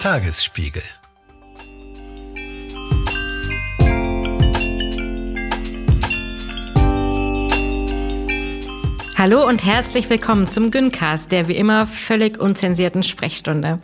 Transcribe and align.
Tagesspiegel 0.00 0.82
Hallo 9.16 9.44
und 9.44 9.64
herzlich 9.64 10.08
willkommen 10.08 10.46
zum 10.46 10.70
Güncast, 10.70 11.32
der 11.32 11.48
wie 11.48 11.56
immer 11.56 11.88
völlig 11.88 12.38
unzensierten 12.38 13.02
Sprechstunde. 13.02 13.80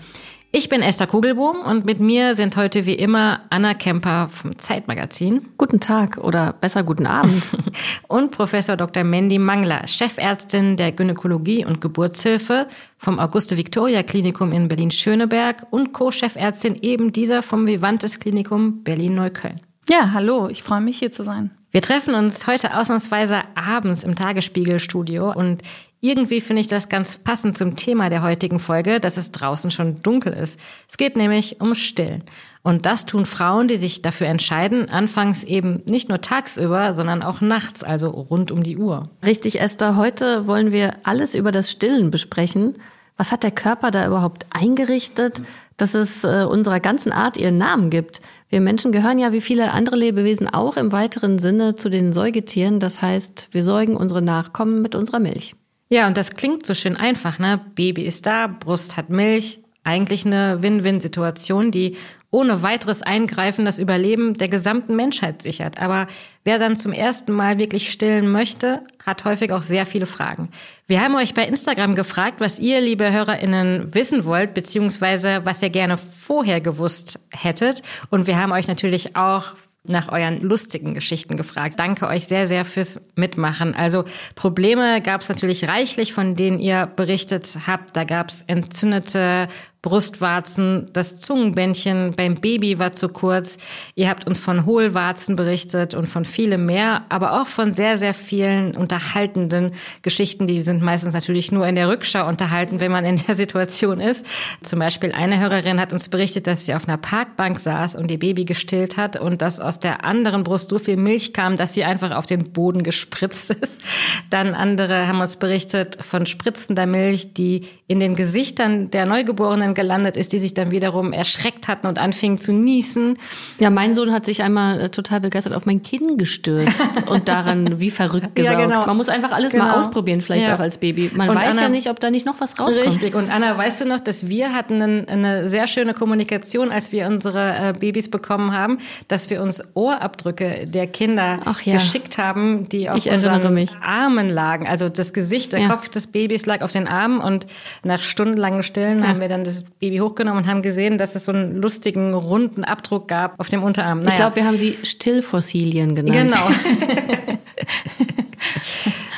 Ich 0.56 0.68
bin 0.68 0.82
Esther 0.82 1.08
Kugelbohm 1.08 1.62
und 1.62 1.84
mit 1.84 1.98
mir 1.98 2.36
sind 2.36 2.56
heute 2.56 2.86
wie 2.86 2.94
immer 2.94 3.40
Anna 3.50 3.74
Kemper 3.74 4.28
vom 4.28 4.56
Zeitmagazin. 4.56 5.48
Guten 5.58 5.80
Tag 5.80 6.18
oder 6.18 6.52
besser 6.52 6.84
guten 6.84 7.06
Abend. 7.06 7.56
und 8.06 8.30
Professor 8.30 8.76
Dr. 8.76 9.02
Mandy 9.02 9.40
Mangler, 9.40 9.88
Chefärztin 9.88 10.76
der 10.76 10.92
Gynäkologie 10.92 11.64
und 11.64 11.80
Geburtshilfe 11.80 12.68
vom 12.98 13.18
Auguste 13.18 13.56
Victoria 13.56 14.04
Klinikum 14.04 14.52
in 14.52 14.68
Berlin-Schöneberg 14.68 15.66
und 15.70 15.92
Co-Chefärztin 15.92 16.76
eben 16.76 17.10
dieser 17.10 17.42
vom 17.42 17.66
Vivantes 17.66 18.20
Klinikum 18.20 18.84
Berlin-Neukölln. 18.84 19.60
Ja, 19.88 20.12
hallo, 20.12 20.46
ich 20.48 20.62
freue 20.62 20.80
mich 20.80 21.00
hier 21.00 21.10
zu 21.10 21.24
sein. 21.24 21.50
Wir 21.72 21.82
treffen 21.82 22.14
uns 22.14 22.46
heute 22.46 22.76
ausnahmsweise 22.76 23.42
abends 23.56 24.04
im 24.04 24.14
Tagesspiegelstudio 24.14 25.32
und 25.32 25.62
irgendwie 26.04 26.42
finde 26.42 26.60
ich 26.60 26.66
das 26.66 26.90
ganz 26.90 27.16
passend 27.16 27.56
zum 27.56 27.76
Thema 27.76 28.10
der 28.10 28.22
heutigen 28.22 28.60
Folge, 28.60 29.00
dass 29.00 29.16
es 29.16 29.32
draußen 29.32 29.70
schon 29.70 30.02
dunkel 30.02 30.34
ist. 30.34 30.60
Es 30.86 30.98
geht 30.98 31.16
nämlich 31.16 31.62
ums 31.62 31.78
Stillen. 31.78 32.22
Und 32.62 32.84
das 32.84 33.06
tun 33.06 33.24
Frauen, 33.24 33.68
die 33.68 33.78
sich 33.78 34.02
dafür 34.02 34.26
entscheiden, 34.26 34.90
anfangs 34.90 35.44
eben 35.44 35.82
nicht 35.88 36.10
nur 36.10 36.20
tagsüber, 36.20 36.92
sondern 36.92 37.22
auch 37.22 37.40
nachts, 37.40 37.82
also 37.82 38.10
rund 38.10 38.50
um 38.50 38.62
die 38.62 38.76
Uhr. 38.76 39.08
Richtig, 39.24 39.62
Esther. 39.62 39.96
Heute 39.96 40.46
wollen 40.46 40.72
wir 40.72 40.92
alles 41.04 41.34
über 41.34 41.52
das 41.52 41.70
Stillen 41.70 42.10
besprechen. 42.10 42.74
Was 43.16 43.32
hat 43.32 43.42
der 43.42 43.52
Körper 43.52 43.90
da 43.90 44.06
überhaupt 44.06 44.44
eingerichtet, 44.50 45.40
dass 45.78 45.94
es 45.94 46.22
äh, 46.24 46.44
unserer 46.44 46.80
ganzen 46.80 47.12
Art 47.12 47.38
ihren 47.38 47.56
Namen 47.56 47.88
gibt? 47.88 48.20
Wir 48.50 48.60
Menschen 48.60 48.92
gehören 48.92 49.18
ja 49.18 49.32
wie 49.32 49.40
viele 49.40 49.72
andere 49.72 49.96
Lebewesen 49.96 50.52
auch 50.52 50.76
im 50.76 50.92
weiteren 50.92 51.38
Sinne 51.38 51.76
zu 51.76 51.88
den 51.88 52.12
Säugetieren. 52.12 52.78
Das 52.78 53.00
heißt, 53.00 53.48
wir 53.52 53.62
säugen 53.62 53.96
unsere 53.96 54.20
Nachkommen 54.20 54.82
mit 54.82 54.94
unserer 54.94 55.20
Milch. 55.20 55.54
Ja, 55.94 56.08
und 56.08 56.16
das 56.16 56.32
klingt 56.32 56.66
so 56.66 56.74
schön 56.74 56.96
einfach, 56.96 57.38
ne? 57.38 57.60
Baby 57.76 58.02
ist 58.02 58.26
da, 58.26 58.48
Brust 58.48 58.96
hat 58.96 59.10
Milch. 59.10 59.60
Eigentlich 59.84 60.26
eine 60.26 60.60
Win-Win-Situation, 60.60 61.70
die 61.70 61.96
ohne 62.32 62.64
weiteres 62.64 63.02
Eingreifen 63.02 63.64
das 63.64 63.78
Überleben 63.78 64.34
der 64.34 64.48
gesamten 64.48 64.96
Menschheit 64.96 65.40
sichert. 65.40 65.80
Aber 65.80 66.08
wer 66.42 66.58
dann 66.58 66.76
zum 66.76 66.92
ersten 66.92 67.30
Mal 67.30 67.60
wirklich 67.60 67.92
stillen 67.92 68.28
möchte, 68.28 68.82
hat 69.06 69.24
häufig 69.24 69.52
auch 69.52 69.62
sehr 69.62 69.86
viele 69.86 70.06
Fragen. 70.06 70.48
Wir 70.88 71.00
haben 71.00 71.14
euch 71.14 71.32
bei 71.32 71.46
Instagram 71.46 71.94
gefragt, 71.94 72.40
was 72.40 72.58
ihr, 72.58 72.80
liebe 72.80 73.12
HörerInnen, 73.12 73.94
wissen 73.94 74.24
wollt, 74.24 74.52
beziehungsweise 74.52 75.42
was 75.44 75.62
ihr 75.62 75.70
gerne 75.70 75.96
vorher 75.96 76.60
gewusst 76.60 77.20
hättet. 77.30 77.84
Und 78.10 78.26
wir 78.26 78.36
haben 78.36 78.50
euch 78.50 78.66
natürlich 78.66 79.14
auch 79.14 79.52
nach 79.86 80.10
euren 80.10 80.40
lustigen 80.40 80.94
Geschichten 80.94 81.36
gefragt. 81.36 81.78
Danke 81.78 82.06
euch 82.06 82.26
sehr, 82.26 82.46
sehr 82.46 82.64
fürs 82.64 83.02
Mitmachen. 83.16 83.74
Also 83.74 84.04
Probleme 84.34 85.02
gab 85.02 85.20
es 85.20 85.28
natürlich 85.28 85.68
reichlich, 85.68 86.12
von 86.12 86.36
denen 86.36 86.58
ihr 86.58 86.86
berichtet 86.86 87.58
habt. 87.66 87.96
Da 87.96 88.04
gab 88.04 88.28
es 88.28 88.42
entzündete 88.46 89.48
Brustwarzen, 89.84 90.88
das 90.94 91.18
Zungenbändchen 91.18 92.12
beim 92.16 92.36
Baby 92.36 92.78
war 92.78 92.92
zu 92.92 93.10
kurz. 93.10 93.58
Ihr 93.94 94.08
habt 94.08 94.26
uns 94.26 94.40
von 94.40 94.64
Hohlwarzen 94.64 95.36
berichtet 95.36 95.92
und 95.92 96.06
von 96.06 96.24
vielem 96.24 96.64
mehr, 96.64 97.02
aber 97.10 97.42
auch 97.42 97.46
von 97.46 97.74
sehr, 97.74 97.98
sehr 97.98 98.14
vielen 98.14 98.74
unterhaltenden 98.74 99.72
Geschichten. 100.00 100.46
Die 100.46 100.62
sind 100.62 100.82
meistens 100.82 101.12
natürlich 101.12 101.52
nur 101.52 101.66
in 101.66 101.74
der 101.74 101.90
Rückschau 101.90 102.26
unterhalten, 102.26 102.80
wenn 102.80 102.90
man 102.90 103.04
in 103.04 103.16
der 103.16 103.34
Situation 103.34 104.00
ist. 104.00 104.24
Zum 104.62 104.78
Beispiel 104.78 105.12
eine 105.12 105.38
Hörerin 105.38 105.78
hat 105.78 105.92
uns 105.92 106.08
berichtet, 106.08 106.46
dass 106.46 106.64
sie 106.64 106.72
auf 106.72 106.88
einer 106.88 106.96
Parkbank 106.96 107.60
saß 107.60 107.94
und 107.94 108.10
ihr 108.10 108.18
Baby 108.18 108.46
gestillt 108.46 108.96
hat 108.96 109.20
und 109.20 109.42
dass 109.42 109.60
aus 109.60 109.80
der 109.80 110.02
anderen 110.02 110.44
Brust 110.44 110.70
so 110.70 110.78
viel 110.78 110.96
Milch 110.96 111.34
kam, 111.34 111.56
dass 111.56 111.74
sie 111.74 111.84
einfach 111.84 112.12
auf 112.12 112.24
den 112.24 112.52
Boden 112.54 112.84
gespritzt 112.84 113.50
ist. 113.60 113.82
Dann 114.30 114.54
andere 114.54 115.08
haben 115.08 115.20
uns 115.20 115.36
berichtet 115.36 116.02
von 116.02 116.24
spritzender 116.24 116.86
Milch, 116.86 117.34
die 117.34 117.66
in 117.86 118.00
den 118.00 118.14
Gesichtern 118.14 118.90
der 118.90 119.04
Neugeborenen 119.04 119.74
gelandet 119.74 120.16
ist, 120.16 120.32
die 120.32 120.38
sich 120.38 120.54
dann 120.54 120.70
wiederum 120.70 121.12
erschreckt 121.12 121.68
hatten 121.68 121.86
und 121.86 121.98
anfingen 121.98 122.38
zu 122.38 122.54
niesen. 122.54 123.18
Ja, 123.58 123.68
mein 123.68 123.92
Sohn 123.92 124.10
hat 124.10 124.24
sich 124.24 124.42
einmal 124.42 124.80
äh, 124.80 124.88
total 124.88 125.20
begeistert 125.20 125.52
auf 125.52 125.66
mein 125.66 125.82
Kinn 125.82 126.16
gestürzt 126.16 126.80
und 127.08 127.28
daran 127.28 127.80
wie 127.80 127.90
verrückt 127.90 128.36
gesaugt. 128.36 128.58
Ja, 128.58 128.66
genau. 128.66 128.86
Man 128.86 128.96
muss 128.96 129.10
einfach 129.10 129.32
alles 129.32 129.52
genau. 129.52 129.64
mal 129.64 129.74
ausprobieren, 129.74 130.22
vielleicht 130.22 130.46
ja. 130.46 130.56
auch 130.56 130.60
als 130.60 130.78
Baby. 130.78 131.10
Man 131.14 131.28
und 131.28 131.36
weiß 131.36 131.50
Anna, 131.50 131.62
ja 131.62 131.68
nicht, 131.68 131.90
ob 131.90 132.00
da 132.00 132.10
nicht 132.10 132.24
noch 132.24 132.40
was 132.40 132.58
rauskommt. 132.58 132.86
Richtig. 132.86 133.14
Und 133.14 133.30
Anna, 133.30 133.58
weißt 133.58 133.82
du 133.82 133.84
noch, 133.84 134.00
dass 134.00 134.28
wir 134.28 134.54
hatten 134.54 134.80
eine 134.80 135.46
sehr 135.46 135.66
schöne 135.66 135.92
Kommunikation, 135.92 136.72
als 136.72 136.90
wir 136.90 137.06
unsere 137.06 137.68
äh, 137.68 137.72
Babys 137.78 138.10
bekommen 138.10 138.54
haben, 138.54 138.78
dass 139.08 139.28
wir 139.28 139.42
uns 139.42 139.62
Ohrabdrücke 139.74 140.66
der 140.66 140.86
Kinder 140.86 141.40
ja. 141.64 141.74
geschickt 141.74 142.16
haben, 142.16 142.66
die 142.70 142.88
auf 142.88 142.96
ich 142.96 143.10
unseren 143.10 143.68
Armen 143.82 144.30
lagen. 144.30 144.66
Also 144.66 144.88
das 144.88 145.12
Gesicht, 145.12 145.52
der 145.52 145.68
Kopf 145.68 145.90
des 145.90 146.06
Babys 146.06 146.46
lag 146.46 146.62
auf 146.62 146.72
den 146.72 146.88
Armen 146.88 147.20
und 147.20 147.46
nach 147.84 148.02
stundenlangen 148.02 148.62
Stillen 148.62 149.06
haben 149.06 149.20
wir 149.20 149.28
dann 149.28 149.44
das 149.44 149.64
Baby 149.80 149.98
hochgenommen 149.98 150.44
und 150.44 150.50
haben 150.50 150.62
gesehen, 150.62 150.98
dass 150.98 151.14
es 151.14 151.24
so 151.24 151.32
einen 151.32 151.56
lustigen, 151.56 152.14
runden 152.14 152.64
Abdruck 152.64 153.08
gab 153.08 153.38
auf 153.38 153.48
dem 153.48 153.62
Unterarm. 153.62 154.00
Naja. 154.00 154.10
Ich 154.10 154.14
glaube, 154.16 154.36
wir 154.36 154.46
haben 154.46 154.56
sie 154.56 154.76
Stillfossilien 154.82 155.94
genannt. 155.94 156.30
Genau. 156.30 156.48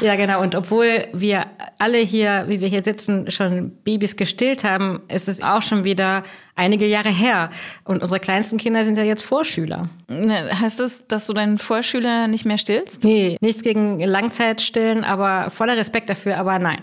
Ja, 0.01 0.17
genau. 0.17 0.43
Und 0.43 0.55
obwohl 0.55 1.07
wir 1.13 1.47
alle 1.79 1.99
hier, 1.99 2.45
wie 2.49 2.61
wir 2.61 2.69
hier 2.69 2.83
sitzen, 2.83 3.31
schon 3.31 3.73
Babys 3.83 4.17
gestillt 4.17 4.65
haben, 4.65 5.03
ist 5.09 5.29
es 5.29 5.43
auch 5.43 5.63
schon 5.63 5.85
wieder 5.85 6.23
einige 6.55 6.87
Jahre 6.87 7.09
her. 7.09 7.51
Und 7.85 8.03
unsere 8.03 8.21
kleinsten 8.21 8.59
Kinder 8.59 8.85
sind 8.85 8.97
ja 8.97 9.05
jetzt 9.05 9.25
Vorschüler. 9.25 9.89
Ne, 10.09 10.51
heißt 10.59 10.81
das, 10.81 11.07
dass 11.07 11.27
du 11.27 11.33
deinen 11.33 11.59
Vorschüler 11.59 12.29
nicht 12.29 12.45
mehr 12.45 12.59
stillst? 12.59 13.05
Nee, 13.05 13.37
nichts 13.41 13.63
gegen 13.63 14.01
Langzeitstillen, 14.01 15.05
aber 15.05 15.51
voller 15.51 15.77
Respekt 15.77 16.11
dafür, 16.11 16.39
aber 16.39 16.59
nein. 16.59 16.83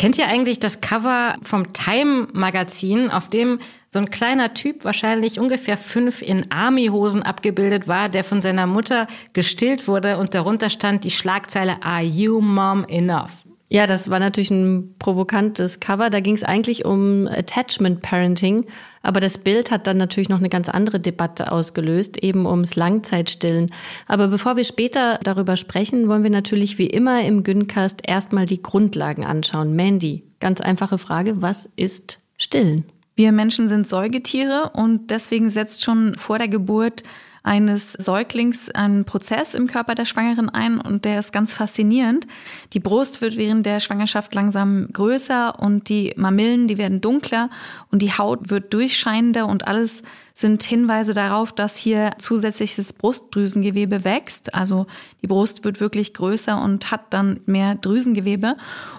Kennt 0.00 0.16
ihr 0.16 0.28
eigentlich 0.28 0.58
das 0.58 0.80
Cover 0.80 1.36
vom 1.42 1.74
Time 1.74 2.28
Magazin, 2.32 3.10
auf 3.10 3.28
dem 3.28 3.58
so 3.90 3.98
ein 3.98 4.08
kleiner 4.08 4.54
Typ, 4.54 4.82
wahrscheinlich 4.86 5.38
ungefähr 5.38 5.76
fünf 5.76 6.22
in 6.22 6.50
Armyhosen 6.50 7.22
abgebildet 7.22 7.86
war, 7.86 8.08
der 8.08 8.24
von 8.24 8.40
seiner 8.40 8.66
Mutter 8.66 9.08
gestillt 9.34 9.88
wurde 9.88 10.16
und 10.16 10.32
darunter 10.32 10.70
stand 10.70 11.04
die 11.04 11.10
Schlagzeile 11.10 11.82
Are 11.82 12.02
you 12.02 12.40
mom 12.40 12.86
enough? 12.88 13.44
Ja, 13.72 13.86
das 13.86 14.10
war 14.10 14.18
natürlich 14.18 14.50
ein 14.50 14.96
provokantes 14.98 15.78
Cover. 15.78 16.10
Da 16.10 16.18
ging 16.18 16.34
es 16.34 16.42
eigentlich 16.42 16.84
um 16.84 17.28
Attachment 17.28 18.02
Parenting, 18.02 18.66
aber 19.00 19.20
das 19.20 19.38
Bild 19.38 19.70
hat 19.70 19.86
dann 19.86 19.96
natürlich 19.96 20.28
noch 20.28 20.40
eine 20.40 20.48
ganz 20.48 20.68
andere 20.68 20.98
Debatte 20.98 21.52
ausgelöst, 21.52 22.20
eben 22.20 22.46
ums 22.46 22.74
Langzeitstillen. 22.74 23.70
Aber 24.08 24.26
bevor 24.26 24.56
wir 24.56 24.64
später 24.64 25.20
darüber 25.22 25.56
sprechen, 25.56 26.08
wollen 26.08 26.24
wir 26.24 26.30
natürlich 26.30 26.78
wie 26.78 26.88
immer 26.88 27.22
im 27.22 27.44
Güncast 27.44 28.00
erstmal 28.04 28.44
die 28.44 28.60
Grundlagen 28.60 29.24
anschauen. 29.24 29.76
Mandy, 29.76 30.24
ganz 30.40 30.60
einfache 30.60 30.98
Frage, 30.98 31.40
was 31.40 31.68
ist 31.76 32.18
Stillen? 32.38 32.86
Wir 33.14 33.30
Menschen 33.30 33.68
sind 33.68 33.86
Säugetiere 33.86 34.72
und 34.74 35.12
deswegen 35.12 35.48
setzt 35.48 35.84
schon 35.84 36.16
vor 36.16 36.38
der 36.38 36.48
Geburt 36.48 37.04
eines 37.42 37.92
Säuglings 37.92 38.70
einen 38.70 39.04
Prozess 39.04 39.54
im 39.54 39.66
Körper 39.66 39.94
der 39.94 40.04
Schwangeren 40.04 40.48
ein 40.50 40.80
und 40.80 41.04
der 41.04 41.18
ist 41.18 41.32
ganz 41.32 41.54
faszinierend. 41.54 42.26
Die 42.72 42.80
Brust 42.80 43.20
wird 43.20 43.36
während 43.36 43.64
der 43.64 43.80
Schwangerschaft 43.80 44.34
langsam 44.34 44.88
größer 44.92 45.58
und 45.58 45.88
die 45.88 46.12
Mamillen, 46.16 46.68
die 46.68 46.78
werden 46.78 47.00
dunkler 47.00 47.50
und 47.90 48.02
die 48.02 48.12
Haut 48.12 48.50
wird 48.50 48.72
durchscheinender 48.72 49.46
und 49.46 49.66
alles 49.66 50.02
sind 50.34 50.62
Hinweise 50.62 51.14
darauf, 51.14 51.52
dass 51.52 51.76
hier 51.76 52.12
zusätzliches 52.18 52.92
Brustdrüsengewebe 52.92 54.04
wächst. 54.04 54.54
Also 54.54 54.86
die 55.22 55.26
Brust 55.26 55.64
wird 55.64 55.80
wirklich 55.80 56.14
größer 56.14 56.60
und 56.60 56.90
hat 56.90 57.12
dann 57.12 57.40
mehr 57.46 57.74
Drüsengewebe 57.74 58.56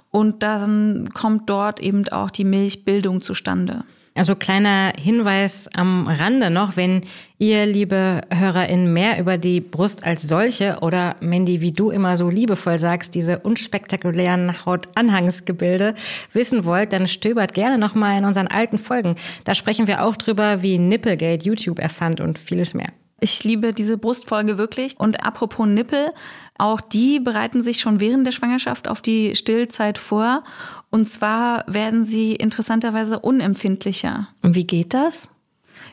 und 0.10 0.44
dann 0.44 1.10
kommt 1.14 1.50
dort 1.50 1.80
eben 1.80 2.08
auch 2.10 2.30
die 2.30 2.44
Milchbildung 2.44 3.22
zustande. 3.22 3.84
Also 4.14 4.36
kleiner 4.36 4.92
Hinweis 4.98 5.70
am 5.74 6.06
Rande 6.06 6.50
noch, 6.50 6.76
wenn 6.76 7.02
ihr, 7.38 7.66
liebe 7.66 8.22
HörerInnen, 8.30 8.92
mehr 8.92 9.18
über 9.20 9.38
die 9.38 9.62
Brust 9.62 10.04
als 10.04 10.24
solche 10.24 10.80
oder 10.82 11.16
Mandy, 11.22 11.62
wie 11.62 11.72
du 11.72 11.92
immer 11.92 12.18
so 12.18 12.30
liebevoll 12.30 12.78
sagst, 12.78 13.16
diese 13.16 13.40
unspektakulären 13.40 14.66
Hautanhangsgebilde 14.66 15.96
wissen 16.34 16.66
wollt, 16.66 16.92
dann 16.92 17.08
stöbert 17.08 17.54
gerne 17.54 17.78
nochmal 17.78 18.18
in 18.18 18.26
unseren 18.26 18.48
alten 18.48 18.78
Folgen. 18.78 19.16
Da 19.46 19.56
sprechen 19.56 19.88
wir 19.88 20.04
auch 20.04 20.18
drüber, 20.18 20.62
wie 20.62 20.78
Nipplegate 20.78 21.46
YouTube 21.46 21.80
erfand 21.80 22.20
und 22.20 22.38
vieles 22.38 22.74
mehr. 22.74 22.90
Ich 23.24 23.44
liebe 23.44 23.72
diese 23.72 24.00
Brustfolge 24.00 24.58
wirklich. 24.58 25.00
Und 25.00 25.24
apropos 25.24 25.68
Nippel, 25.68 26.10
auch 26.58 26.82
die 26.82 27.20
bereiten 27.20 27.62
sich 27.62 27.80
schon 27.80 28.00
während 28.00 28.26
der 28.26 28.32
Schwangerschaft 28.32 28.88
auf 28.88 29.02
die 29.02 29.36
Stillzeit 29.36 30.00
vor. 30.00 30.44
Und 30.92 31.10
zwar 31.10 31.64
werden 31.68 32.06
sie 32.06 32.36
interessanterweise 32.36 33.20
unempfindlicher. 33.20 34.28
Und 34.44 34.56
wie 34.56 34.68
geht 34.68 34.94
das? 34.94 35.30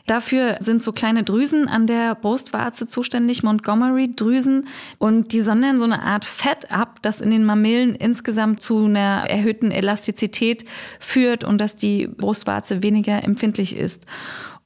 Dafür 0.05 0.57
sind 0.59 0.81
so 0.81 0.91
kleine 0.91 1.23
Drüsen 1.23 1.67
an 1.67 1.87
der 1.87 2.15
Brustwarze 2.15 2.87
zuständig, 2.87 3.43
Montgomery-Drüsen. 3.43 4.67
Und 4.97 5.33
die 5.33 5.41
sondern 5.41 5.79
so 5.79 5.85
eine 5.85 6.01
Art 6.01 6.25
Fett 6.25 6.71
ab, 6.71 6.99
das 7.01 7.21
in 7.21 7.31
den 7.31 7.45
Mamillen 7.45 7.95
insgesamt 7.95 8.61
zu 8.61 8.85
einer 8.85 9.25
erhöhten 9.29 9.71
Elastizität 9.71 10.65
führt 10.99 11.43
und 11.43 11.59
dass 11.59 11.75
die 11.75 12.07
Brustwarze 12.07 12.83
weniger 12.83 13.23
empfindlich 13.23 13.75
ist. 13.75 14.03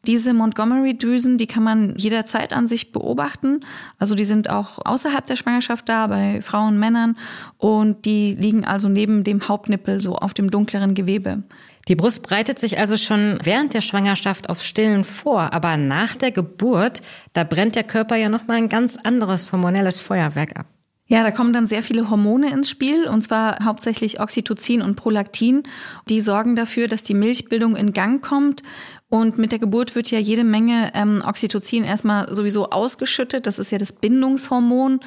Diese 0.06 0.34
Montgomery-Drüsen, 0.34 1.38
die 1.38 1.48
kann 1.48 1.64
man 1.64 1.96
jederzeit 1.96 2.52
an 2.52 2.68
sich 2.68 2.92
beobachten. 2.92 3.62
Also 3.98 4.16
die 4.16 4.26
sind 4.26 4.50
auch 4.50 4.80
außerhalb 4.84 5.26
der 5.26 5.38
Schwangerschaft 5.38 5.88
da, 5.88 6.08
bei 6.08 6.42
Frauen, 6.42 6.78
Männern. 6.78 7.16
Und 7.58 8.04
die 8.04 8.36
liegen 8.36 8.66
also 8.66 8.90
neben 8.90 9.24
dem 9.24 9.48
Hauptnippel, 9.48 10.02
so 10.02 10.16
auf 10.18 10.34
dem 10.34 10.52
dunkleren 10.52 10.94
Gewebe. 10.94 11.44
Die 11.88 11.96
Brust 11.96 12.22
breitet 12.22 12.60
sich 12.60 12.80
also 12.80 12.98
schon 12.98 13.38
während 13.44 13.74
der 13.74 13.82
Schwangerschaft 13.82 14.50
auf 14.50 14.62
Stillen 14.62 15.06
vor, 15.06 15.54
aber 15.54 15.78
nach 15.78 16.16
der 16.16 16.32
Geburt, 16.32 17.02
da 17.32 17.46
brennt 17.46 17.76
der 17.76 17.84
Körper 17.84 18.16
ja 18.16 18.28
nochmal 18.28 18.58
ein 18.58 18.70
ganz 18.70 18.98
anderes 18.98 19.52
hormonelles 19.52 20.00
Feuerwerk 20.00 20.58
ab. 20.58 20.66
Ja, 21.06 21.22
da 21.22 21.32
kommen 21.32 21.52
dann 21.52 21.68
sehr 21.68 21.84
viele 21.84 22.10
Hormone 22.10 22.50
ins 22.50 22.70
Spiel, 22.70 23.08
und 23.08 23.22
zwar 23.22 23.64
hauptsächlich 23.64 24.22
Oxytocin 24.22 24.82
und 24.82 24.96
Prolaktin. 24.96 25.64
Die 26.08 26.22
sorgen 26.22 26.56
dafür, 26.56 26.88
dass 26.88 27.04
die 27.04 27.14
Milchbildung 27.14 27.76
in 27.76 27.92
Gang 27.92 28.24
kommt 28.24 28.64
und 29.14 29.38
mit 29.38 29.52
der 29.52 29.60
Geburt 29.60 29.94
wird 29.94 30.10
ja 30.10 30.18
jede 30.18 30.44
Menge 30.44 30.90
ähm, 30.96 31.22
Oxytocin 31.24 31.84
erstmal 31.84 32.34
sowieso 32.34 32.72
ausgeschüttet. 32.72 33.46
Das 33.46 33.60
ist 33.60 33.72
ja 33.72 33.78
das 33.78 33.92
Bindungshormon, 33.92 35.02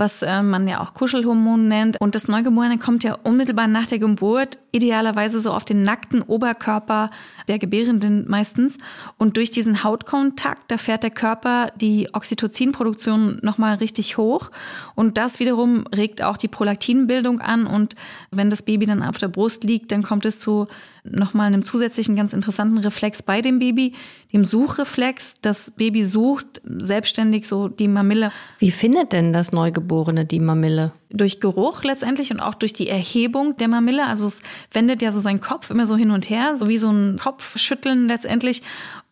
was 0.00 0.22
äh, 0.22 0.42
man 0.42 0.66
ja 0.66 0.80
auch 0.80 0.94
Kuschelhormon 0.94 1.68
nennt. 1.68 2.00
Und 2.00 2.14
das 2.14 2.26
Neugeborene 2.26 2.78
kommt 2.78 3.04
ja 3.04 3.18
unmittelbar 3.22 3.68
nach 3.68 3.86
der 3.86 3.98
Geburt, 3.98 4.56
idealerweise 4.72 5.42
so 5.42 5.52
auf 5.52 5.66
den 5.66 5.82
nackten 5.82 6.22
Oberkörper 6.22 7.10
der 7.48 7.58
Gebärenden 7.58 8.24
meistens. 8.26 8.78
Und 9.18 9.36
durch 9.36 9.50
diesen 9.50 9.84
Hautkontakt, 9.84 10.70
da 10.70 10.78
fährt 10.78 11.02
der 11.02 11.10
Körper 11.10 11.70
die 11.76 12.08
Oxytocinproduktion 12.14 13.40
nochmal 13.42 13.74
richtig 13.76 14.16
hoch. 14.16 14.50
Und 14.94 15.18
das 15.18 15.38
wiederum 15.38 15.84
regt 15.94 16.22
auch 16.22 16.38
die 16.38 16.48
Prolaktinbildung 16.48 17.42
an. 17.42 17.66
Und 17.66 17.94
wenn 18.30 18.48
das 18.48 18.62
Baby 18.62 18.86
dann 18.86 19.02
auf 19.02 19.18
der 19.18 19.28
Brust 19.28 19.64
liegt, 19.64 19.92
dann 19.92 20.02
kommt 20.02 20.24
es 20.24 20.38
zu 20.38 20.66
nochmal 21.04 21.46
einem 21.46 21.62
zusätzlichen 21.62 22.16
ganz 22.16 22.32
interessanten 22.32 22.78
Reflex 22.78 23.22
bei 23.22 23.40
dem 23.42 23.58
Baby, 23.58 23.94
dem 24.32 24.44
Suchreflex. 24.44 25.34
Das 25.42 25.70
Baby 25.70 26.04
sucht 26.04 26.60
selbstständig 26.64 27.46
so 27.46 27.68
die 27.68 27.88
Mamille. 27.88 28.32
Wie 28.58 28.70
findet 28.70 29.12
denn 29.12 29.32
das 29.32 29.52
Neugeborene 29.52 29.89
die 30.24 30.40
Mamille? 30.40 30.92
Durch 31.10 31.40
Geruch 31.40 31.82
letztendlich 31.82 32.30
und 32.30 32.40
auch 32.40 32.54
durch 32.54 32.72
die 32.72 32.88
Erhebung 32.88 33.56
der 33.56 33.68
Mamille. 33.68 34.06
Also 34.06 34.26
es 34.26 34.40
wendet 34.72 35.02
ja 35.02 35.12
so 35.12 35.20
seinen 35.20 35.40
Kopf 35.40 35.70
immer 35.70 35.86
so 35.86 35.96
hin 35.96 36.10
und 36.10 36.30
her, 36.30 36.56
so 36.56 36.68
wie 36.68 36.78
so 36.78 36.90
ein 36.90 37.18
Kopfschütteln 37.18 38.08
letztendlich. 38.08 38.62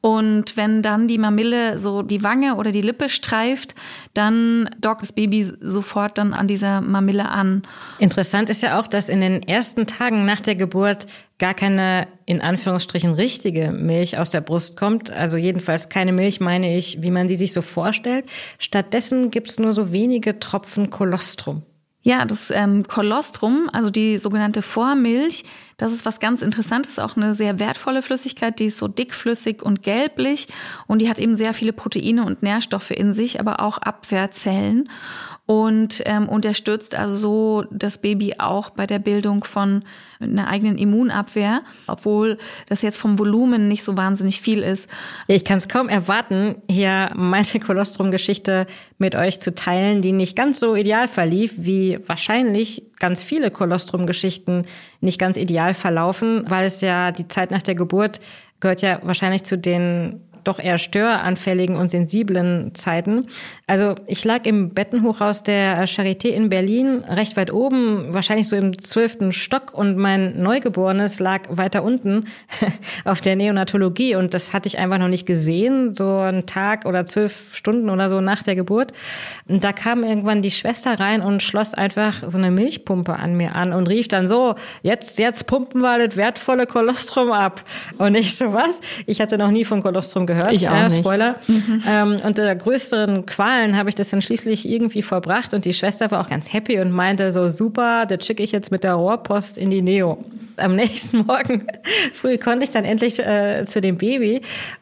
Und 0.09 0.57
wenn 0.57 0.81
dann 0.81 1.07
die 1.07 1.19
Mamille 1.19 1.77
so 1.77 2.01
die 2.01 2.23
Wange 2.23 2.55
oder 2.55 2.71
die 2.71 2.81
Lippe 2.81 3.11
streift, 3.11 3.75
dann 4.15 4.71
dockt 4.81 5.03
das 5.03 5.13
Baby 5.13 5.47
sofort 5.61 6.17
dann 6.17 6.33
an 6.33 6.49
dieser 6.49 6.81
Mamille 6.81 7.29
an. 7.29 7.61
Interessant 7.99 8.49
ist 8.49 8.63
ja 8.63 8.81
auch, 8.81 8.87
dass 8.87 9.11
in 9.11 9.21
den 9.21 9.43
ersten 9.43 9.87
Tagen 9.87 10.25
nach 10.25 10.41
der 10.41 10.55
Geburt 10.55 11.09
gar 11.39 11.53
keine 11.53 12.09
in 12.25 12.41
Anführungsstrichen 12.41 13.13
richtige 13.13 13.71
Milch 13.71 14.17
aus 14.17 14.31
der 14.31 14.41
Brust 14.41 14.79
kommt. 14.79 15.11
Also 15.11 15.37
jedenfalls 15.37 15.91
keine 15.91 16.15
Milch, 16.15 16.41
meine 16.41 16.75
ich, 16.75 17.03
wie 17.03 17.11
man 17.11 17.29
sie 17.29 17.37
sich 17.37 17.53
so 17.53 17.61
vorstellt. 17.61 18.25
Stattdessen 18.59 19.31
gibt's 19.31 19.59
nur 19.59 19.75
so 19.75 19.93
wenige 19.93 20.39
Tropfen 20.39 20.89
Kolostrum. 20.89 21.65
Ja, 22.09 22.25
das 22.25 22.51
ähm, 22.51 22.85
Kolostrum, 22.85 23.69
also 23.71 23.91
die 23.91 24.17
sogenannte 24.17 24.63
Vormilch, 24.63 25.45
das 25.77 25.93
ist 25.93 26.07
was 26.07 26.21
ganz 26.21 26.41
Interessantes, 26.41 26.99
auch 26.99 27.19
eine 27.19 27.35
sehr 27.35 27.59
wertvolle 27.59 28.01
Flüssigkeit, 28.01 28.59
die 28.59 28.65
ist 28.65 28.79
so 28.79 28.89
dickflüssig 28.89 29.63
und 29.63 29.83
gelblich 29.83 30.49
und 30.87 31.03
die 31.03 31.11
hat 31.11 31.19
eben 31.19 31.37
sehr 31.37 31.53
viele 31.53 31.75
Proteine 31.75 32.25
und 32.25 32.43
Nährstoffe 32.43 32.93
in 32.93 33.13
sich, 33.13 33.41
aber 33.41 33.61
auch 33.61 33.77
Abwehrzellen 33.77 34.89
und 35.51 36.03
ähm, 36.05 36.29
unterstützt 36.29 36.95
also 36.95 37.17
so 37.17 37.65
das 37.71 38.03
Baby 38.03 38.35
auch 38.37 38.69
bei 38.69 38.87
der 38.87 38.99
Bildung 38.99 39.45
von 39.45 39.83
einer 40.21 40.47
eigenen 40.47 40.77
Immunabwehr, 40.77 41.63
obwohl 41.87 42.37
das 42.67 42.83
jetzt 42.83 42.99
vom 42.99 43.19
Volumen 43.19 43.67
nicht 43.67 43.83
so 43.83 43.97
wahnsinnig 43.97 44.43
viel 44.43 44.63
ist. 44.63 44.91
Ich 45.27 45.47
kann 45.47 45.57
es 45.57 45.71
kaum 45.71 45.89
erwarten, 45.89 46.57
hier 46.69 47.13
meine 47.15 47.47
Kolostrum-Geschichte 47.65 48.67
mit 48.99 49.17
euch 49.17 49.41
zu 49.41 49.55
teilen, 49.55 50.03
die 50.03 50.13
nicht 50.13 50.37
ganz 50.37 50.61
so 50.61 50.77
ideal 50.77 51.09
verlief, 51.09 51.55
wie 51.57 51.99
wahrscheinlich 52.07 52.83
ganz 52.99 53.23
viele 53.23 53.51
Kolostrum-Geschichten 53.51 54.67
nicht 55.01 55.19
ganz 55.19 55.39
ideal 55.39 55.73
verlaufen, 55.73 56.45
weil 56.47 56.67
es 56.67 56.83
ja 56.83 57.11
die 57.11 57.27
Zeit 57.27 57.51
nach 57.51 57.63
der 57.63 57.75
Geburt 57.75 58.21
gehört 58.61 58.83
ja 58.83 59.01
wahrscheinlich 59.03 59.45
zu 59.45 59.57
den 59.57 60.28
doch 60.49 60.59
eher 60.59 60.79
störanfälligen 60.79 61.77
und 61.77 61.91
sensiblen 61.91 62.75
Zeiten. 62.75 63.27
Also 63.67 63.95
ich 64.07 64.25
lag 64.25 64.47
im 64.47 64.71
Bettenhochhaus 64.71 65.43
der 65.43 65.87
Charité 65.87 66.29
in 66.29 66.49
Berlin, 66.49 67.05
recht 67.07 67.37
weit 67.37 67.53
oben, 67.53 68.13
wahrscheinlich 68.15 68.49
so 68.49 68.57
im 68.57 68.79
zwölften 68.79 69.33
Stock 69.33 69.75
und 69.75 69.99
mein 69.99 70.43
Neugeborenes 70.43 71.21
lag 71.21 71.43
weiter 71.51 71.85
unten 71.85 72.25
auf 73.05 73.21
der 73.21 73.37
Neonatologie 73.37 74.17
und 74.17 74.33
das 74.33 74.55
hatte 74.55 74.69
ich 74.69 74.79
einfach 74.79 74.99
noch 74.99 75.09
nicht 75.09 75.27
gesehen, 75.27 75.95
so 75.95 76.17
einen 76.19 76.47
Tag 76.47 76.87
oder 76.87 77.05
zwölf 77.05 77.55
Stunden 77.55 77.91
oder 77.91 78.09
so 78.09 78.21
nach 78.23 78.43
der 78.43 78.57
Geburt. 78.57 78.93
Und 79.47 79.65
da 79.65 79.73
kam 79.73 80.03
irgendwann 80.03 80.41
die 80.41 80.51
Schwester 80.51 80.99
rein 80.99 81.21
und 81.21 81.43
schloss 81.43 81.75
einfach 81.75 82.23
so 82.27 82.39
eine 82.39 82.51
Milchpumpe 82.51 83.15
an 83.15 83.37
mir 83.37 83.55
an 83.55 83.75
und 83.75 83.89
rief 83.89 84.09
dann 84.09 84.27
so, 84.27 84.55
jetzt, 84.83 85.19
jetzt 85.19 85.47
pumpen 85.47 85.83
wir 85.83 86.07
das 86.07 86.17
wertvolle 86.17 86.67
Kolostrum 86.67 87.33
ab. 87.33 87.63
Und 87.99 88.15
ich 88.15 88.35
so, 88.35 88.55
was? 88.55 88.81
Ich 89.07 89.21
hatte 89.21 89.37
noch 89.37 89.51
nie 89.51 89.67
von 89.67 89.83
Kolostrum 89.83 90.27
gehört 90.27 90.38
gehört. 90.39 90.53
Ich 90.55 90.69
auch 90.69 90.75
ja, 90.75 90.91
Spoiler. 90.91 91.37
Mhm. 91.47 91.83
Ähm, 91.89 92.17
und 92.25 92.39
der 92.39 92.55
größeren 92.57 93.27
Qualen 93.27 93.77
habe 93.77 93.89
ich 93.89 93.95
das 93.95 94.11
dann 94.11 94.23
schließlich 94.23 94.69
irgendwie 94.69 95.03
verbracht 95.03 95.55
und 95.55 95.65
die 95.65 95.73
Schwester 95.73 96.11
war 96.11 96.21
auch 96.21 96.31
ganz 96.31 96.53
happy 96.53 96.81
und 96.81 96.91
meinte 96.91 97.33
so, 97.33 97.49
super, 97.49 98.07
das 98.07 98.27
schicke 98.27 98.43
ich 98.43 98.53
jetzt 98.53 98.71
mit 98.71 98.85
der 98.85 98.95
Rohrpost 98.95 99.59
in 99.59 99.71
die 99.71 99.83
Neo. 99.83 100.25
Am 100.57 100.75
nächsten 100.77 101.25
Morgen 101.27 101.67
früh 102.13 102.39
konnte 102.39 102.65
ich 102.65 102.71
dann 102.71 102.85
endlich 102.85 103.19
äh, 103.19 103.65
zu 103.65 103.81
dem 103.81 103.99
Baby 103.99 104.41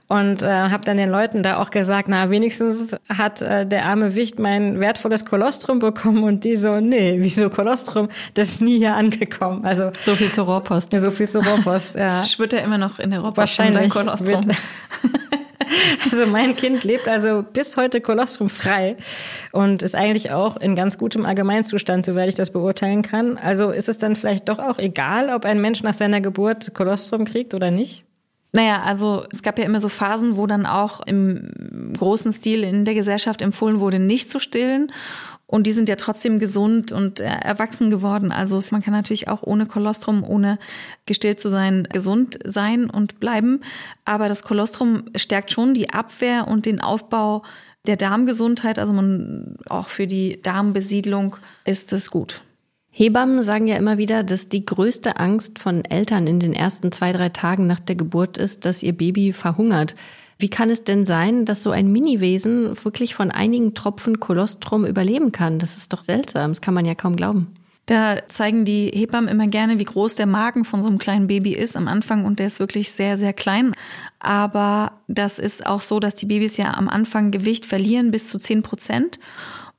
und 0.09 0.43
äh, 0.43 0.47
habe 0.47 0.85
dann 0.85 0.97
den 0.97 1.11
Leuten 1.11 1.43
da 1.43 1.57
auch 1.57 1.71
gesagt, 1.71 2.09
na 2.09 2.31
wenigstens 2.31 2.97
hat 3.09 3.43
äh, 3.43 3.67
der 3.67 3.87
arme 3.87 4.15
Wicht 4.15 4.39
mein 4.39 4.79
wertvolles 4.79 5.25
Kolostrum 5.25 5.81
bekommen 5.81 6.23
und 6.23 6.45
die 6.45 6.57
so, 6.57 6.81
nee, 6.81 7.17
wieso 7.19 7.51
Kolostrum? 7.51 8.09
Das 8.35 8.49
ist 8.49 8.63
nie 8.63 8.79
hier 8.79 8.95
angekommen. 8.95 9.65
Also 9.65 9.91
so 9.99 10.15
viel 10.15 10.31
zur 10.31 10.45
Rohrpost. 10.45 10.93
So 10.99 11.11
viel 11.11 11.29
zur 11.29 11.45
Rohrpost. 11.45 11.97
Ja. 11.97 12.09
Das 12.09 12.31
schwirrt 12.31 12.53
ja 12.53 12.61
immer 12.61 12.79
noch 12.79 12.99
in 12.99 13.11
der 13.11 13.21
Rohrpost. 13.21 13.39
Wahrscheinlich. 13.39 13.91
Kolostrum. 13.91 14.43
Also 16.11 16.27
mein 16.27 16.57
Kind 16.57 16.85
lebt 16.85 17.09
also 17.09 17.43
bis 17.43 17.77
heute 17.77 18.01
kolostrumfrei 18.01 18.97
und 19.53 19.83
ist 19.83 19.95
eigentlich 19.95 20.31
auch 20.31 20.57
in 20.57 20.75
ganz 20.75 20.99
gutem 20.99 21.27
Allgemeinzustand, 21.27 22.07
soweit 22.07 22.29
ich 22.29 22.35
das 22.35 22.51
beurteilen 22.51 23.03
kann. 23.03 23.37
Also 23.39 23.71
ist 23.71 23.89
es 23.89 23.99
dann 23.99 24.17
vielleicht 24.17 24.49
doch 24.49 24.59
auch 24.59 24.79
egal, 24.79 25.31
ob 25.31 25.45
ein 25.45 25.61
Mensch 25.61 25.83
nach 25.83 25.95
seiner 25.95 26.21
Geburt 26.21 26.75
Kolostrum 26.75 27.25
kriegt 27.25 27.55
oder 27.55 27.71
nicht? 27.71 28.05
Naja, 28.53 28.83
also 28.83 29.27
es 29.31 29.43
gab 29.43 29.59
ja 29.59 29.65
immer 29.65 29.81
so 29.81 29.91
Phasen, 29.91 30.37
wo 30.37 30.47
dann 30.47 30.65
auch 30.65 31.01
im 31.01 31.93
großen 31.97 32.33
Stil 32.33 32.65
in 32.65 32.87
der 32.87 32.95
Gesellschaft 32.95 33.43
empfohlen 33.43 33.81
wurde, 33.81 33.99
nicht 33.99 34.31
zu 34.31 34.39
stillen. 34.39 34.93
Und 35.49 35.67
die 35.67 35.73
sind 35.73 35.89
ja 35.89 35.95
trotzdem 35.95 36.41
gesund 36.41 36.91
und 36.91 37.21
äh, 37.21 37.25
erwachsen 37.27 37.89
geworden. 37.89 38.33
Also 38.33 38.61
man 38.73 38.83
kann 38.83 38.93
natürlich 38.93 39.29
auch 39.29 39.43
ohne 39.43 39.67
Kolostrum, 39.67 40.25
ohne 40.25 40.59
gestillt 41.07 41.39
zu 41.39 41.51
sein, 41.51 41.87
gesund 41.93 42.39
sein 42.45 42.91
und 42.91 43.21
bleiben. 43.21 43.61
Aber 44.05 44.29
das 44.29 44.43
Kolostrum 44.43 45.05
stärkt 45.15 45.53
schon 45.53 45.73
die 45.73 45.91
Abwehr 45.91 46.49
und 46.49 46.67
den 46.67 46.81
Aufbau 46.81 47.45
der 47.87 47.97
Darmgesundheit. 47.97 48.81
Also 48.81 48.93
man, 48.93 49.57
auch 49.69 49.89
für 49.89 50.09
die 50.09 50.43
Darmbesiedlung 50.43 51.37
ist 51.65 51.93
es 51.93 52.11
gut. 52.11 52.43
Hebammen 52.91 53.43
sagen 53.43 53.69
ja 53.69 53.77
immer 53.77 53.99
wieder, 53.99 54.25
dass 54.25 54.49
die 54.49 54.65
größte 54.65 55.19
Angst 55.19 55.59
von 55.59 55.85
Eltern 55.85 56.27
in 56.27 56.41
den 56.41 56.55
ersten 56.55 56.91
zwei, 56.93 57.13
drei 57.13 57.29
Tagen 57.29 57.67
nach 57.67 57.79
der 57.79 57.95
Geburt 57.95 58.39
ist, 58.39 58.65
dass 58.65 58.83
ihr 58.83 58.97
Baby 58.97 59.33
verhungert. 59.33 59.95
Wie 60.39 60.51
kann 60.51 60.69
es 60.69 60.85
denn 60.85 61.07
sein, 61.07 61.45
dass 61.47 61.63
so 61.63 61.71
ein 61.71 61.91
Miniwesen 61.91 62.77
wirklich 62.85 63.15
von 63.15 63.31
einigen 63.31 63.75
Tropfen 63.75 64.21
Kolostrum 64.21 64.85
überleben 64.85 65.33
kann? 65.33 65.59
Das 65.59 65.77
ist 65.77 65.93
doch 65.93 66.03
seltsam, 66.03 66.51
das 66.53 66.61
kann 66.61 66.75
man 66.75 66.85
ja 66.85 66.95
kaum 66.95 67.17
glauben. 67.17 67.55
Da 67.87 68.27
zeigen 68.27 68.65
die 68.65 68.91
Hebammen 68.93 69.31
immer 69.31 69.47
gerne, 69.47 69.79
wie 69.79 69.85
groß 69.85 70.17
der 70.17 70.27
Magen 70.27 70.65
von 70.65 70.83
so 70.83 70.89
einem 70.89 70.99
kleinen 70.99 71.29
Baby 71.29 71.53
ist 71.53 71.77
am 71.77 71.87
Anfang 71.87 72.25
und 72.25 72.41
der 72.41 72.49
ist 72.49 72.59
wirklich 72.59 72.91
sehr, 72.91 73.17
sehr 73.17 73.33
klein. 73.33 73.73
Aber 74.19 74.93
das 75.07 75.39
ist 75.39 75.65
auch 75.65 75.81
so, 75.81 76.01
dass 76.01 76.17
die 76.17 76.27
Babys 76.27 76.57
ja 76.57 76.75
am 76.75 76.89
Anfang 76.89 77.31
Gewicht 77.31 77.65
verlieren 77.65 78.11
bis 78.11 78.29
zu 78.29 78.41
10 78.41 78.63
Prozent. 78.63 79.21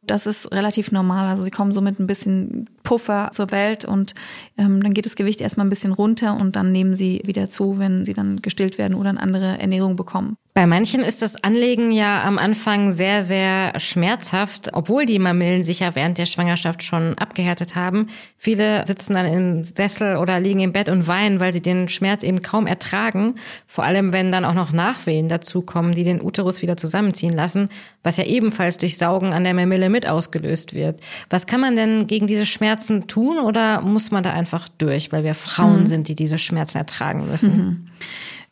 Das 0.04 0.26
ist 0.26 0.54
relativ 0.54 0.94
normal. 0.94 1.28
Also 1.28 1.44
sie 1.44 1.52
kommen 1.52 1.74
so 1.74 1.82
mit 1.82 2.00
ein 2.00 2.08
bisschen 2.08 2.70
Puffer 2.84 3.30
zur 3.34 3.52
Welt 3.52 3.84
und 3.84 4.16
ähm, 4.58 4.82
dann 4.82 4.94
geht 4.94 5.06
das 5.06 5.18
Gewicht 5.18 5.42
erstmal 5.42 5.66
ein 5.66 5.70
bisschen 5.70 5.92
runter 5.92 6.40
und 6.40 6.56
dann 6.56 6.72
nehmen 6.72 6.96
sie 6.96 7.22
wieder 7.26 7.50
zu, 7.50 7.78
wenn 7.78 8.06
sie 8.06 8.14
dann 8.14 8.42
gestillt 8.42 8.78
werden 8.78 8.96
oder 8.96 9.10
eine 9.10 9.20
andere 9.20 9.60
Ernährung 9.60 9.98
bekommen. 9.98 10.38
Bei 10.58 10.66
manchen 10.66 11.02
ist 11.02 11.22
das 11.22 11.44
Anlegen 11.44 11.92
ja 11.92 12.24
am 12.24 12.40
Anfang 12.40 12.92
sehr, 12.92 13.22
sehr 13.22 13.80
schmerzhaft, 13.80 14.72
obwohl 14.74 15.06
die 15.06 15.20
Mamillen 15.20 15.64
sich 15.64 15.82
ja 15.82 15.94
während 15.94 16.18
der 16.18 16.26
Schwangerschaft 16.26 16.82
schon 16.82 17.16
abgehärtet 17.20 17.76
haben. 17.76 18.08
Viele 18.40 18.84
sitzen 18.88 19.14
dann 19.14 19.28
im 19.28 19.64
Sessel 19.64 20.18
oder 20.18 20.40
liegen 20.40 20.62
im 20.62 20.74
Bett 20.74 20.90
und 20.90 21.06
weinen, 21.06 21.40
weil 21.40 21.54
sie 21.54 21.62
den 21.62 21.90
Schmerz 21.90 22.24
eben 22.24 22.42
kaum 22.42 22.66
ertragen. 22.66 23.36
Vor 23.68 23.84
allem, 23.84 24.14
wenn 24.14 24.32
dann 24.32 24.46
auch 24.46 24.56
noch 24.56 24.72
Nachwehen 24.72 25.30
dazukommen, 25.30 25.94
die 25.94 26.04
den 26.04 26.24
Uterus 26.24 26.64
wieder 26.64 26.76
zusammenziehen 26.76 27.34
lassen, 27.34 27.70
was 28.02 28.18
ja 28.18 28.24
ebenfalls 28.24 28.80
durch 28.80 28.98
Saugen 28.98 29.34
an 29.34 29.44
der 29.44 29.54
Mamille 29.54 29.90
mit 29.90 30.10
ausgelöst 30.10 30.74
wird. 30.74 31.02
Was 31.30 31.46
kann 31.46 31.62
man 31.62 31.76
denn 31.76 32.08
gegen 32.08 32.26
diese 32.26 32.48
Schmerzen 32.48 33.06
tun 33.06 33.38
oder 33.38 33.82
muss 33.82 34.10
man 34.10 34.24
da 34.24 34.34
einfach 34.34 34.68
durch, 34.80 35.12
weil 35.12 35.24
wir 35.24 35.36
Frauen 35.36 35.82
mhm. 35.82 35.88
sind, 35.88 36.08
die 36.08 36.16
diese 36.16 36.40
Schmerzen 36.40 36.80
ertragen 36.80 37.30
müssen? 37.30 37.56
Mhm. 37.56 37.88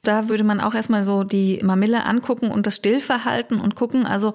Da 0.06 0.30
würde 0.30 0.44
man 0.44 0.62
auch 0.62 0.74
erstmal 0.74 1.04
so 1.04 1.24
die 1.24 1.60
Mamille 1.64 2.06
angucken 2.06 2.52
und 2.52 2.66
das 2.66 2.78
Stillverhalten 2.78 3.60
und 3.60 3.76
gucken, 3.76 4.06
also 4.06 4.34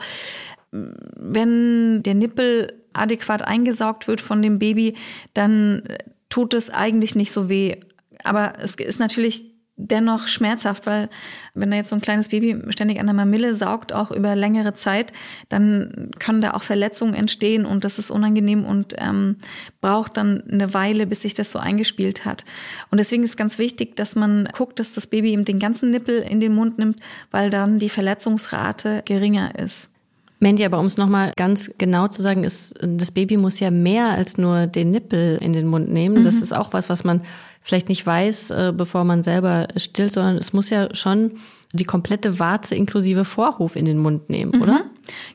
wenn 0.73 2.03
der 2.03 2.15
Nippel 2.15 2.75
adäquat 2.93 3.43
eingesaugt 3.43 4.09
wird 4.09 4.21
von 4.21 4.43
dem 4.43 4.59
Baby, 4.59 4.97
dann 5.35 5.83
tut 6.29 6.55
es 6.55 6.71
eigentlich 6.71 7.15
nicht 7.15 7.33
so 7.33 7.49
weh. 7.49 7.77
Aber 8.25 8.55
es 8.61 8.75
ist 8.75 9.01
natürlich 9.01 9.50
dennoch 9.89 10.27
schmerzhaft, 10.27 10.87
weil 10.87 11.09
wenn 11.55 11.71
da 11.71 11.77
jetzt 11.77 11.91
so 11.91 11.97
ein 11.97 12.03
kleines 12.03 12.29
Baby 12.29 12.57
ständig 12.71 13.01
an 13.01 13.07
der 13.07 13.15
Mamille 13.15 13.55
saugt, 13.55 13.93
auch 13.93 14.11
über 14.11 14.37
längere 14.37 14.75
Zeit, 14.75 15.13
dann 15.49 16.11
können 16.19 16.41
da 16.41 16.53
auch 16.53 16.63
Verletzungen 16.63 17.15
entstehen 17.15 17.67
und 17.67 17.85
das 17.85 17.99
ist 17.99 18.11
unangenehm 18.11 18.65
und 18.65 18.95
ähm, 18.99 19.37
braucht 19.81 20.17
dann 20.17 20.43
eine 20.51 20.75
Weile, 20.75 21.07
bis 21.07 21.23
sich 21.23 21.35
das 21.35 21.53
so 21.53 21.59
eingespielt 21.59 22.25
hat. 22.25 22.45
Und 22.91 22.99
deswegen 22.99 23.23
ist 23.23 23.37
ganz 23.37 23.59
wichtig, 23.59 23.97
dass 23.97 24.15
man 24.17 24.49
guckt, 24.57 24.79
dass 24.79 24.93
das 24.93 25.07
Baby 25.07 25.33
eben 25.33 25.45
den 25.45 25.59
ganzen 25.59 25.91
Nippel 25.91 26.21
in 26.21 26.41
den 26.41 26.55
Mund 26.55 26.79
nimmt, 26.79 27.01
weil 27.31 27.51
dann 27.51 27.79
die 27.79 27.89
Verletzungsrate 27.89 29.03
geringer 29.05 29.59
ist. 29.59 29.91
Mandy, 30.43 30.65
aber 30.65 30.81
um 30.81 30.87
es 30.87 30.97
nochmal 30.97 31.33
ganz 31.37 31.71
genau 31.77 32.09
zu 32.09 32.23
sagen, 32.23 32.45
ist, 32.45 32.75
das 32.81 33.11
Baby 33.11 33.37
muss 33.37 33.61
ja 33.61 33.71
mehr 33.71 34.09
als 34.09 34.39
nur 34.39 34.67
den 34.67 34.91
Nippel 34.91 35.37
in 35.41 35.53
den 35.53 35.67
Mund 35.67 35.91
nehmen. 35.91 36.21
Mhm. 36.21 36.25
Das 36.25 36.37
ist 36.37 36.57
auch 36.57 36.73
was, 36.73 36.89
was 36.89 37.05
man 37.05 37.21
vielleicht 37.63 37.89
nicht 37.89 38.07
weiß, 38.07 38.51
äh, 38.51 38.73
bevor 38.75 39.05
man 39.05 39.23
selber 39.23 39.69
stillt, 39.77 40.13
sondern 40.13 40.37
es 40.37 40.53
muss 40.53 40.71
ja 40.71 40.95
schon 40.95 41.33
die 41.73 41.85
komplette 41.85 42.41
Warze 42.41 42.75
inklusive 42.75 43.25
Vorhof 43.25 43.77
in 43.77 43.85
den 43.85 43.99
Mund 43.99 44.29
nehmen, 44.29 44.53
mhm. 44.57 44.63
oder? 44.63 44.85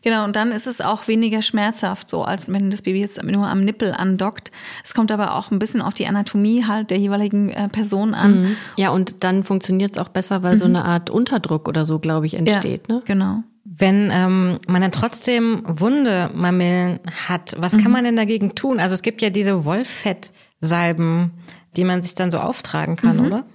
Genau, 0.01 0.25
und 0.25 0.35
dann 0.35 0.51
ist 0.51 0.67
es 0.67 0.81
auch 0.81 1.07
weniger 1.07 1.41
schmerzhaft, 1.41 2.09
so 2.09 2.23
als 2.23 2.51
wenn 2.51 2.69
das 2.69 2.81
Baby 2.81 2.99
jetzt 2.99 3.21
nur 3.23 3.47
am 3.47 3.63
Nippel 3.63 3.93
andockt. 3.93 4.51
Es 4.83 4.93
kommt 4.93 5.11
aber 5.11 5.35
auch 5.35 5.51
ein 5.51 5.59
bisschen 5.59 5.81
auf 5.81 5.93
die 5.93 6.07
Anatomie 6.07 6.65
halt 6.65 6.91
der 6.91 6.97
jeweiligen 6.97 7.49
äh, 7.49 7.69
Person 7.69 8.13
an. 8.13 8.41
Mhm. 8.41 8.57
Ja, 8.75 8.89
und 8.89 9.23
dann 9.23 9.43
funktioniert 9.43 9.93
es 9.93 9.97
auch 9.97 10.09
besser, 10.09 10.43
weil 10.43 10.55
mhm. 10.55 10.59
so 10.59 10.65
eine 10.65 10.85
Art 10.85 11.09
Unterdruck 11.09 11.67
oder 11.67 11.85
so, 11.85 11.99
glaube 11.99 12.25
ich, 12.25 12.33
entsteht. 12.33 12.87
Ja, 12.89 12.95
ne? 12.95 13.01
Genau. 13.05 13.43
Wenn 13.63 14.09
ähm, 14.11 14.57
man 14.67 14.81
dann 14.81 14.91
trotzdem 14.91 15.63
wunde 15.65 16.29
Mamillen 16.33 16.99
hat, 17.27 17.55
was 17.57 17.73
kann 17.73 17.85
mhm. 17.85 17.91
man 17.91 18.03
denn 18.03 18.15
dagegen 18.15 18.55
tun? 18.55 18.79
Also 18.79 18.93
es 18.93 19.01
gibt 19.01 19.21
ja 19.21 19.29
diese 19.29 19.65
Wollfettsalben, 19.65 21.31
die 21.77 21.83
man 21.83 22.01
sich 22.01 22.15
dann 22.15 22.31
so 22.31 22.39
auftragen 22.39 22.95
kann, 22.95 23.17
mhm. 23.17 23.25
oder? 23.25 23.45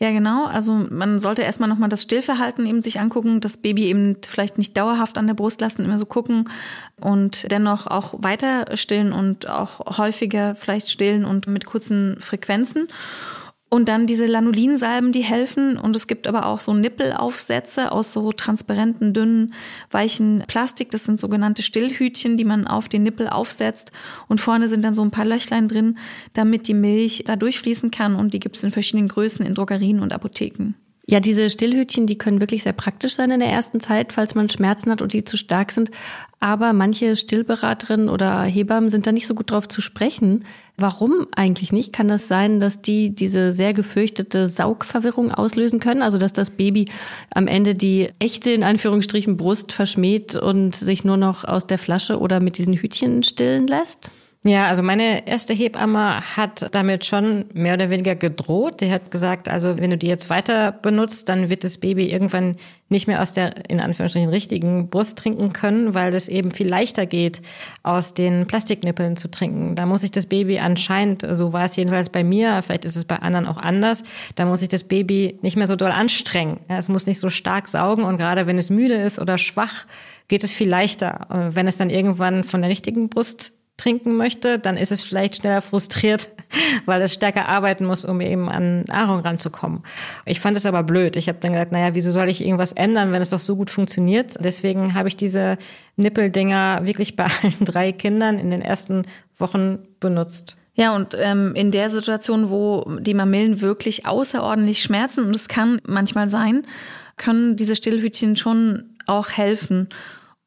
Ja, 0.00 0.12
genau. 0.12 0.46
Also 0.46 0.86
man 0.90 1.18
sollte 1.18 1.42
erstmal 1.42 1.68
nochmal 1.68 1.88
das 1.88 2.02
Stillverhalten 2.02 2.66
eben 2.66 2.82
sich 2.82 3.00
angucken, 3.00 3.40
das 3.40 3.56
Baby 3.56 3.86
eben 3.86 4.16
vielleicht 4.26 4.56
nicht 4.56 4.76
dauerhaft 4.76 5.18
an 5.18 5.26
der 5.26 5.34
Brust 5.34 5.60
lassen, 5.60 5.84
immer 5.84 5.98
so 5.98 6.06
gucken 6.06 6.48
und 7.00 7.50
dennoch 7.50 7.88
auch 7.88 8.14
weiter 8.18 8.76
stillen 8.76 9.12
und 9.12 9.48
auch 9.48 9.98
häufiger 9.98 10.54
vielleicht 10.54 10.90
stillen 10.90 11.24
und 11.24 11.48
mit 11.48 11.66
kurzen 11.66 12.16
Frequenzen. 12.20 12.86
Und 13.70 13.90
dann 13.90 14.06
diese 14.06 14.24
Lanulinsalben, 14.24 15.12
die 15.12 15.20
helfen. 15.20 15.76
Und 15.76 15.94
es 15.94 16.06
gibt 16.06 16.26
aber 16.26 16.46
auch 16.46 16.60
so 16.60 16.72
Nippelaufsätze 16.72 17.92
aus 17.92 18.12
so 18.12 18.32
transparenten, 18.32 19.12
dünnen, 19.12 19.52
weichen 19.90 20.42
Plastik. 20.46 20.90
Das 20.90 21.04
sind 21.04 21.20
sogenannte 21.20 21.62
Stillhütchen, 21.62 22.38
die 22.38 22.44
man 22.44 22.66
auf 22.66 22.88
den 22.88 23.02
Nippel 23.02 23.28
aufsetzt. 23.28 23.92
Und 24.26 24.40
vorne 24.40 24.68
sind 24.68 24.84
dann 24.84 24.94
so 24.94 25.02
ein 25.02 25.10
paar 25.10 25.26
Löchlein 25.26 25.68
drin, 25.68 25.98
damit 26.32 26.66
die 26.66 26.74
Milch 26.74 27.24
da 27.26 27.36
durchfließen 27.36 27.90
kann. 27.90 28.16
Und 28.16 28.32
die 28.32 28.40
gibt 28.40 28.56
es 28.56 28.64
in 28.64 28.72
verschiedenen 28.72 29.08
Größen 29.08 29.44
in 29.44 29.54
Drogerien 29.54 30.00
und 30.00 30.14
Apotheken. 30.14 30.74
Ja, 31.10 31.20
diese 31.20 31.48
Stillhütchen, 31.48 32.06
die 32.06 32.18
können 32.18 32.42
wirklich 32.42 32.64
sehr 32.64 32.74
praktisch 32.74 33.14
sein 33.14 33.30
in 33.30 33.40
der 33.40 33.48
ersten 33.48 33.80
Zeit, 33.80 34.12
falls 34.12 34.34
man 34.34 34.50
Schmerzen 34.50 34.90
hat 34.90 35.00
und 35.00 35.14
die 35.14 35.24
zu 35.24 35.38
stark 35.38 35.72
sind. 35.72 35.90
Aber 36.38 36.74
manche 36.74 37.16
Stillberaterinnen 37.16 38.10
oder 38.10 38.42
Hebammen 38.42 38.90
sind 38.90 39.06
da 39.06 39.12
nicht 39.12 39.26
so 39.26 39.34
gut 39.34 39.50
drauf 39.50 39.66
zu 39.68 39.80
sprechen. 39.80 40.44
Warum 40.76 41.26
eigentlich 41.34 41.72
nicht? 41.72 41.94
Kann 41.94 42.08
das 42.08 42.28
sein, 42.28 42.60
dass 42.60 42.82
die 42.82 43.14
diese 43.14 43.52
sehr 43.52 43.72
gefürchtete 43.72 44.48
Saugverwirrung 44.48 45.32
auslösen 45.32 45.80
können? 45.80 46.02
Also, 46.02 46.18
dass 46.18 46.34
das 46.34 46.50
Baby 46.50 46.90
am 47.30 47.46
Ende 47.46 47.74
die 47.74 48.10
echte, 48.18 48.50
in 48.50 48.62
Anführungsstrichen, 48.62 49.38
Brust 49.38 49.72
verschmäht 49.72 50.36
und 50.36 50.76
sich 50.76 51.04
nur 51.04 51.16
noch 51.16 51.46
aus 51.46 51.66
der 51.66 51.78
Flasche 51.78 52.18
oder 52.18 52.38
mit 52.38 52.58
diesen 52.58 52.74
Hütchen 52.74 53.22
stillen 53.22 53.66
lässt? 53.66 54.12
Ja, 54.44 54.68
also 54.68 54.84
meine 54.84 55.26
erste 55.26 55.52
Hebamme 55.52 56.20
hat 56.36 56.72
damit 56.72 57.04
schon 57.04 57.46
mehr 57.54 57.74
oder 57.74 57.90
weniger 57.90 58.14
gedroht. 58.14 58.80
Die 58.80 58.92
hat 58.92 59.10
gesagt, 59.10 59.48
also 59.48 59.78
wenn 59.78 59.90
du 59.90 59.98
die 59.98 60.06
jetzt 60.06 60.30
weiter 60.30 60.70
benutzt, 60.70 61.28
dann 61.28 61.50
wird 61.50 61.64
das 61.64 61.78
Baby 61.78 62.04
irgendwann 62.04 62.54
nicht 62.88 63.08
mehr 63.08 63.20
aus 63.20 63.32
der 63.32 63.68
in 63.68 63.80
Anführungsstrichen 63.80 64.30
richtigen 64.30 64.90
Brust 64.90 65.18
trinken 65.18 65.52
können, 65.52 65.92
weil 65.92 66.12
das 66.12 66.28
eben 66.28 66.52
viel 66.52 66.68
leichter 66.68 67.04
geht, 67.04 67.42
aus 67.82 68.14
den 68.14 68.46
Plastiknippeln 68.46 69.16
zu 69.16 69.28
trinken. 69.28 69.74
Da 69.74 69.86
muss 69.86 70.02
sich 70.02 70.12
das 70.12 70.26
Baby 70.26 70.60
anscheinend, 70.60 71.26
so 71.28 71.52
war 71.52 71.64
es 71.64 71.74
jedenfalls 71.74 72.08
bei 72.08 72.22
mir, 72.22 72.62
vielleicht 72.62 72.84
ist 72.84 72.96
es 72.96 73.04
bei 73.04 73.16
anderen 73.16 73.46
auch 73.46 73.58
anders, 73.58 74.04
da 74.36 74.46
muss 74.46 74.60
sich 74.60 74.68
das 74.68 74.84
Baby 74.84 75.36
nicht 75.42 75.56
mehr 75.56 75.66
so 75.66 75.74
doll 75.74 75.90
anstrengen. 75.90 76.60
es 76.68 76.88
muss 76.88 77.06
nicht 77.06 77.18
so 77.18 77.28
stark 77.28 77.68
saugen 77.68 78.04
und 78.04 78.18
gerade 78.18 78.46
wenn 78.46 78.56
es 78.56 78.70
müde 78.70 78.94
ist 78.94 79.18
oder 79.18 79.36
schwach, 79.36 79.86
geht 80.28 80.44
es 80.44 80.52
viel 80.52 80.68
leichter. 80.68 81.50
Wenn 81.52 81.66
es 81.66 81.76
dann 81.76 81.90
irgendwann 81.90 82.44
von 82.44 82.62
der 82.62 82.70
richtigen 82.70 83.08
Brust 83.08 83.54
trinken 83.78 84.16
möchte, 84.16 84.58
dann 84.58 84.76
ist 84.76 84.92
es 84.92 85.02
vielleicht 85.02 85.36
schneller 85.36 85.62
frustriert, 85.62 86.28
weil 86.84 87.00
es 87.00 87.14
stärker 87.14 87.48
arbeiten 87.48 87.86
muss, 87.86 88.04
um 88.04 88.20
eben 88.20 88.50
an 88.50 88.82
Nahrung 88.82 89.20
ranzukommen. 89.20 89.82
Ich 90.26 90.40
fand 90.40 90.56
es 90.56 90.66
aber 90.66 90.82
blöd. 90.82 91.16
Ich 91.16 91.28
habe 91.28 91.38
dann 91.40 91.52
gesagt, 91.52 91.72
naja, 91.72 91.94
wieso 91.94 92.10
soll 92.10 92.28
ich 92.28 92.44
irgendwas 92.44 92.72
ändern, 92.72 93.12
wenn 93.12 93.22
es 93.22 93.30
doch 93.30 93.38
so 93.38 93.56
gut 93.56 93.70
funktioniert? 93.70 94.36
Deswegen 94.40 94.92
habe 94.92 95.08
ich 95.08 95.16
diese 95.16 95.56
Nippeldinger 95.96 96.80
wirklich 96.84 97.16
bei 97.16 97.24
allen 97.42 97.64
drei 97.64 97.92
Kindern 97.92 98.38
in 98.38 98.50
den 98.50 98.60
ersten 98.60 99.06
Wochen 99.38 99.78
benutzt. 100.00 100.56
Ja, 100.74 100.94
und 100.94 101.16
ähm, 101.18 101.54
in 101.56 101.72
der 101.72 101.90
Situation, 101.90 102.50
wo 102.50 102.98
die 103.00 103.14
Mamillen 103.14 103.60
wirklich 103.60 104.06
außerordentlich 104.06 104.82
schmerzen, 104.82 105.24
und 105.24 105.34
es 105.34 105.48
kann 105.48 105.80
manchmal 105.86 106.28
sein, 106.28 106.62
können 107.16 107.56
diese 107.56 107.74
Stillhütchen 107.74 108.36
schon 108.36 108.84
auch 109.06 109.30
helfen. 109.30 109.88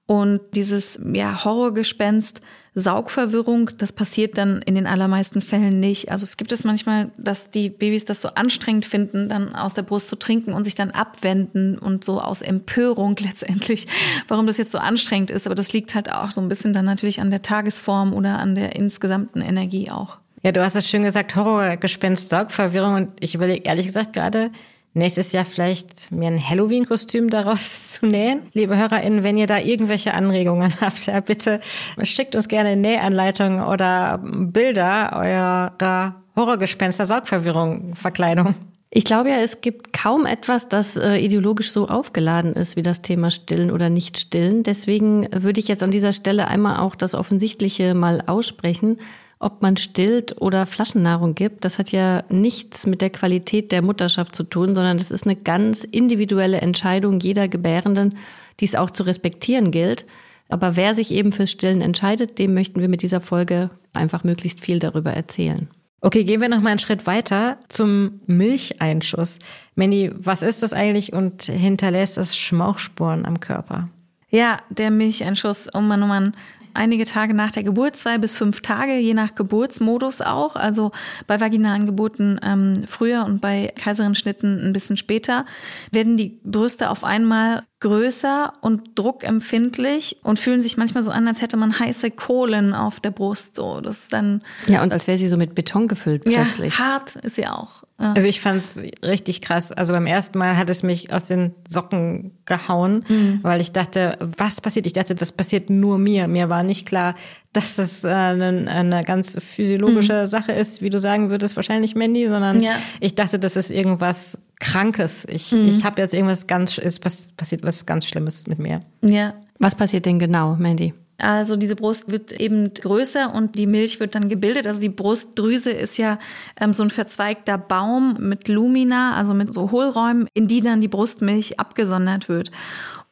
Und 0.06 0.42
dieses 0.56 1.00
ja, 1.14 1.44
Horrorgespenst, 1.44 2.42
Saugverwirrung, 2.74 3.72
das 3.78 3.92
passiert 3.92 4.38
dann 4.38 4.62
in 4.62 4.75
den 4.75 4.88
allermeisten 4.88 5.42
Fällen 5.42 5.82
nicht. 5.82 6.10
Also 6.10 6.25
es 6.25 6.38
gibt 6.38 6.54
es 6.54 6.63
manchmal, 6.63 7.12
dass 7.18 7.51
die 7.51 7.70
Babys 7.70 8.06
das 8.06 8.22
so 8.22 8.30
anstrengend 8.30 8.86
finden, 8.86 9.28
dann 9.28 9.54
aus 9.54 9.74
der 9.74 9.82
Brust 9.82 10.08
zu 10.08 10.16
trinken 10.16 10.54
und 10.54 10.63
sich 10.63 10.75
dann 10.75 10.92
abwenden 10.92 11.78
und 11.78 12.06
so 12.06 12.22
aus 12.22 12.42
Empörung 12.42 13.18
letztendlich, 13.20 13.88
warum 14.30 14.48
das 14.48 14.58
jetzt 14.58 14.72
so 14.72 14.78
anstrengend 14.78 15.32
ist. 15.32 15.48
Aber 15.48 15.56
das 15.56 15.74
liegt 15.74 15.96
halt 15.96 16.12
auch 16.13 16.32
so 16.32 16.40
ein 16.40 16.48
bisschen 16.48 16.72
dann 16.72 16.86
natürlich 16.86 17.20
an 17.20 17.30
der 17.30 17.42
Tagesform 17.42 18.13
oder 18.13 18.40
an 18.40 18.56
der 18.56 18.75
insgesamten 18.75 19.42
Energie 19.42 19.92
auch. 19.92 20.18
Ja, 20.42 20.51
du 20.51 20.63
hast 20.63 20.75
es 20.75 20.90
schön 20.90 21.04
gesagt, 21.04 21.36
Horrorgespenst, 21.36 22.30
Saugverwirrung. 22.30 22.96
Und 22.96 23.12
ich 23.20 23.36
überlege 23.36 23.63
ehrlich 23.66 23.86
gesagt 23.86 24.13
gerade, 24.13 24.50
nächstes 24.94 25.32
Jahr 25.32 25.46
vielleicht 25.46 26.12
mir 26.12 26.28
ein 26.28 26.50
Halloween-Kostüm 26.50 27.30
daraus 27.30 27.92
zu 27.92 28.06
nähen. 28.06 28.42
Liebe 28.54 28.78
HörerInnen, 28.78 29.24
wenn 29.24 29.38
ihr 29.38 29.48
da 29.48 29.60
irgendwelche 29.60 30.14
Anregungen 30.14 30.74
habt, 30.82 31.06
ja, 31.06 31.20
bitte 31.20 31.60
schickt 32.04 32.36
uns 32.36 32.48
gerne 32.48 32.76
Nähanleitungen 32.76 33.64
oder 33.64 34.20
Bilder 34.24 35.14
eurer 35.16 36.16
Horrorgespenster, 36.36 37.06
Saugverwirrung, 37.06 37.96
Verkleidung. 37.96 38.56
Ich 38.94 39.06
glaube 39.06 39.30
ja, 39.30 39.38
es 39.38 39.62
gibt 39.62 39.94
kaum 39.94 40.26
etwas, 40.26 40.68
das 40.68 40.98
äh, 40.98 41.16
ideologisch 41.16 41.72
so 41.72 41.88
aufgeladen 41.88 42.54
ist 42.54 42.76
wie 42.76 42.82
das 42.82 43.02
Thema 43.02 43.32
Stillen 43.32 43.72
oder 43.72 43.90
Nicht-Stillen. 43.90 44.64
Deswegen 44.64 45.30
würde 45.32 45.62
ich 45.62 45.70
jetzt 45.70 45.82
an 45.82 45.92
dieser 45.92 46.12
Stelle 46.12 46.50
einmal 46.50 46.82
auch 46.82 46.96
das 46.96 47.16
Offensichtliche 47.16 47.94
mal 47.94 48.22
aussprechen 48.28 48.98
ob 49.42 49.62
man 49.62 49.76
stillt 49.78 50.40
oder 50.40 50.66
Flaschennahrung 50.66 51.36
gibt, 51.36 51.66
das 51.66 51.80
hat 51.80 51.92
ja 51.92 52.24
nichts 52.30 52.86
mit 52.86 53.02
der 53.02 53.10
Qualität 53.10 53.72
der 53.72 53.82
Mutterschaft 53.82 54.36
zu 54.36 54.44
tun, 54.44 54.76
sondern 54.76 54.98
das 54.98 55.12
ist 55.12 55.26
eine 55.26 55.36
ganz 55.36 55.84
individuelle 55.84 56.62
Entscheidung 56.62 57.20
jeder 57.20 57.48
Gebärenden, 57.48 58.16
die 58.60 58.66
es 58.66 58.76
auch 58.76 58.92
zu 58.92 59.04
respektieren 59.04 59.72
gilt. 59.72 60.06
Aber 60.50 60.76
wer 60.76 60.94
sich 60.94 61.12
eben 61.12 61.32
fürs 61.32 61.50
Stillen 61.50 61.82
entscheidet, 61.82 62.38
dem 62.38 62.54
möchten 62.54 62.82
wir 62.82 62.90
mit 62.90 63.02
dieser 63.02 63.22
Folge 63.22 63.72
einfach 63.94 64.24
möglichst 64.24 64.62
viel 64.62 64.80
darüber 64.80 65.12
erzählen. 65.12 65.68
Okay, 66.02 66.24
gehen 66.24 66.42
wir 66.42 66.50
noch 66.50 66.62
mal 66.62 66.72
einen 66.72 66.80
Schritt 66.80 67.08
weiter 67.08 67.58
zum 67.68 68.22
Milcheinschuss. 68.26 69.40
Mandy, 69.76 70.12
was 70.16 70.42
ist 70.42 70.62
das 70.62 70.74
eigentlich 70.74 71.14
und 71.14 71.44
hinterlässt 71.44 72.18
es 72.18 72.38
Schmauchspuren 72.38 73.26
am 73.26 73.40
Körper? 73.40 73.90
Ja, 74.30 74.60
der 74.70 74.92
Milcheinschuss, 74.92 75.68
oh 75.74 75.82
Mann, 75.82 76.04
oh 76.04 76.08
Mann 76.08 76.34
einige 76.74 77.06
Tage 77.06 77.34
nach 77.34 77.51
der 77.51 77.63
Geburt, 77.63 77.96
zwei 77.96 78.18
bis 78.18 78.38
fünf 78.38 78.62
Tage, 78.62 78.98
je 78.98 79.13
nach 79.13 79.36
Geburtsmodus 79.36 80.22
auch. 80.22 80.56
Also 80.56 80.92
bei 81.28 81.40
vaginalen 81.40 81.86
Geburten 81.86 82.40
ähm, 82.44 82.86
früher 82.88 83.25
und 83.25 83.42
bei 83.42 83.74
Kaiserenschnitten 83.75 84.68
ein 84.68 84.74
bisschen 84.74 84.98
später, 84.98 85.46
werden 85.92 86.18
die 86.18 86.40
Brüste 86.44 86.90
auf 86.90 87.04
einmal 87.04 87.63
größer 87.82 88.54
und 88.62 88.92
druckempfindlich 88.96 90.18
und 90.24 90.40
fühlen 90.40 90.62
sich 90.62 90.78
manchmal 90.78 91.04
so 91.04 91.12
an, 91.12 91.28
als 91.28 91.42
hätte 91.42 91.58
man 91.58 91.78
heiße 91.78 92.12
Kohlen 92.12 92.74
auf 92.74 93.00
der 93.00 93.12
Brust. 93.12 93.56
So, 93.56 93.82
das 93.82 94.04
ist 94.04 94.14
dann 94.14 94.42
ja 94.68 94.82
und 94.84 94.94
als 94.94 95.08
wäre 95.08 95.18
sie 95.18 95.28
so 95.28 95.36
mit 95.36 95.56
Beton 95.56 95.88
gefüllt 95.88 96.24
plötzlich. 96.24 96.78
Ja, 96.78 96.86
hart 96.86 97.16
ist 97.18 97.36
sie 97.36 97.48
auch. 97.48 97.84
Ja. 98.00 98.14
Also 98.14 98.28
ich 98.28 98.42
fand 98.42 98.60
es 98.60 98.82
richtig 99.04 99.42
krass. 99.42 99.72
Also 99.72 99.94
beim 99.94 100.08
ersten 100.08 100.38
Mal 100.38 100.58
hat 100.58 100.70
es 100.70 100.82
mich 100.82 101.14
aus 101.14 101.26
den 101.26 101.54
Socken 101.68 102.32
gehauen, 102.46 103.04
mhm. 103.08 103.40
weil 103.42 103.62
ich 103.62 103.72
dachte, 103.72 104.18
was 104.20 104.62
passiert? 104.62 104.88
Ich 104.88 104.94
dachte, 104.94 105.14
das 105.14 105.32
passiert 105.32 105.70
nur 105.70 106.00
mir. 106.00 106.28
Mir 106.28 106.50
war 106.50 106.64
nicht 106.64 106.88
klar, 106.88 107.16
dass 107.54 107.76
das 107.76 108.04
äh, 108.04 108.10
eine, 108.10 108.72
eine 108.72 109.04
ganz 109.04 109.38
physiologische 109.40 110.22
mhm. 110.22 110.26
Sache 110.26 110.52
ist, 110.52 110.82
wie 110.82 110.90
du 110.90 111.00
sagen 111.00 111.30
würdest, 111.30 111.56
wahrscheinlich 111.56 111.96
Mandy, 111.96 112.28
sondern 112.28 112.62
ja. 112.62 112.74
ich 113.00 113.14
dachte, 113.14 113.38
das 113.38 113.56
ist 113.56 113.70
irgendwas 113.70 114.40
Krankes. 114.62 115.25
Ich, 115.30 115.51
mhm. 115.51 115.65
ich 115.65 115.84
habe 115.84 116.01
jetzt 116.01 116.13
irgendwas 116.13 116.48
ganz, 116.48 116.77
es 116.77 117.00
passiert 117.00 117.63
was 117.63 117.86
ganz 117.86 118.06
Schlimmes 118.06 118.48
mit 118.48 118.60
mir. 118.60 118.80
Ja. 119.01 119.34
Was 119.60 119.75
passiert 119.75 120.06
denn 120.06 120.20
genau, 120.20 120.56
Mandy? 120.56 120.94
Also 121.18 121.56
diese 121.56 121.75
Brust 121.75 122.12
wird 122.12 122.32
eben 122.32 122.74
größer 122.74 123.34
und 123.34 123.56
die 123.58 123.68
Milch 123.68 124.00
wird 124.00 124.15
dann 124.15 124.27
gebildet. 124.27 124.65
Also 124.65 124.82
die 124.82 124.89
Brustdrüse 124.89 125.72
ist 125.72 125.98
ja 125.98 126.18
ähm, 126.60 126.74
so 126.74 126.84
ein 126.84 126.89
verzweigter 126.89 127.58
Baum 127.58 128.18
mit 128.20 128.48
Lumina, 128.48 129.15
also 129.15 129.34
mit 129.34 129.53
so 129.53 129.72
Hohlräumen, 129.72 130.27
in 130.34 130.48
die 130.48 130.62
dann 130.62 130.82
die 130.82 130.88
Brustmilch 130.88 131.60
abgesondert 131.60 132.27
wird. 132.27 132.51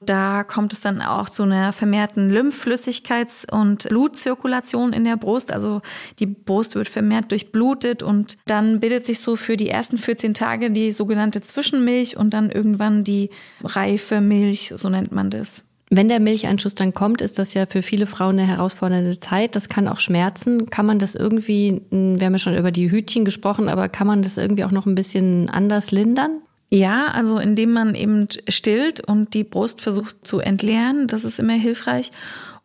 Da 0.01 0.44
kommt 0.46 0.72
es 0.72 0.79
dann 0.79 1.01
auch 1.01 1.29
zu 1.29 1.44
einer 1.44 1.74
vermehrten 1.74 2.32
Lymphflüssigkeits- 2.32 3.51
und 3.51 3.89
Blutzirkulation 3.89 4.94
in 4.94 5.03
der 5.03 5.18
Brust. 5.18 5.51
Also 5.51 5.82
die 6.20 6.25
Brust 6.25 6.75
wird 6.75 6.88
vermehrt 6.88 7.32
durchblutet 7.32 8.01
und 8.01 8.38
dann 8.46 8.79
bildet 8.79 9.06
sich 9.06 9.20
so 9.20 9.36
für 9.36 9.58
die 9.58 9.70
ersten 9.70 9.98
14 9.98 10.34
Tage 10.34 10.72
die 10.72 10.94
sogenannte 10.94 11.41
Zwischenmilch 11.41 12.15
und 12.15 12.34
dann 12.34 12.50
irgendwann 12.50 13.03
die 13.03 13.29
reife 13.62 14.22
Milch, 14.22 14.74
so 14.75 14.88
nennt 14.88 15.12
man 15.12 15.29
das. 15.29 15.63
Wenn 15.91 16.08
der 16.08 16.20
Milcheinschuss 16.20 16.75
dann 16.75 16.94
kommt, 16.94 17.20
ist 17.20 17.39
das 17.39 17.56
ja 17.56 17.65
für 17.65 17.82
viele 17.82 18.06
Frauen 18.06 18.38
eine 18.38 18.48
herausfordernde 18.48 19.20
Zeit. 19.20 19.56
Das 19.56 19.70
kann 19.70 19.88
auch 19.88 20.00
schmerzen. 20.00 20.70
Kann 20.70 20.86
man 20.86 21.00
das 21.00 21.15
irgendwie, 21.15 21.82
hm, 21.89 22.20
wir 22.20 22.27
haben 22.27 22.34
ja 22.34 22.39
schon 22.39 22.56
über 22.56 22.72
die 22.72 22.91
Hütchen 22.91 23.25
gesprochen, 23.25 23.68
aber 23.68 23.89
kann 23.89 24.06
man 24.06 24.22
das 24.22 24.38
irgendwie 24.38 24.63
auch 24.63 24.72
noch 24.72 24.86
ein 24.86 24.96
bisschen 24.96 25.50
anders 25.50 25.91
lindern? 25.91 26.41
Ja, 26.72 27.08
also 27.08 27.40
indem 27.40 27.72
man 27.72 27.96
eben 27.96 28.28
stillt 28.48 29.02
und 29.02 29.34
die 29.34 29.44
Brust 29.44 29.82
versucht 29.82 30.16
zu 30.28 30.40
entleeren, 30.40 31.08
das 31.08 31.26
ist 31.26 31.40
immer 31.40 31.54
hilfreich. 31.54 32.12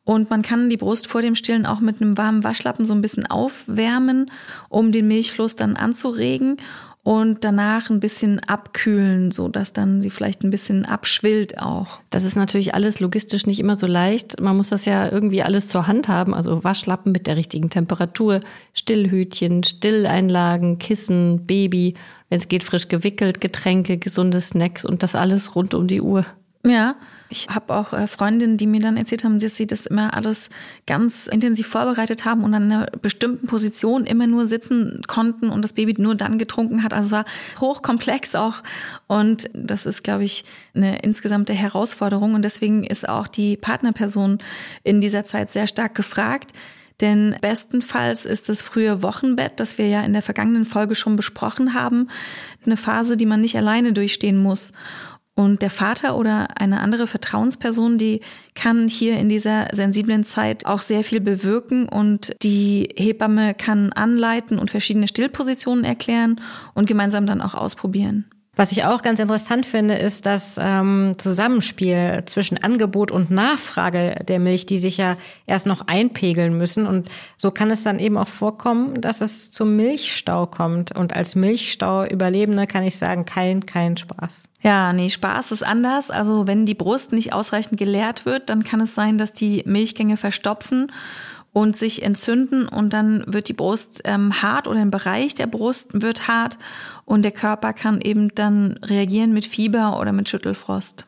Und 0.05 0.29
man 0.29 0.43
kann 0.43 0.69
die 0.69 0.77
Brust 0.77 1.07
vor 1.07 1.23
dem 1.23 1.35
Stillen 1.35 1.65
auch 1.65 1.81
mit 1.81 2.03
einem 2.03 2.19
warmen 2.19 2.45
Waschlappen 2.45 2.85
so 2.85 2.93
ein 2.93 3.01
bisschen 3.01 3.27
aufwärmen, 3.27 4.31
um 4.69 4.93
den 4.93 5.09
Milchfluss 5.09 5.57
dann 5.57 5.77
anzuregen 5.77 6.59
und 7.05 7.45
danach 7.45 7.91
ein 7.91 8.01
bisschen 8.01 8.41
abkühlen, 8.41 9.31
so 9.31 9.49
dass 9.49 9.75
dann 9.75 10.01
sie 10.01 10.09
vielleicht 10.09 10.43
ein 10.43 10.49
bisschen 10.49 10.87
abschwillt 10.87 11.59
auch. 11.59 12.01
Das 12.09 12.25
ist 12.25 12.35
natürlich 12.35 12.75
alles 12.75 12.99
logistisch 12.99 13.47
nicht 13.47 13.61
immer 13.61 13.75
so 13.75 13.87
leicht. 13.87 14.41
Man 14.41 14.57
muss 14.57 14.71
das 14.71 14.87
ja 14.87 15.13
irgendwie 15.13 15.43
alles 15.43 15.69
zur 15.69 15.87
Hand 15.87 16.09
haben, 16.09 16.33
also 16.33 16.65
Waschlappen 16.65 17.13
mit 17.13 17.27
der 17.27 17.37
richtigen 17.37 17.69
Temperatur, 17.69 18.41
Stillhütchen, 18.73 19.63
Stilleinlagen, 19.65 20.79
Kissen, 20.79 21.45
Baby, 21.47 21.95
wenn 22.31 22.39
es 22.39 22.49
geht 22.49 22.65
frisch 22.65 22.89
gewickelt, 22.89 23.39
Getränke, 23.43 23.99
gesunde 23.99 24.41
Snacks 24.41 24.87
und 24.87 25.03
das 25.03 25.15
alles 25.15 25.55
rund 25.55 25.75
um 25.75 25.87
die 25.87 26.01
Uhr. 26.01 26.25
Ja, 26.67 26.97
ich 27.29 27.49
habe 27.49 27.75
auch 27.75 27.93
äh, 27.93 28.07
Freundinnen, 28.07 28.57
die 28.57 28.67
mir 28.67 28.81
dann 28.81 28.97
erzählt 28.97 29.23
haben, 29.23 29.39
dass 29.39 29.57
sie 29.57 29.67
das 29.67 29.85
immer 29.85 30.15
alles 30.15 30.49
ganz 30.87 31.27
intensiv 31.27 31.67
vorbereitet 31.67 32.25
haben 32.25 32.43
und 32.43 32.55
an 32.55 32.71
einer 32.71 32.87
bestimmten 33.03 33.47
Position 33.47 34.07
immer 34.07 34.27
nur 34.27 34.47
sitzen 34.47 35.03
konnten 35.07 35.51
und 35.51 35.63
das 35.63 35.75
Baby 35.75 35.95
nur 35.99 36.15
dann 36.15 36.39
getrunken 36.39 36.83
hat. 36.83 36.95
Also 36.95 37.07
es 37.07 37.13
war 37.13 37.25
hochkomplex 37.61 38.35
auch. 38.35 38.63
Und 39.09 39.51
das 39.53 39.85
ist, 39.85 40.05
glaube 40.05 40.25
ich, 40.25 40.45
eine 40.75 41.01
insgesamte 41.01 41.53
Herausforderung. 41.53 42.33
Und 42.33 42.45
deswegen 42.45 42.83
ist 42.85 43.07
auch 43.09 43.29
die 43.29 43.59
Partnerperson 43.59 44.39
in 44.83 45.03
dieser 45.03 45.25
Zeit 45.25 45.51
sehr 45.51 45.67
stark 45.67 45.95
gefragt. 45.95 46.53
Denn 47.01 47.37
bestenfalls 47.41 48.25
ist 48.25 48.49
das 48.49 48.63
frühe 48.63 49.03
Wochenbett, 49.03 49.59
das 49.59 49.79
wir 49.79 49.89
ja 49.89 50.03
in 50.03 50.13
der 50.13 50.23
vergangenen 50.23 50.65
Folge 50.65 50.95
schon 50.95 51.17
besprochen 51.17 51.75
haben, 51.75 52.09
eine 52.65 52.77
Phase, 52.77 53.17
die 53.17 53.27
man 53.27 53.41
nicht 53.41 53.57
alleine 53.57 53.93
durchstehen 53.93 54.41
muss. 54.41 54.73
Und 55.37 55.63
der 55.63 55.71
Vater 55.71 56.17
oder 56.17 56.61
eine 56.61 56.81
andere 56.81 57.09
Vertrauensperson, 57.09 57.99
die 57.99 58.21
kann 58.55 58.87
hier 58.87 59.19
in 59.19 59.29
dieser 59.29 59.67
sensiblen 59.73 60.23
Zeit 60.23 60.65
auch 60.65 60.81
sehr 60.81 61.03
viel 61.03 61.21
bewirken 61.21 61.89
und 61.89 62.37
die 62.43 62.89
Hebamme 62.95 63.55
kann 63.55 63.93
anleiten 63.93 64.61
und 64.61 64.71
verschiedene 64.71 65.09
Stillpositionen 65.09 65.85
erklären 65.85 66.41
und 66.75 66.87
gemeinsam 66.87 67.27
dann 67.27 67.41
auch 67.41 67.55
ausprobieren. 67.55 68.27
Was 68.57 68.71
ich 68.71 68.85
auch 68.85 69.03
ganz 69.03 69.19
interessant 69.19 69.67
finde, 69.67 69.95
ist 69.95 70.27
das 70.27 70.59
ähm, 70.61 71.13
Zusammenspiel 71.19 72.23
zwischen 72.27 72.63
Angebot 72.63 73.11
und 73.11 73.31
Nachfrage 73.31 74.25
der 74.29 74.39
Milch, 74.39 74.65
die 74.67 74.79
sich 74.79 74.97
ja 74.97 75.17
erst 75.47 75.67
noch 75.67 75.89
einpegeln 75.89 76.57
müssen. 76.57 76.87
Und 76.87 77.09
so 77.37 77.51
kann 77.51 77.71
es 77.71 77.83
dann 77.83 77.99
eben 77.99 78.17
auch 78.17 78.29
vorkommen, 78.29 79.01
dass 79.01 79.21
es 79.21 79.51
zum 79.51 79.75
Milchstau 79.75 80.47
kommt. 80.47 80.95
Und 80.95 81.17
als 81.17 81.35
Milchstau-Überlebende 81.35 82.67
kann 82.69 82.85
ich 82.85 82.97
sagen, 82.97 83.25
kein, 83.25 83.67
kein 83.67 83.97
Spaß. 83.97 84.45
Ja, 84.63 84.93
nee, 84.93 85.11
Spaß 85.11 85.51
ist 85.51 85.67
anders. 85.67 86.11
Also 86.11 86.47
wenn 86.47 86.65
die 86.65 86.75
Brust 86.75 87.13
nicht 87.13 87.33
ausreichend 87.33 87.79
geleert 87.79 88.25
wird, 88.25 88.51
dann 88.51 88.63
kann 88.63 88.81
es 88.81 88.95
sein, 88.95 89.19
dass 89.19 89.33
die 89.33 89.63
Milchgänge 89.67 90.17
verstopfen 90.17 90.93
und 91.55 91.77
sich 91.77 92.03
entzünden 92.03 92.69
und 92.69 92.93
dann 92.93 93.25
wird 93.27 93.49
die 93.49 93.53
Brust 93.53 94.03
ähm, 94.05 94.43
hart 94.43 94.67
oder 94.67 94.81
ein 94.81 94.91
Bereich 94.91 95.35
der 95.35 95.47
Brust 95.47 96.03
wird 96.03 96.27
hart 96.27 96.59
und 97.05 97.23
der 97.23 97.33
Körper 97.33 97.73
kann 97.73 98.01
eben 98.01 98.35
dann 98.35 98.79
reagieren 98.83 99.33
mit 99.33 99.47
Fieber 99.47 99.99
oder 100.01 100.13
mit 100.13 100.29
Schüttelfrost. 100.29 101.07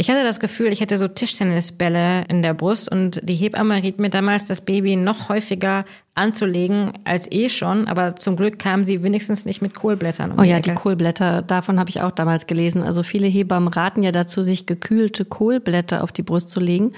Ich 0.00 0.08
hatte 0.08 0.22
das 0.22 0.38
Gefühl, 0.38 0.72
ich 0.72 0.80
hätte 0.80 0.96
so 0.96 1.08
Tischtennisbälle 1.08 2.22
in 2.28 2.40
der 2.40 2.54
Brust 2.54 2.88
und 2.88 3.20
die 3.24 3.34
Hebamme 3.34 3.82
riet 3.82 3.98
mir 3.98 4.10
damals, 4.10 4.44
das 4.44 4.60
Baby 4.60 4.94
noch 4.94 5.28
häufiger 5.28 5.84
anzulegen 6.14 6.92
als 7.02 7.30
eh 7.32 7.48
schon, 7.48 7.88
aber 7.88 8.14
zum 8.14 8.36
Glück 8.36 8.60
kam 8.60 8.86
sie 8.86 9.02
wenigstens 9.02 9.44
nicht 9.44 9.60
mit 9.60 9.74
Kohlblättern. 9.74 10.30
Um 10.30 10.38
oh 10.38 10.42
ja, 10.44 10.60
die, 10.60 10.70
die 10.70 10.76
Kohlblätter, 10.76 11.42
davon 11.42 11.80
habe 11.80 11.90
ich 11.90 12.00
auch 12.00 12.12
damals 12.12 12.46
gelesen. 12.46 12.84
Also 12.84 13.02
viele 13.02 13.26
Hebammen 13.26 13.66
raten 13.66 14.04
ja 14.04 14.12
dazu, 14.12 14.44
sich 14.44 14.66
gekühlte 14.66 15.24
Kohlblätter 15.24 16.04
auf 16.04 16.12
die 16.12 16.22
Brust 16.22 16.50
zu 16.50 16.60
legen 16.60 16.92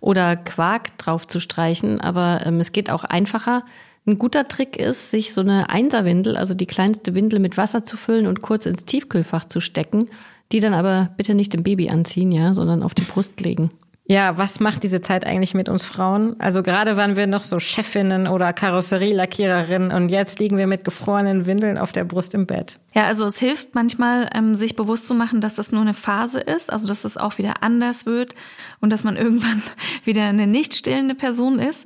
oder 0.00 0.34
Quark 0.36 0.96
drauf 0.96 1.26
zu 1.26 1.40
streichen, 1.40 2.00
aber 2.00 2.40
ähm, 2.46 2.58
es 2.58 2.72
geht 2.72 2.88
auch 2.88 3.04
einfacher. 3.04 3.64
Ein 4.06 4.18
guter 4.18 4.46
Trick 4.48 4.76
ist, 4.76 5.10
sich 5.10 5.34
so 5.34 5.40
eine 5.40 5.68
Einserwindel, 5.68 6.36
also 6.36 6.54
die 6.54 6.66
kleinste 6.66 7.14
Windel 7.14 7.40
mit 7.40 7.56
Wasser 7.56 7.84
zu 7.84 7.96
füllen 7.96 8.26
und 8.26 8.40
kurz 8.40 8.66
ins 8.66 8.84
Tiefkühlfach 8.84 9.44
zu 9.44 9.60
stecken 9.60 10.08
die 10.52 10.60
dann 10.60 10.74
aber 10.74 11.10
bitte 11.16 11.34
nicht 11.34 11.52
dem 11.52 11.62
Baby 11.62 11.90
anziehen, 11.90 12.32
ja, 12.32 12.54
sondern 12.54 12.82
auf 12.82 12.94
die 12.94 13.02
Brust 13.02 13.40
legen. 13.40 13.70
Ja, 14.08 14.38
was 14.38 14.60
macht 14.60 14.84
diese 14.84 15.00
Zeit 15.00 15.26
eigentlich 15.26 15.52
mit 15.52 15.68
uns 15.68 15.82
Frauen? 15.82 16.36
Also 16.38 16.62
gerade 16.62 16.96
waren 16.96 17.16
wir 17.16 17.26
noch 17.26 17.42
so 17.42 17.58
Chefinnen 17.58 18.28
oder 18.28 18.52
Karosserielackiererinnen 18.52 19.90
und 19.90 20.10
jetzt 20.10 20.38
liegen 20.38 20.56
wir 20.58 20.68
mit 20.68 20.84
gefrorenen 20.84 21.44
Windeln 21.44 21.76
auf 21.76 21.90
der 21.90 22.04
Brust 22.04 22.32
im 22.34 22.46
Bett. 22.46 22.78
Ja, 22.94 23.06
also 23.06 23.24
es 23.24 23.40
hilft 23.40 23.74
manchmal, 23.74 24.30
ähm, 24.32 24.54
sich 24.54 24.76
bewusst 24.76 25.08
zu 25.08 25.14
machen, 25.14 25.40
dass 25.40 25.56
das 25.56 25.72
nur 25.72 25.80
eine 25.80 25.92
Phase 25.92 26.38
ist, 26.38 26.72
also 26.72 26.86
dass 26.86 27.04
es 27.04 27.16
auch 27.16 27.38
wieder 27.38 27.64
anders 27.64 28.06
wird 28.06 28.36
und 28.80 28.90
dass 28.90 29.02
man 29.02 29.16
irgendwann 29.16 29.60
wieder 30.04 30.22
eine 30.22 30.46
nicht 30.46 30.74
stillende 30.74 31.16
Person 31.16 31.58
ist. 31.58 31.84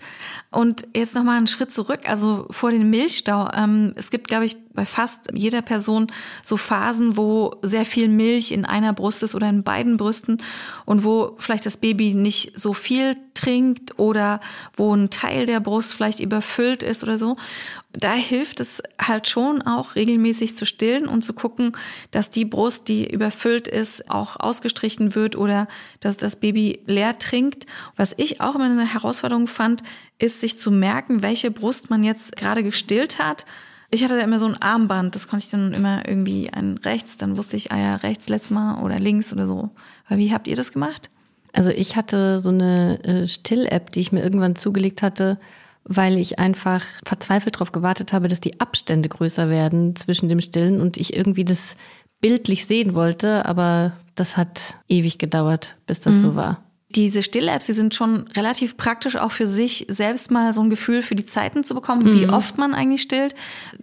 Und 0.53 0.89
jetzt 0.97 1.15
nochmal 1.15 1.37
einen 1.37 1.47
Schritt 1.47 1.73
zurück, 1.73 2.09
also 2.09 2.47
vor 2.51 2.73
den 2.73 2.91
Milchstau. 2.91 3.49
Ähm, 3.55 3.93
es 3.95 4.11
gibt, 4.11 4.27
glaube 4.27 4.47
ich, 4.47 4.57
bei 4.73 4.85
fast 4.85 5.29
jeder 5.33 5.63
Person 5.63 6.09
so 6.43 6.57
Phasen, 6.57 7.17
wo 7.17 7.55
sehr 7.63 7.85
viel 7.85 8.09
Milch 8.09 8.51
in 8.51 8.65
einer 8.65 8.93
Brust 8.93 9.23
ist 9.23 9.37
oder 9.37 9.49
in 9.49 9.63
beiden 9.63 9.97
Brüsten 9.97 10.43
und 10.87 11.05
wo 11.05 11.37
vielleicht 11.39 11.67
das 11.67 11.77
Baby 11.77 12.15
nicht 12.15 12.59
so 12.59 12.73
viel 12.73 13.17
trinkt 13.41 13.99
oder 13.99 14.41
wo 14.77 14.95
ein 14.95 15.11
Teil 15.11 15.47
der 15.47 15.61
Brust 15.61 15.95
vielleicht 15.95 16.21
überfüllt 16.21 16.83
ist 16.83 17.03
oder 17.03 17.19
so. 17.19 17.37
Da 17.93 18.13
hilft 18.13 18.61
es 18.61 18.83
halt 19.01 19.29
schon 19.29 19.63
auch 19.63 19.95
regelmäßig 19.95 20.57
zu 20.57 20.67
stillen 20.67 21.09
und 21.09 21.23
zu 21.23 21.33
gucken, 21.33 21.73
dass 22.11 22.31
die 22.31 22.45
Brust, 22.45 22.89
die 22.89 23.11
überfüllt 23.11 23.67
ist, 23.67 24.11
auch 24.11 24.39
ausgestrichen 24.39 25.15
wird 25.15 25.37
oder 25.37 25.67
dass 26.01 26.17
das 26.17 26.37
Baby 26.37 26.81
leer 26.87 27.19
trinkt. 27.19 27.67
Was 27.97 28.15
ich 28.17 28.41
auch 28.41 28.55
immer 28.55 28.65
eine 28.65 28.93
Herausforderung 28.93 29.49
fand, 29.49 29.83
ist 30.19 30.41
sich 30.41 30.59
zu 30.59 30.71
merken, 30.71 31.23
welche 31.23 31.51
Brust 31.51 31.91
man 31.91 32.05
jetzt 32.05 32.37
gerade 32.37 32.63
gestillt 32.63 33.19
hat. 33.19 33.45
Ich 33.91 34.05
hatte 34.05 34.17
da 34.17 34.23
immer 34.23 34.39
so 34.39 34.47
ein 34.47 34.61
Armband, 34.63 35.17
das 35.17 35.27
konnte 35.27 35.47
ich 35.47 35.51
dann 35.51 35.73
immer 35.73 36.07
irgendwie 36.07 36.49
ein 36.51 36.79
rechts, 36.79 37.17
dann 37.17 37.37
wusste 37.37 37.57
ich, 37.57 37.73
ah 37.73 37.79
ja, 37.79 37.97
rechts 37.97 38.29
letztes 38.29 38.53
Mal 38.53 38.81
oder 38.85 39.01
links 39.01 39.33
oder 39.33 39.49
so. 39.49 39.71
Aber 40.07 40.19
wie 40.19 40.33
habt 40.33 40.47
ihr 40.47 40.55
das 40.55 40.73
gemacht? 40.73 41.11
Also 41.53 41.71
ich 41.71 41.97
hatte 41.97 42.39
so 42.39 42.51
eine 42.51 43.03
äh, 43.05 43.27
Still-App, 43.27 43.91
die 43.93 44.01
ich 44.01 44.13
mir 44.13 44.23
irgendwann 44.23 44.57
zugelegt 44.57 45.03
hatte, 45.03 45.39
weil 45.85 46.19
ich 46.19 46.39
einfach 46.39 46.85
verzweifelt 47.05 47.57
darauf 47.57 47.73
gewartet 47.73 48.13
habe, 48.13 48.29
dass 48.29 48.41
die 48.41 48.61
Abstände 48.61 49.09
größer 49.09 49.49
werden 49.49 49.97
zwischen 49.97 50.29
dem 50.29 50.41
Stillen 50.41 50.81
und 50.81 50.97
ich 50.97 51.17
irgendwie 51.17 51.45
das 51.45 51.77
bildlich 52.21 52.67
sehen 52.67 52.95
wollte, 52.95 53.47
aber 53.47 53.93
das 54.15 54.37
hat 54.37 54.77
ewig 54.89 55.19
gedauert, 55.19 55.77
bis 55.87 56.01
das 56.01 56.17
mhm. 56.17 56.21
so 56.21 56.35
war. 56.35 56.63
Diese 56.97 57.23
Still-Apps, 57.23 57.67
die 57.67 57.73
sind 57.73 57.95
schon 57.95 58.27
relativ 58.37 58.77
praktisch 58.77 59.17
auch 59.17 59.31
für 59.31 59.47
sich 59.47 59.87
selbst 59.89 60.31
mal 60.31 60.53
so 60.53 60.61
ein 60.61 60.71
Gefühl 60.71 61.03
für 61.03 61.15
die 61.15 61.25
Zeiten 61.25 61.63
zu 61.63 61.75
bekommen, 61.75 62.05
mhm. 62.05 62.21
wie 62.21 62.29
oft 62.29 62.59
man 62.59 62.75
eigentlich 62.75 63.03
stillt, 63.03 63.35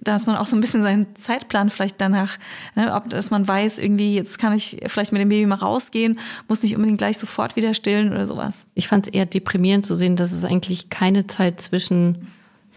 dass 0.01 0.25
man 0.25 0.35
auch 0.35 0.47
so 0.47 0.57
ein 0.57 0.61
bisschen 0.61 0.81
seinen 0.81 1.15
Zeitplan 1.15 1.69
vielleicht 1.69 2.01
danach, 2.01 2.37
ne, 2.75 2.93
ob 2.93 3.09
dass 3.09 3.31
man 3.31 3.47
weiß, 3.47 3.79
irgendwie 3.79 4.13
jetzt 4.13 4.39
kann 4.39 4.53
ich 4.53 4.81
vielleicht 4.87 5.11
mit 5.13 5.21
dem 5.21 5.29
Baby 5.29 5.45
mal 5.45 5.55
rausgehen, 5.55 6.19
muss 6.47 6.63
nicht 6.63 6.75
unbedingt 6.75 6.97
gleich 6.97 7.17
sofort 7.17 7.55
wieder 7.55 7.73
stillen 7.73 8.11
oder 8.11 8.25
sowas. 8.25 8.65
Ich 8.75 8.87
fand 8.87 9.07
es 9.07 9.13
eher 9.13 9.25
deprimierend 9.25 9.85
zu 9.85 9.95
sehen, 9.95 10.15
dass 10.15 10.31
es 10.31 10.43
eigentlich 10.43 10.89
keine 10.89 11.27
Zeit 11.27 11.61
zwischen 11.61 12.27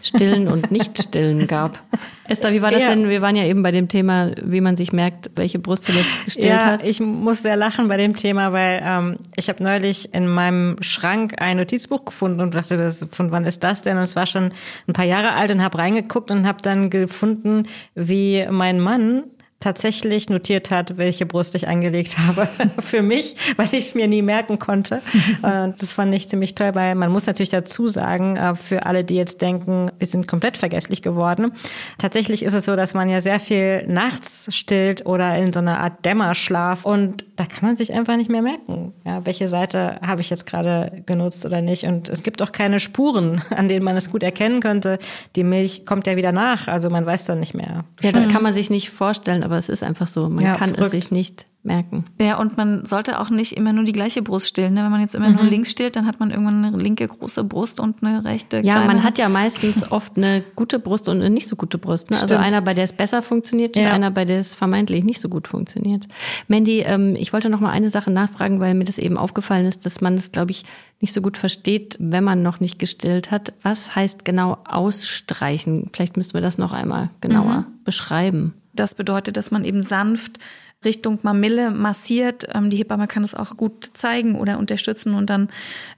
Stillen 0.01 0.47
und 0.47 0.71
Nicht-Stillen 0.71 1.47
gab. 1.47 1.79
Esther, 2.27 2.53
wie 2.53 2.61
war 2.61 2.71
das 2.71 2.81
ja. 2.81 2.89
denn? 2.89 3.09
Wir 3.09 3.21
waren 3.21 3.35
ja 3.35 3.43
eben 3.43 3.61
bei 3.61 3.71
dem 3.71 3.87
Thema, 3.87 4.31
wie 4.41 4.61
man 4.61 4.77
sich 4.77 4.93
merkt, 4.93 5.31
welche 5.35 5.59
Brust 5.59 5.85
zuletzt 5.85 6.25
gestillt 6.25 6.45
ja, 6.45 6.65
hat. 6.65 6.87
Ich 6.87 6.99
muss 6.99 7.41
sehr 7.41 7.57
lachen 7.57 7.87
bei 7.89 7.97
dem 7.97 8.15
Thema, 8.15 8.53
weil 8.53 8.81
ähm, 8.83 9.17
ich 9.35 9.49
habe 9.49 9.61
neulich 9.61 10.13
in 10.13 10.27
meinem 10.27 10.77
Schrank 10.81 11.41
ein 11.41 11.57
Notizbuch 11.57 12.05
gefunden 12.05 12.39
und 12.39 12.53
dachte, 12.53 12.91
von 13.11 13.31
wann 13.31 13.43
ist 13.45 13.63
das 13.63 13.81
denn? 13.81 13.97
Und 13.97 14.03
es 14.03 14.15
war 14.15 14.27
schon 14.27 14.53
ein 14.87 14.93
paar 14.93 15.05
Jahre 15.05 15.33
alt 15.33 15.51
und 15.51 15.61
habe 15.61 15.77
reingeguckt 15.77 16.31
und 16.31 16.47
habe 16.47 16.61
dann 16.61 16.89
gefunden, 16.89 17.65
wie 17.95 18.45
mein 18.49 18.79
Mann 18.79 19.23
tatsächlich 19.61 20.29
notiert 20.29 20.71
hat, 20.71 20.97
welche 20.97 21.25
Brust 21.25 21.55
ich 21.55 21.69
angelegt 21.69 22.17
habe 22.17 22.47
für 22.79 23.01
mich, 23.01 23.35
weil 23.55 23.69
ich 23.71 23.85
es 23.85 23.95
mir 23.95 24.07
nie 24.07 24.21
merken 24.21 24.59
konnte. 24.59 25.01
Und 25.41 25.75
das 25.81 25.93
fand 25.93 26.13
ich 26.13 26.27
ziemlich 26.27 26.55
toll, 26.55 26.71
weil 26.73 26.95
man 26.95 27.11
muss 27.11 27.27
natürlich 27.27 27.49
dazu 27.49 27.87
sagen, 27.87 28.35
äh, 28.35 28.55
für 28.55 28.85
alle, 28.85 29.05
die 29.05 29.15
jetzt 29.15 29.41
denken, 29.41 29.89
wir 29.97 30.07
sind 30.07 30.27
komplett 30.27 30.57
vergesslich 30.57 31.01
geworden. 31.01 31.53
Tatsächlich 31.97 32.43
ist 32.43 32.53
es 32.53 32.65
so, 32.65 32.75
dass 32.75 32.93
man 32.93 33.09
ja 33.09 33.21
sehr 33.21 33.39
viel 33.39 33.85
nachts 33.87 34.53
stillt 34.53 35.05
oder 35.05 35.37
in 35.37 35.53
so 35.53 35.59
einer 35.59 35.79
Art 35.79 36.03
Dämmerschlaf 36.03 36.85
und 36.85 37.23
da 37.41 37.47
kann 37.47 37.69
man 37.69 37.75
sich 37.75 37.93
einfach 37.93 38.17
nicht 38.17 38.29
mehr 38.29 38.41
merken, 38.41 38.93
ja, 39.03 39.25
welche 39.25 39.47
Seite 39.47 39.99
habe 40.01 40.21
ich 40.21 40.29
jetzt 40.29 40.45
gerade 40.45 41.01
genutzt 41.07 41.43
oder 41.45 41.61
nicht. 41.61 41.85
Und 41.85 42.07
es 42.07 42.21
gibt 42.21 42.41
auch 42.41 42.51
keine 42.51 42.79
Spuren, 42.79 43.41
an 43.49 43.67
denen 43.67 43.83
man 43.83 43.97
es 43.97 44.11
gut 44.11 44.23
erkennen 44.23 44.59
könnte. 44.59 44.99
Die 45.35 45.43
Milch 45.43 45.85
kommt 45.85 46.07
ja 46.07 46.15
wieder 46.15 46.31
nach, 46.31 46.67
also 46.67 46.89
man 46.89 47.05
weiß 47.05 47.25
dann 47.25 47.39
nicht 47.39 47.53
mehr. 47.53 47.85
Ja, 48.01 48.11
das 48.11 48.27
kann 48.27 48.43
man 48.43 48.53
sich 48.53 48.69
nicht 48.69 48.89
vorstellen, 48.91 49.43
aber 49.51 49.57
es 49.57 49.67
ist 49.67 49.83
einfach 49.83 50.07
so. 50.07 50.29
Man 50.29 50.43
ja, 50.43 50.53
kann 50.53 50.73
verrückt. 50.73 50.93
es 50.93 51.03
sich 51.03 51.11
nicht 51.11 51.45
merken. 51.63 52.05
Ja, 52.19 52.39
und 52.39 52.57
man 52.57 52.85
sollte 52.85 53.19
auch 53.19 53.29
nicht 53.29 53.51
immer 53.51 53.71
nur 53.73 53.83
die 53.83 53.91
gleiche 53.91 54.21
Brust 54.21 54.47
stillen. 54.47 54.73
Ne? 54.73 54.83
Wenn 54.83 54.91
man 54.91 55.01
jetzt 55.01 55.13
immer 55.13 55.29
mhm. 55.29 55.35
nur 55.35 55.43
links 55.43 55.69
stillt, 55.69 55.95
dann 55.95 56.07
hat 56.07 56.19
man 56.19 56.31
irgendwann 56.31 56.65
eine 56.65 56.75
linke 56.75 57.07
große 57.07 57.43
Brust 57.43 57.79
und 57.79 58.01
eine 58.01 58.23
rechte 58.23 58.61
kleine. 58.61 58.81
Ja, 58.81 58.87
man 58.87 59.03
hat 59.03 59.19
ja 59.19 59.29
meistens 59.29 59.91
oft 59.91 60.17
eine 60.17 60.43
gute 60.55 60.79
Brust 60.79 61.07
und 61.07 61.17
eine 61.17 61.29
nicht 61.29 61.47
so 61.47 61.55
gute 61.55 61.77
Brust. 61.77 62.09
Ne? 62.09 62.19
Also 62.19 62.35
einer, 62.35 62.61
bei 62.61 62.73
der 62.73 62.85
es 62.85 62.93
besser 62.93 63.21
funktioniert 63.21 63.75
ja. 63.75 63.83
und 63.83 63.89
einer, 63.89 64.09
bei 64.09 64.25
der 64.25 64.39
es 64.39 64.55
vermeintlich 64.55 65.03
nicht 65.03 65.21
so 65.21 65.29
gut 65.29 65.47
funktioniert. 65.47 66.07
Mandy, 66.47 66.79
ähm, 66.79 67.15
ich 67.15 67.31
wollte 67.33 67.49
noch 67.49 67.59
mal 67.59 67.71
eine 67.71 67.89
Sache 67.89 68.09
nachfragen, 68.09 68.59
weil 68.59 68.73
mir 68.73 68.85
das 68.85 68.97
eben 68.97 69.17
aufgefallen 69.17 69.65
ist, 69.65 69.85
dass 69.85 70.01
man 70.01 70.15
es, 70.15 70.31
glaube 70.31 70.51
ich, 70.51 70.63
nicht 70.99 71.13
so 71.13 71.21
gut 71.21 71.37
versteht, 71.37 71.95
wenn 71.99 72.23
man 72.23 72.41
noch 72.41 72.59
nicht 72.59 72.79
gestillt 72.79 73.29
hat. 73.29 73.53
Was 73.61 73.95
heißt 73.95 74.25
genau 74.25 74.57
ausstreichen? 74.63 75.89
Vielleicht 75.93 76.17
müssten 76.17 76.33
wir 76.33 76.41
das 76.41 76.57
noch 76.57 76.73
einmal 76.73 77.09
genauer 77.21 77.65
mhm. 77.67 77.83
beschreiben. 77.83 78.53
Das 78.73 78.95
bedeutet, 78.95 79.37
dass 79.37 79.51
man 79.51 79.63
eben 79.63 79.83
sanft 79.83 80.39
Richtung 80.83 81.19
Mamille 81.21 81.71
massiert. 81.71 82.47
Ähm, 82.53 82.69
die 82.69 82.77
Hebamme 82.77 83.07
kann 83.07 83.23
es 83.23 83.35
auch 83.35 83.55
gut 83.57 83.91
zeigen 83.93 84.35
oder 84.35 84.57
unterstützen 84.57 85.13
und 85.13 85.29
dann 85.29 85.49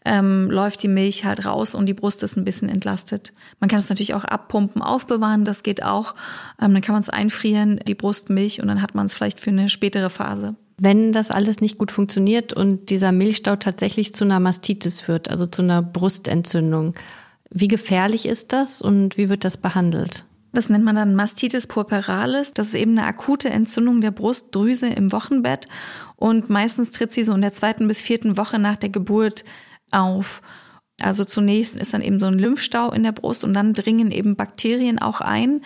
ähm, 0.03 0.49
läuft 0.51 0.83
die 0.83 0.87
Milch 0.87 1.25
halt 1.25 1.45
raus 1.45 1.73
und 1.75 1.85
die 1.85 1.93
Brust 1.93 2.23
ist 2.23 2.35
ein 2.35 2.43
bisschen 2.43 2.69
entlastet. 2.69 3.33
Man 3.59 3.69
kann 3.69 3.79
es 3.79 3.89
natürlich 3.89 4.13
auch 4.13 4.25
abpumpen, 4.25 4.81
aufbewahren, 4.81 5.45
das 5.45 5.63
geht 5.63 5.83
auch. 5.83 6.15
Ähm, 6.61 6.73
dann 6.73 6.81
kann 6.81 6.93
man 6.93 7.01
es 7.01 7.09
einfrieren, 7.09 7.79
die 7.87 7.95
Brustmilch 7.95 8.61
und 8.61 8.67
dann 8.67 8.81
hat 8.81 8.93
man 8.93 9.05
es 9.05 9.13
vielleicht 9.13 9.39
für 9.39 9.51
eine 9.51 9.69
spätere 9.69 10.09
Phase. 10.09 10.55
Wenn 10.77 11.13
das 11.13 11.31
alles 11.31 11.61
nicht 11.61 11.77
gut 11.77 11.91
funktioniert 11.91 12.51
und 12.51 12.89
dieser 12.89 13.11
Milchstau 13.11 13.55
tatsächlich 13.55 14.13
zu 14.13 14.25
einer 14.25 14.39
Mastitis 14.39 14.99
führt, 14.99 15.29
also 15.29 15.45
zu 15.45 15.61
einer 15.61 15.81
Brustentzündung, 15.81 16.95
wie 17.49 17.67
gefährlich 17.67 18.25
ist 18.25 18.51
das 18.51 18.81
und 18.81 19.15
wie 19.15 19.29
wird 19.29 19.45
das 19.45 19.57
behandelt? 19.57 20.25
Das 20.53 20.69
nennt 20.69 20.85
man 20.85 20.95
dann 20.95 21.15
Mastitis 21.15 21.65
purpuralis. 21.65 22.53
Das 22.53 22.67
ist 22.67 22.75
eben 22.75 22.91
eine 22.91 23.07
akute 23.07 23.49
Entzündung 23.49 24.01
der 24.01 24.11
Brustdrüse 24.11 24.87
im 24.87 25.11
Wochenbett. 25.11 25.65
Und 26.15 26.49
meistens 26.49 26.91
tritt 26.91 27.11
sie 27.11 27.23
so 27.23 27.33
in 27.33 27.41
der 27.41 27.53
zweiten 27.53 27.87
bis 27.87 28.01
vierten 28.01 28.37
Woche 28.37 28.59
nach 28.59 28.77
der 28.77 28.89
Geburt 28.89 29.43
auf. 29.91 30.41
Also 31.01 31.25
zunächst 31.25 31.75
ist 31.75 31.93
dann 31.93 32.03
eben 32.03 32.19
so 32.19 32.27
ein 32.27 32.37
Lymphstau 32.37 32.91
in 32.91 33.01
der 33.01 33.11
Brust 33.11 33.43
und 33.43 33.55
dann 33.55 33.73
dringen 33.73 34.11
eben 34.11 34.35
Bakterien 34.35 34.99
auch 34.99 35.21
ein 35.21 35.61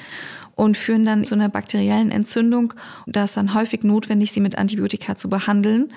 und 0.56 0.78
führen 0.78 1.06
dann 1.06 1.26
zu 1.26 1.36
einer 1.36 1.50
bakteriellen 1.50 2.10
Entzündung. 2.10 2.74
Da 3.06 3.26
ist 3.26 3.36
dann 3.36 3.54
häufig 3.54 3.84
notwendig, 3.84 4.32
sie 4.32 4.40
mit 4.40 4.58
Antibiotika 4.58 5.16
zu 5.16 5.30
behandeln. 5.30 5.92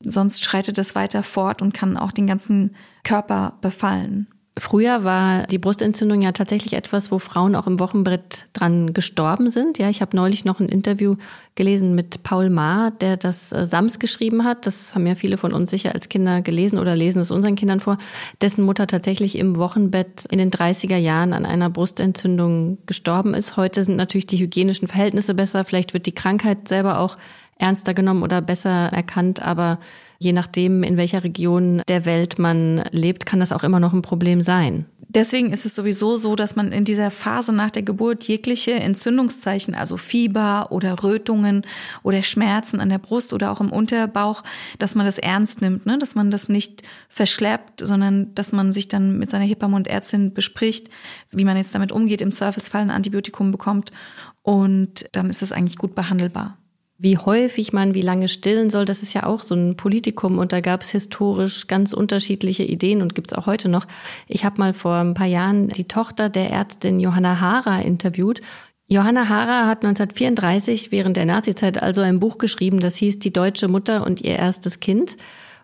Sonst 0.00 0.42
schreitet 0.42 0.78
es 0.78 0.94
weiter 0.94 1.22
fort 1.22 1.60
und 1.60 1.74
kann 1.74 1.98
auch 1.98 2.12
den 2.12 2.26
ganzen 2.26 2.76
Körper 3.04 3.58
befallen. 3.60 4.26
Früher 4.58 5.04
war 5.04 5.46
die 5.48 5.58
Brustentzündung 5.58 6.22
ja 6.22 6.32
tatsächlich 6.32 6.72
etwas, 6.72 7.12
wo 7.12 7.18
Frauen 7.18 7.54
auch 7.54 7.66
im 7.66 7.78
Wochenbrett 7.78 8.46
dran 8.54 8.94
gestorben 8.94 9.50
sind. 9.50 9.76
Ja, 9.76 9.90
ich 9.90 10.00
habe 10.00 10.16
neulich 10.16 10.46
noch 10.46 10.60
ein 10.60 10.70
Interview 10.70 11.16
gelesen 11.56 11.94
mit 11.94 12.22
Paul 12.22 12.48
Maar, 12.48 12.90
der 12.90 13.18
das 13.18 13.52
äh, 13.52 13.66
Sams 13.66 13.98
geschrieben 13.98 14.44
hat. 14.44 14.66
Das 14.66 14.94
haben 14.94 15.06
ja 15.06 15.14
viele 15.14 15.36
von 15.36 15.52
uns 15.52 15.70
sicher 15.70 15.94
als 15.94 16.08
Kinder 16.08 16.40
gelesen 16.40 16.78
oder 16.78 16.96
lesen 16.96 17.20
es 17.20 17.30
unseren 17.30 17.54
Kindern 17.54 17.80
vor, 17.80 17.98
dessen 18.40 18.64
Mutter 18.64 18.86
tatsächlich 18.86 19.36
im 19.36 19.56
Wochenbett 19.56 20.24
in 20.30 20.38
den 20.38 20.50
30er 20.50 20.96
Jahren 20.96 21.34
an 21.34 21.44
einer 21.44 21.68
Brustentzündung 21.68 22.78
gestorben 22.86 23.34
ist. 23.34 23.58
Heute 23.58 23.84
sind 23.84 23.96
natürlich 23.96 24.26
die 24.26 24.38
hygienischen 24.38 24.88
Verhältnisse 24.88 25.34
besser. 25.34 25.66
Vielleicht 25.66 25.92
wird 25.92 26.06
die 26.06 26.14
Krankheit 26.14 26.66
selber 26.66 27.00
auch 27.00 27.18
ernster 27.58 27.92
genommen 27.92 28.22
oder 28.22 28.40
besser 28.40 28.70
erkannt, 28.70 29.42
aber 29.42 29.78
je 30.18 30.32
nachdem, 30.32 30.82
in 30.82 30.96
welcher 30.96 31.24
Region 31.24 31.82
der 31.88 32.04
Welt 32.04 32.38
man 32.38 32.84
lebt, 32.90 33.26
kann 33.26 33.40
das 33.40 33.52
auch 33.52 33.64
immer 33.64 33.80
noch 33.80 33.92
ein 33.92 34.02
Problem 34.02 34.42
sein. 34.42 34.86
Deswegen 35.08 35.52
ist 35.52 35.64
es 35.64 35.74
sowieso 35.74 36.16
so, 36.16 36.36
dass 36.36 36.56
man 36.56 36.72
in 36.72 36.84
dieser 36.84 37.10
Phase 37.10 37.52
nach 37.52 37.70
der 37.70 37.82
Geburt 37.82 38.24
jegliche 38.24 38.72
Entzündungszeichen, 38.72 39.74
also 39.74 39.96
Fieber 39.96 40.66
oder 40.70 41.02
Rötungen 41.02 41.62
oder 42.02 42.22
Schmerzen 42.22 42.80
an 42.80 42.90
der 42.90 42.98
Brust 42.98 43.32
oder 43.32 43.52
auch 43.52 43.60
im 43.60 43.72
Unterbauch, 43.72 44.42
dass 44.78 44.94
man 44.94 45.06
das 45.06 45.18
ernst 45.18 45.62
nimmt, 45.62 45.86
ne? 45.86 45.98
dass 45.98 46.16
man 46.16 46.30
das 46.30 46.48
nicht 46.48 46.82
verschleppt, 47.08 47.80
sondern 47.86 48.34
dass 48.34 48.52
man 48.52 48.72
sich 48.72 48.88
dann 48.88 49.16
mit 49.18 49.30
seiner 49.30 49.44
Hebamme 49.44 49.76
und 49.76 49.86
Ärztin 49.86 50.34
bespricht, 50.34 50.90
wie 51.30 51.44
man 51.44 51.56
jetzt 51.56 51.74
damit 51.74 51.92
umgeht, 51.92 52.20
im 52.20 52.32
Zweifelsfall 52.32 52.82
ein 52.82 52.90
Antibiotikum 52.90 53.52
bekommt 53.52 53.92
und 54.42 55.06
dann 55.12 55.30
ist 55.30 55.40
es 55.40 55.52
eigentlich 55.52 55.78
gut 55.78 55.94
behandelbar 55.94 56.58
wie 56.98 57.18
häufig 57.18 57.72
man 57.72 57.94
wie 57.94 58.02
lange 58.02 58.28
stillen 58.28 58.70
soll, 58.70 58.86
das 58.86 59.02
ist 59.02 59.12
ja 59.12 59.24
auch 59.24 59.42
so 59.42 59.54
ein 59.54 59.76
Politikum 59.76 60.38
und 60.38 60.52
da 60.52 60.60
gab 60.60 60.82
es 60.82 60.90
historisch 60.90 61.66
ganz 61.66 61.92
unterschiedliche 61.92 62.62
Ideen 62.62 63.02
und 63.02 63.14
gibt's 63.14 63.34
auch 63.34 63.46
heute 63.46 63.68
noch. 63.68 63.86
Ich 64.28 64.44
habe 64.44 64.58
mal 64.58 64.72
vor 64.72 64.94
ein 64.94 65.14
paar 65.14 65.26
Jahren 65.26 65.68
die 65.68 65.88
Tochter 65.88 66.28
der 66.30 66.50
Ärztin 66.50 66.98
Johanna 66.98 67.40
Hara 67.40 67.80
interviewt. 67.80 68.40
Johanna 68.88 69.28
Hara 69.28 69.66
hat 69.66 69.84
1934 69.84 70.90
während 70.92 71.16
der 71.16 71.26
Nazizeit 71.26 71.82
also 71.82 72.02
ein 72.02 72.20
Buch 72.20 72.38
geschrieben, 72.38 72.80
das 72.80 72.96
hieß 72.96 73.18
Die 73.18 73.32
deutsche 73.32 73.68
Mutter 73.68 74.06
und 74.06 74.20
ihr 74.20 74.36
erstes 74.36 74.80
Kind. 74.80 75.16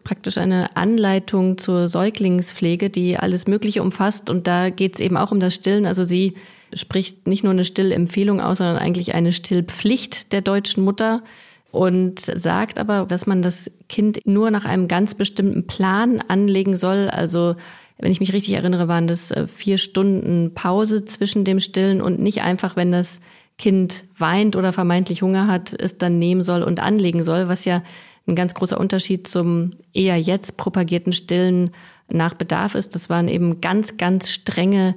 Praktisch 0.05 0.37
eine 0.37 0.77
Anleitung 0.77 1.57
zur 1.57 1.87
Säuglingspflege, 1.87 2.91
die 2.91 3.17
alles 3.17 3.47
Mögliche 3.47 3.83
umfasst. 3.83 4.29
Und 4.29 4.49
da 4.49 4.71
geht's 4.71 4.99
eben 4.99 5.17
auch 5.17 5.31
um 5.31 5.39
das 5.39 5.55
Stillen. 5.55 5.87
Also 5.87 6.03
sie 6.03 6.35
spricht 6.75 7.27
nicht 7.27 7.45
nur 7.45 7.53
eine 7.53 7.65
Stillempfehlung 7.65 8.41
aus, 8.41 8.59
sondern 8.59 8.79
eigentlich 8.79 9.15
eine 9.15 9.33
Stillpflicht 9.33 10.33
der 10.33 10.41
deutschen 10.41 10.85
Mutter 10.85 11.23
und 11.71 12.21
sagt 12.21 12.79
aber, 12.79 13.07
dass 13.07 13.27
man 13.27 13.43
das 13.43 13.71
Kind 13.89 14.21
nur 14.27 14.51
nach 14.51 14.67
einem 14.67 14.89
ganz 14.89 15.15
bestimmten 15.15 15.67
Plan 15.67 16.21
anlegen 16.29 16.77
soll. 16.77 17.09
Also 17.09 17.55
wenn 17.99 18.13
ich 18.13 18.21
mich 18.21 18.33
richtig 18.33 18.55
erinnere, 18.55 18.89
waren 18.89 19.07
das 19.07 19.31
äh, 19.31 19.47
vier 19.47 19.79
Stunden 19.79 20.53
Pause 20.55 21.05
zwischen 21.05 21.45
dem 21.45 21.61
Stillen 21.61 22.03
und 22.03 22.21
nicht 22.21 22.43
einfach, 22.43 22.77
wenn 22.77 22.93
das 22.93 23.21
Kind 23.59 24.05
weint 24.19 24.57
oder 24.57 24.73
vermeintlich 24.73 25.23
Hunger 25.23 25.47
hat, 25.47 25.75
es 25.79 25.99
dann 25.99 26.19
nehmen 26.19 26.43
soll 26.43 26.63
und 26.63 26.81
anlegen 26.81 27.23
soll, 27.23 27.49
was 27.49 27.65
ja 27.65 27.83
ein 28.27 28.35
ganz 28.35 28.55
großer 28.55 28.79
Unterschied 28.79 29.27
zum 29.27 29.73
eher 29.93 30.17
jetzt 30.19 30.57
propagierten 30.57 31.13
Stillen 31.13 31.71
nach 32.09 32.35
Bedarf 32.35 32.75
ist. 32.75 32.95
Das 32.95 33.09
waren 33.09 33.29
eben 33.29 33.61
ganz, 33.61 33.97
ganz 33.97 34.31
strenge 34.31 34.95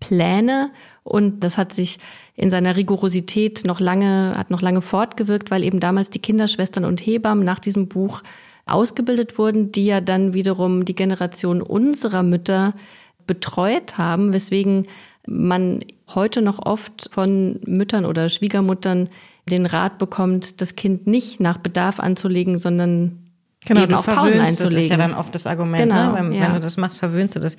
Pläne 0.00 0.70
und 1.08 1.40
das 1.40 1.56
hat 1.56 1.72
sich 1.72 1.98
in 2.34 2.50
seiner 2.50 2.76
Rigorosität 2.76 3.62
noch 3.64 3.80
lange, 3.80 4.34
hat 4.36 4.50
noch 4.50 4.60
lange 4.60 4.82
fortgewirkt, 4.82 5.50
weil 5.50 5.64
eben 5.64 5.80
damals 5.80 6.10
die 6.10 6.18
Kinderschwestern 6.18 6.84
und 6.84 7.00
Hebammen 7.00 7.44
nach 7.44 7.58
diesem 7.58 7.88
Buch 7.88 8.22
ausgebildet 8.66 9.38
wurden, 9.38 9.72
die 9.72 9.86
ja 9.86 10.00
dann 10.00 10.34
wiederum 10.34 10.84
die 10.84 10.94
Generation 10.94 11.62
unserer 11.62 12.22
Mütter 12.22 12.74
betreut 13.26 13.96
haben, 13.96 14.32
weswegen 14.34 14.86
man 15.26 15.80
heute 16.14 16.42
noch 16.42 16.64
oft 16.64 17.08
von 17.10 17.60
Müttern 17.64 18.04
oder 18.04 18.28
Schwiegermuttern 18.28 19.08
den 19.46 19.66
Rat 19.66 19.98
bekommt, 19.98 20.60
das 20.60 20.76
Kind 20.76 21.06
nicht 21.06 21.40
nach 21.40 21.58
Bedarf 21.58 22.00
anzulegen, 22.00 22.58
sondern 22.58 23.27
Genau, 23.66 23.82
eben 23.82 23.94
auch 23.94 24.04
Pausen 24.04 24.30
verwöhnst, 24.30 24.60
das 24.60 24.68
einzulegen. 24.68 24.78
ist 24.78 24.90
ja 24.90 24.96
dann 24.96 25.14
oft 25.14 25.34
das 25.34 25.46
Argument, 25.46 25.82
Genau, 25.82 26.12
ne? 26.12 26.18
wenn, 26.18 26.32
ja. 26.32 26.42
wenn 26.42 26.54
du 26.54 26.60
das 26.60 26.76
machst, 26.76 27.00
verwöhnst 27.00 27.36
du 27.36 27.40
das. 27.40 27.56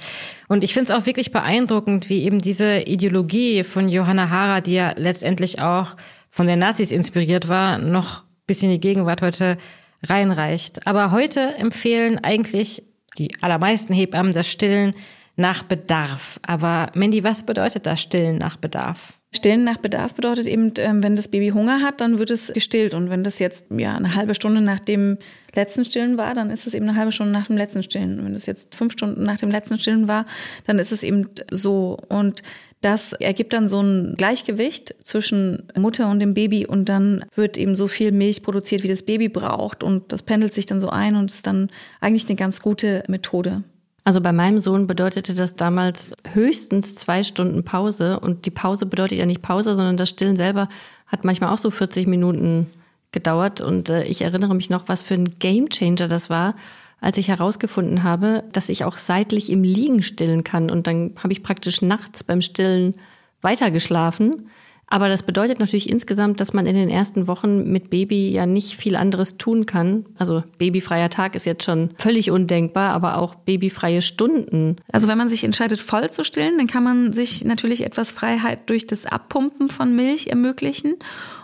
Und 0.47 0.63
ich 0.63 0.73
finde 0.73 0.93
es 0.93 0.99
auch 0.99 1.05
wirklich 1.05 1.31
beeindruckend, 1.31 2.09
wie 2.09 2.23
eben 2.23 2.39
diese 2.39 2.79
Ideologie 2.81 3.63
von 3.63 3.89
Johanna 3.89 4.29
Hara, 4.29 4.61
die 4.61 4.75
ja 4.75 4.93
letztendlich 4.95 5.59
auch 5.59 5.95
von 6.29 6.47
den 6.47 6.59
Nazis 6.59 6.91
inspiriert 6.91 7.47
war, 7.49 7.77
noch 7.77 8.23
bis 8.47 8.63
in 8.63 8.69
die 8.69 8.79
Gegenwart 8.79 9.21
heute 9.21 9.57
reinreicht. 10.03 10.87
Aber 10.87 11.11
heute 11.11 11.55
empfehlen 11.57 12.19
eigentlich 12.23 12.83
die 13.17 13.31
allermeisten 13.41 13.93
Hebammen 13.93 14.33
das 14.33 14.49
Stillen 14.49 14.93
nach 15.35 15.63
Bedarf. 15.63 16.39
Aber 16.45 16.91
Mandy, 16.95 17.23
was 17.23 17.43
bedeutet 17.43 17.85
das 17.85 18.01
Stillen 18.01 18.37
nach 18.37 18.57
Bedarf? 18.57 19.13
Stillen 19.33 19.63
nach 19.63 19.77
Bedarf 19.77 20.13
bedeutet 20.13 20.47
eben, 20.47 20.73
ähm, 20.77 21.03
wenn 21.03 21.15
das 21.15 21.27
Baby 21.27 21.49
Hunger 21.49 21.81
hat, 21.81 22.01
dann 22.01 22.19
wird 22.19 22.31
es 22.31 22.51
gestillt. 22.53 22.93
Und 22.93 23.09
wenn 23.09 23.23
das 23.23 23.39
jetzt 23.39 23.67
ja 23.69 23.95
eine 23.95 24.15
halbe 24.15 24.33
Stunde 24.33 24.61
nach 24.61 24.79
dem 24.79 25.17
letzten 25.55 25.85
Stillen 25.85 26.17
war, 26.17 26.33
dann 26.33 26.49
ist 26.49 26.67
es 26.67 26.73
eben 26.73 26.87
eine 26.87 26.97
halbe 26.97 27.11
Stunde 27.11 27.33
nach 27.33 27.47
dem 27.47 27.57
letzten 27.57 27.83
Stillen. 27.83 28.23
Wenn 28.23 28.33
es 28.33 28.45
jetzt 28.45 28.75
fünf 28.75 28.93
Stunden 28.93 29.23
nach 29.23 29.37
dem 29.37 29.51
letzten 29.51 29.79
Stillen 29.79 30.07
war, 30.07 30.25
dann 30.65 30.79
ist 30.79 30.91
es 30.91 31.03
eben 31.03 31.29
so. 31.51 31.97
Und 32.09 32.43
das 32.81 33.13
ergibt 33.13 33.53
dann 33.53 33.67
so 33.67 33.81
ein 33.81 34.15
Gleichgewicht 34.17 34.95
zwischen 35.03 35.63
Mutter 35.75 36.09
und 36.09 36.19
dem 36.19 36.33
Baby 36.33 36.65
und 36.65 36.87
dann 36.87 37.25
wird 37.35 37.57
eben 37.57 37.75
so 37.75 37.87
viel 37.87 38.11
Milch 38.11 38.41
produziert, 38.41 38.83
wie 38.83 38.87
das 38.87 39.03
Baby 39.03 39.27
braucht 39.27 39.83
und 39.83 40.13
das 40.13 40.21
pendelt 40.21 40.53
sich 40.53 40.65
dann 40.65 40.79
so 40.79 40.89
ein 40.89 41.15
und 41.15 41.29
ist 41.29 41.45
dann 41.45 41.69
eigentlich 41.99 42.27
eine 42.27 42.37
ganz 42.37 42.61
gute 42.61 43.03
Methode. 43.07 43.63
Also 44.05 44.21
bei 44.21 44.31
meinem 44.31 44.59
Sohn 44.59 44.87
bedeutete 44.87 45.35
das 45.35 45.55
damals 45.55 46.13
höchstens 46.33 46.95
zwei 46.95 47.23
Stunden 47.23 47.63
Pause. 47.63 48.19
Und 48.19 48.45
die 48.45 48.49
Pause 48.49 48.87
bedeutet 48.87 49.19
ja 49.19 49.25
nicht 49.27 49.43
Pause, 49.43 49.75
sondern 49.75 49.97
das 49.97 50.09
Stillen 50.09 50.35
selber 50.35 50.67
hat 51.05 51.25
manchmal 51.25 51.53
auch 51.53 51.59
so 51.59 51.69
40 51.69 52.07
Minuten 52.07 52.67
gedauert. 53.11 53.61
Und 53.61 53.89
äh, 53.89 54.03
ich 54.03 54.21
erinnere 54.21 54.55
mich 54.55 54.69
noch, 54.69 54.87
was 54.87 55.03
für 55.03 55.15
ein 55.15 55.39
Gamechanger 55.39 56.07
das 56.07 56.29
war, 56.29 56.55
als 57.01 57.17
ich 57.17 57.29
herausgefunden 57.29 58.03
habe, 58.03 58.43
dass 58.51 58.69
ich 58.69 58.83
auch 58.83 58.97
seitlich 58.97 59.51
im 59.51 59.63
Liegen 59.63 60.03
stillen 60.03 60.43
kann. 60.43 60.69
Und 60.69 60.87
dann 60.87 61.13
habe 61.21 61.33
ich 61.33 61.43
praktisch 61.43 61.81
nachts 61.81 62.23
beim 62.23 62.41
Stillen 62.41 62.95
weitergeschlafen. 63.41 64.49
Aber 64.91 65.07
das 65.07 65.21
bedeutet 65.21 65.59
natürlich 65.59 65.87
insgesamt, 65.87 66.39
dass 66.39 66.51
man 66.51 66.65
in 66.65 66.73
den 66.73 66.89
ersten 66.89 67.27
Wochen 67.27 67.71
mit 67.71 67.91
Baby 67.91 68.31
ja 68.31 68.47
nicht 68.47 68.75
viel 68.75 68.95
anderes 68.95 69.37
tun 69.37 69.67
kann. 69.67 70.05
Also 70.17 70.43
babyfreier 70.57 71.11
Tag 71.11 71.35
ist 71.35 71.45
jetzt 71.45 71.63
schon 71.63 71.91
völlig 71.97 72.31
undenkbar, 72.31 72.91
aber 72.91 73.19
auch 73.19 73.35
babyfreie 73.35 74.01
Stunden. 74.01 74.77
Also 74.91 75.07
wenn 75.07 75.17
man 75.17 75.29
sich 75.29 75.43
entscheidet, 75.43 75.79
voll 75.79 76.09
zu 76.09 76.23
stillen, 76.23 76.57
dann 76.57 76.65
kann 76.65 76.83
man 76.83 77.13
sich 77.13 77.45
natürlich 77.45 77.85
etwas 77.85 78.11
Freiheit 78.11 78.67
durch 78.67 78.87
das 78.87 79.05
Abpumpen 79.05 79.69
von 79.69 79.95
Milch 79.95 80.27
ermöglichen. 80.27 80.95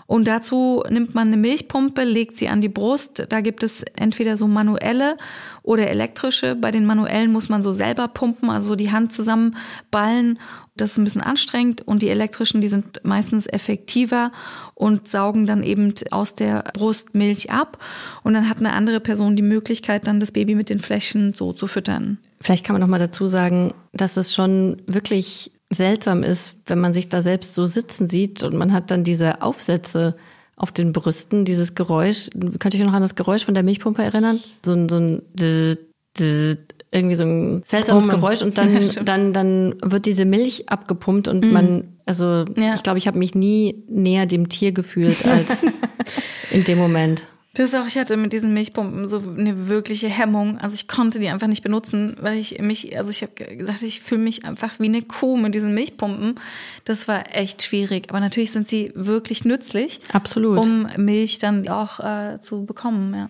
Und 0.07 0.27
dazu 0.27 0.83
nimmt 0.87 1.15
man 1.15 1.27
eine 1.27 1.37
Milchpumpe, 1.37 2.03
legt 2.03 2.37
sie 2.37 2.47
an 2.47 2.61
die 2.61 2.69
Brust. 2.69 3.25
Da 3.29 3.41
gibt 3.41 3.63
es 3.63 3.83
entweder 3.95 4.37
so 4.37 4.47
manuelle 4.47 5.17
oder 5.63 5.87
elektrische. 5.87 6.55
Bei 6.55 6.69
den 6.69 6.85
manuellen 6.85 7.31
muss 7.31 7.49
man 7.49 7.63
so 7.63 7.73
selber 7.73 8.07
pumpen, 8.07 8.51
also 8.51 8.75
die 8.75 8.91
Hand 8.91 9.13
zusammenballen. 9.13 10.37
Das 10.77 10.91
ist 10.91 10.97
ein 10.97 11.05
bisschen 11.05 11.21
anstrengend. 11.21 11.81
Und 11.81 12.03
die 12.03 12.09
elektrischen, 12.09 12.61
die 12.61 12.67
sind 12.67 13.01
meistens 13.03 13.47
effektiver 13.47 14.31
und 14.75 15.07
saugen 15.07 15.47
dann 15.47 15.63
eben 15.63 15.95
aus 16.11 16.35
der 16.35 16.65
Brust 16.73 17.15
Milch 17.15 17.51
ab. 17.51 17.79
Und 18.23 18.35
dann 18.35 18.47
hat 18.47 18.59
eine 18.59 18.73
andere 18.73 18.99
Person 18.99 19.35
die 19.35 19.41
Möglichkeit, 19.41 20.07
dann 20.07 20.19
das 20.19 20.31
Baby 20.31 20.53
mit 20.53 20.69
den 20.69 20.79
Fläschchen 20.79 21.33
so 21.33 21.51
zu 21.51 21.65
füttern. 21.65 22.19
Vielleicht 22.41 22.63
kann 22.63 22.75
man 22.75 22.81
noch 22.81 22.87
mal 22.87 22.99
dazu 22.99 23.25
sagen, 23.25 23.73
dass 23.91 24.17
es 24.17 24.35
schon 24.35 24.83
wirklich 24.85 25.51
seltsam 25.71 26.23
ist, 26.23 26.55
wenn 26.67 26.79
man 26.79 26.93
sich 26.93 27.09
da 27.09 27.21
selbst 27.21 27.53
so 27.53 27.65
sitzen 27.65 28.09
sieht 28.09 28.43
und 28.43 28.55
man 28.55 28.71
hat 28.73 28.91
dann 28.91 29.03
diese 29.03 29.41
Aufsätze 29.41 30.15
auf 30.55 30.71
den 30.71 30.93
Brüsten, 30.93 31.43
dieses 31.43 31.75
Geräusch. 31.75 32.29
Könnt 32.59 32.73
ihr 32.73 32.79
euch 32.81 32.85
noch 32.87 32.93
an 32.93 33.01
das 33.01 33.15
Geräusch 33.15 33.45
von 33.45 33.53
der 33.53 33.63
Milchpumpe 33.63 34.03
erinnern? 34.03 34.39
So 34.65 34.73
ein, 34.73 34.87
so 34.89 34.97
ein 34.97 35.21
irgendwie 36.91 37.15
so 37.15 37.25
ein 37.25 37.61
seltsames 37.65 38.05
Brummen. 38.05 38.21
Geräusch 38.21 38.41
und 38.41 38.57
dann, 38.57 38.79
dann, 39.05 39.33
dann 39.33 39.75
wird 39.81 40.05
diese 40.05 40.23
Milch 40.25 40.69
abgepumpt 40.69 41.27
und 41.27 41.51
man, 41.51 41.95
also 42.05 42.45
Ja. 42.55 42.73
ich 42.75 42.83
glaube, 42.83 42.99
ich 42.99 43.07
habe 43.07 43.17
mich 43.17 43.35
nie 43.35 43.83
näher 43.89 44.25
dem 44.25 44.47
Tier 44.47 44.71
gefühlt 44.71 45.25
als 45.25 45.65
in 46.51 46.63
dem 46.63 46.77
Moment. 46.77 47.27
Das 47.55 47.73
auch, 47.73 47.87
ich 47.87 47.97
hatte 47.97 48.17
mit 48.17 48.33
diesen 48.33 48.53
Milchpumpen 48.53 49.07
so 49.07 49.17
eine 49.17 49.69
wirkliche 49.69 50.09
Hemmung. 50.09 50.57
Also 50.57 50.75
ich 50.75 50.89
konnte 50.89 51.19
die 51.19 51.29
einfach 51.29 51.47
nicht 51.47 51.63
benutzen, 51.63 52.17
weil 52.19 52.37
ich 52.37 52.59
mich, 52.59 52.97
also 52.97 53.09
ich 53.09 53.21
habe 53.21 53.33
gesagt, 53.33 53.81
ich 53.81 54.01
fühle 54.01 54.21
mich 54.21 54.43
einfach 54.43 54.77
wie 54.77 54.85
eine 54.85 55.01
Kuh 55.01 55.37
mit 55.37 55.55
diesen 55.55 55.73
Milchpumpen. 55.73 56.35
Das 56.83 57.07
war 57.07 57.33
echt 57.33 57.63
schwierig. 57.63 58.09
Aber 58.09 58.19
natürlich 58.19 58.51
sind 58.51 58.67
sie 58.67 58.91
wirklich 58.93 59.45
nützlich, 59.45 60.01
Absolut. 60.11 60.59
um 60.59 60.87
Milch 60.97 61.37
dann 61.37 61.67
auch 61.69 62.01
äh, 62.01 62.39
zu 62.41 62.65
bekommen. 62.65 63.13
Ja. 63.13 63.29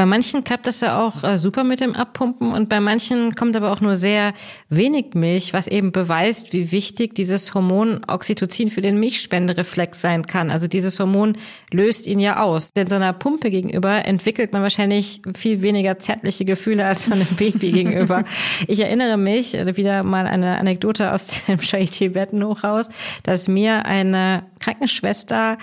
Bei 0.00 0.06
manchen 0.06 0.44
klappt 0.44 0.66
das 0.66 0.80
ja 0.80 0.98
auch 0.98 1.24
äh, 1.24 1.36
super 1.36 1.62
mit 1.62 1.80
dem 1.80 1.94
Abpumpen 1.94 2.54
und 2.54 2.70
bei 2.70 2.80
manchen 2.80 3.34
kommt 3.34 3.54
aber 3.54 3.70
auch 3.70 3.82
nur 3.82 3.96
sehr 3.96 4.32
wenig 4.70 5.12
Milch, 5.12 5.52
was 5.52 5.66
eben 5.66 5.92
beweist, 5.92 6.54
wie 6.54 6.72
wichtig 6.72 7.14
dieses 7.14 7.52
Hormon 7.52 8.00
Oxytocin 8.08 8.70
für 8.70 8.80
den 8.80 8.98
Milchspendereflex 8.98 10.00
sein 10.00 10.26
kann. 10.26 10.50
Also 10.50 10.68
dieses 10.68 10.98
Hormon 10.98 11.36
löst 11.70 12.06
ihn 12.06 12.18
ja 12.18 12.40
aus. 12.42 12.72
Denn 12.72 12.88
so 12.88 12.96
einer 12.96 13.12
Pumpe 13.12 13.50
gegenüber 13.50 14.06
entwickelt 14.06 14.54
man 14.54 14.62
wahrscheinlich 14.62 15.20
viel 15.36 15.60
weniger 15.60 15.98
zärtliche 15.98 16.46
Gefühle 16.46 16.86
als 16.86 17.04
so 17.04 17.12
einem 17.12 17.28
Baby 17.36 17.70
gegenüber. 17.72 18.24
Ich 18.68 18.80
erinnere 18.80 19.18
mich, 19.18 19.54
äh, 19.54 19.76
wieder 19.76 20.02
mal 20.02 20.26
eine 20.26 20.56
Anekdote 20.56 21.12
aus 21.12 21.44
dem 21.46 21.58
Charité-Bettenhochhaus, 21.58 22.88
dass 23.22 23.48
mir 23.48 23.84
eine 23.84 24.44
Krankenschwester 24.60 25.58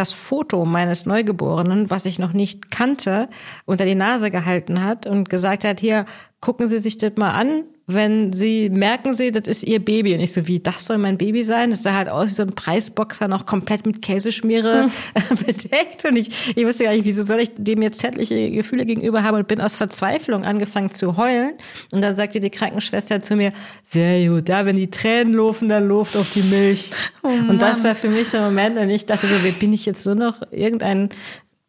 das 0.00 0.12
Foto 0.12 0.64
meines 0.64 1.04
Neugeborenen, 1.04 1.90
was 1.90 2.06
ich 2.06 2.18
noch 2.18 2.32
nicht 2.32 2.70
kannte, 2.70 3.28
unter 3.66 3.84
die 3.84 3.94
Nase 3.94 4.30
gehalten 4.30 4.82
hat 4.82 5.06
und 5.06 5.28
gesagt 5.28 5.64
hat, 5.64 5.78
hier, 5.78 6.06
gucken 6.40 6.68
Sie 6.68 6.78
sich 6.78 6.96
das 6.96 7.12
mal 7.16 7.32
an. 7.32 7.64
Wenn 7.92 8.32
Sie 8.32 8.70
merken 8.70 9.14
Sie, 9.14 9.30
das 9.30 9.46
ist 9.46 9.64
Ihr 9.64 9.84
Baby. 9.84 10.14
Und 10.14 10.20
ich 10.20 10.32
so, 10.32 10.46
wie, 10.46 10.60
das 10.60 10.84
soll 10.84 10.98
mein 10.98 11.18
Baby 11.18 11.44
sein? 11.44 11.70
Das 11.70 11.82
sah 11.82 11.94
halt 11.94 12.08
aus 12.08 12.30
wie 12.30 12.34
so 12.34 12.42
ein 12.42 12.54
Preisboxer, 12.54 13.28
noch 13.28 13.46
komplett 13.46 13.86
mit 13.86 14.02
Käseschmiere 14.02 14.90
bedeckt. 15.46 16.04
Und 16.04 16.16
ich, 16.16 16.56
ich 16.56 16.66
wusste 16.66 16.84
gar 16.84 16.92
nicht, 16.92 17.04
wieso 17.04 17.22
soll 17.22 17.40
ich 17.40 17.50
dem 17.56 17.82
jetzt 17.82 18.00
zärtliche 18.00 18.50
Gefühle 18.50 18.86
gegenüber 18.86 19.22
haben 19.22 19.36
und 19.36 19.48
bin 19.48 19.60
aus 19.60 19.76
Verzweiflung 19.76 20.44
angefangen 20.44 20.90
zu 20.90 21.16
heulen. 21.16 21.52
Und 21.92 22.00
dann 22.00 22.16
sagte 22.16 22.40
die 22.40 22.50
Krankenschwester 22.50 23.20
zu 23.20 23.36
mir, 23.36 23.52
sehr 23.82 24.28
gut, 24.28 24.48
da, 24.48 24.66
wenn 24.66 24.76
die 24.76 24.90
Tränen 24.90 25.34
laufen, 25.34 25.68
dann 25.68 25.88
läuft 25.88 26.16
auf 26.16 26.30
die 26.30 26.42
Milch. 26.42 26.90
und 27.22 27.60
das 27.60 27.84
war 27.84 27.94
für 27.94 28.08
mich 28.08 28.28
so 28.28 28.38
ein 28.38 28.44
Moment, 28.44 28.78
und 28.78 28.90
ich 28.90 29.06
dachte 29.06 29.26
so, 29.26 29.44
wie 29.44 29.52
bin 29.52 29.72
ich 29.72 29.86
jetzt 29.86 30.02
so 30.02 30.14
noch 30.14 30.40
irgendein 30.50 31.10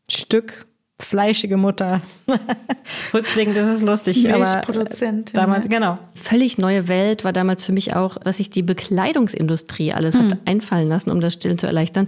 Stück 0.09 0.65
fleischige 1.01 1.57
Mutter. 1.57 2.01
Rückblickend 3.13 3.57
ist 3.57 3.65
es 3.65 3.81
lustig, 3.81 4.29
aber 4.29 4.39
Milchproduzentin, 4.39 5.35
damals, 5.35 5.65
ja. 5.65 5.69
genau. 5.69 5.99
Völlig 6.13 6.57
neue 6.57 6.87
Welt 6.87 7.23
war 7.23 7.33
damals 7.33 7.65
für 7.65 7.71
mich 7.71 7.95
auch, 7.95 8.17
was 8.23 8.37
sich 8.37 8.49
die 8.49 8.63
Bekleidungsindustrie 8.63 9.93
alles 9.93 10.15
hat 10.15 10.37
einfallen 10.45 10.89
lassen, 10.89 11.09
um 11.09 11.21
das 11.21 11.33
Stillen 11.33 11.57
zu 11.57 11.67
erleichtern. 11.67 12.07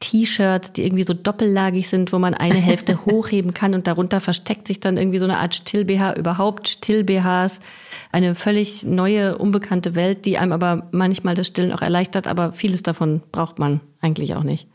T-Shirts, 0.00 0.72
die 0.72 0.84
irgendwie 0.84 1.04
so 1.04 1.14
doppellagig 1.14 1.88
sind, 1.88 2.12
wo 2.12 2.18
man 2.18 2.34
eine 2.34 2.58
Hälfte 2.58 2.98
hochheben 3.06 3.54
kann 3.54 3.74
und 3.74 3.86
darunter 3.86 4.20
versteckt 4.20 4.66
sich 4.66 4.80
dann 4.80 4.96
irgendwie 4.96 5.18
so 5.18 5.24
eine 5.24 5.38
Art 5.38 5.54
Still-BH, 5.54 6.14
überhaupt 6.14 6.68
Still-BHs. 6.68 7.60
Eine 8.10 8.34
völlig 8.34 8.84
neue, 8.84 9.38
unbekannte 9.38 9.94
Welt, 9.94 10.24
die 10.24 10.38
einem 10.38 10.52
aber 10.52 10.88
manchmal 10.90 11.34
das 11.34 11.46
Stillen 11.46 11.72
auch 11.72 11.82
erleichtert, 11.82 12.26
aber 12.26 12.52
vieles 12.52 12.82
davon 12.82 13.22
braucht 13.30 13.58
man 13.58 13.80
eigentlich 14.00 14.34
auch 14.34 14.42
nicht. 14.42 14.66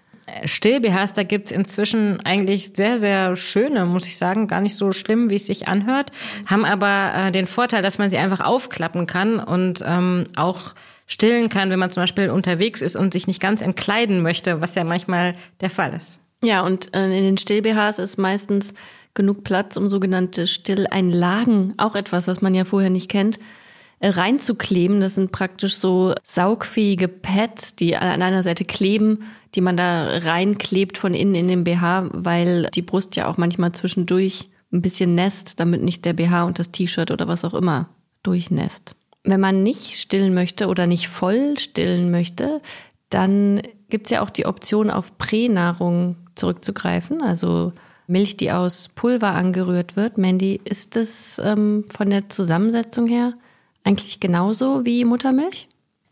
Still-BHs, 0.46 1.14
da 1.14 1.24
gibt's 1.24 1.52
inzwischen 1.52 2.20
eigentlich 2.22 2.72
sehr, 2.76 3.00
sehr 3.00 3.36
schöne, 3.36 3.86
muss 3.86 4.06
ich 4.06 4.18
sagen. 4.18 4.48
Gar 4.48 4.62
nicht 4.62 4.76
so 4.76 4.92
schlimm, 4.92 5.30
wie 5.30 5.36
es 5.36 5.46
sich 5.46 5.68
anhört. 5.68 6.12
Haben 6.46 6.66
aber 6.66 7.14
äh, 7.16 7.32
den 7.32 7.48
Vorteil, 7.48 7.82
dass 7.82 7.98
man 7.98 8.10
sie 8.10 8.18
einfach 8.18 8.42
aufklappen 8.42 9.08
kann 9.08 9.40
und 9.40 9.84
ähm, 9.86 10.26
auch 10.36 10.74
stillen 11.08 11.50
kann, 11.50 11.70
wenn 11.70 11.80
man 11.80 11.92
zum 11.92 12.04
Beispiel 12.04 12.30
unterwegs 12.30 12.82
ist 12.82 12.98
und 12.98 13.14
sich 13.14 13.28
nicht 13.28 13.42
ganz 13.42 13.62
entkleiden 13.62 14.22
möchte, 14.22 14.62
was 14.62 14.76
ja 14.76 14.84
manchmal 14.84 15.36
der 15.62 15.70
Fall 15.70 15.94
ist. 15.94 16.20
Ja, 16.44 16.62
und 16.62 16.94
äh, 16.94 17.06
in 17.06 17.24
den 17.24 17.38
Still-BHs 17.38 17.98
ist 18.00 18.18
meistens 18.18 18.74
genug 19.14 19.44
Platz, 19.44 19.78
um 19.78 19.88
sogenannte 19.88 20.46
Stilleinlagen, 20.46 21.74
auch 21.78 21.96
etwas, 21.96 22.28
was 22.28 22.42
man 22.42 22.54
ja 22.54 22.66
vorher 22.66 22.90
nicht 22.90 23.10
kennt, 23.10 23.40
reinzukleben. 24.02 25.00
Das 25.00 25.16
sind 25.16 25.32
praktisch 25.32 25.78
so 25.78 26.14
saugfähige 26.24 27.08
Pads, 27.08 27.76
die 27.76 27.96
an 27.96 28.22
einer 28.22 28.44
Seite 28.44 28.66
kleben, 28.66 29.24
die 29.56 29.62
man 29.62 29.78
da 29.78 30.18
reinklebt 30.20 30.98
von 30.98 31.14
innen 31.14 31.36
in 31.36 31.48
den 31.48 31.64
BH, 31.64 32.10
weil 32.14 32.70
die 32.74 32.82
Brust 32.82 33.16
ja 33.16 33.28
auch 33.28 33.38
manchmal 33.38 33.72
zwischendurch 33.72 34.50
ein 34.72 34.82
bisschen 34.82 35.16
nässt, 35.16 35.60
damit 35.60 35.82
nicht 35.82 36.06
der 36.06 36.14
BH 36.14 36.44
und 36.44 36.60
das 36.60 36.72
T-Shirt 36.72 37.12
oder 37.12 37.28
was 37.28 37.46
auch 37.46 37.54
immer 37.54 37.90
durchnässt. 38.24 38.96
Wenn 39.24 39.40
man 39.40 39.64
nicht 39.64 40.00
stillen 40.00 40.34
möchte 40.34 40.68
oder 40.68 40.88
nicht 40.88 41.08
voll 41.08 41.58
stillen 41.58 42.12
möchte, 42.12 42.62
dann 43.10 43.62
gibt 43.90 44.08
es 44.08 44.12
ja 44.12 44.22
auch 44.22 44.30
die 44.30 44.46
Option, 44.46 44.90
auf 44.90 45.18
Pränahrung 45.18 46.18
zurückzugreifen, 46.36 47.22
also 47.22 47.74
Milch, 48.08 48.38
die 48.38 48.52
aus 48.52 48.90
Pulver 48.96 49.34
angerührt 49.34 49.96
wird. 49.96 50.18
Mandy, 50.18 50.62
ist 50.64 50.96
das 50.96 51.42
ähm, 51.44 51.86
von 51.90 52.10
der 52.10 52.30
Zusammensetzung 52.30 53.08
her 53.08 53.34
eigentlich 53.88 54.20
genauso 54.20 54.86
wie 54.86 55.06
Muttermilch? 55.06 55.70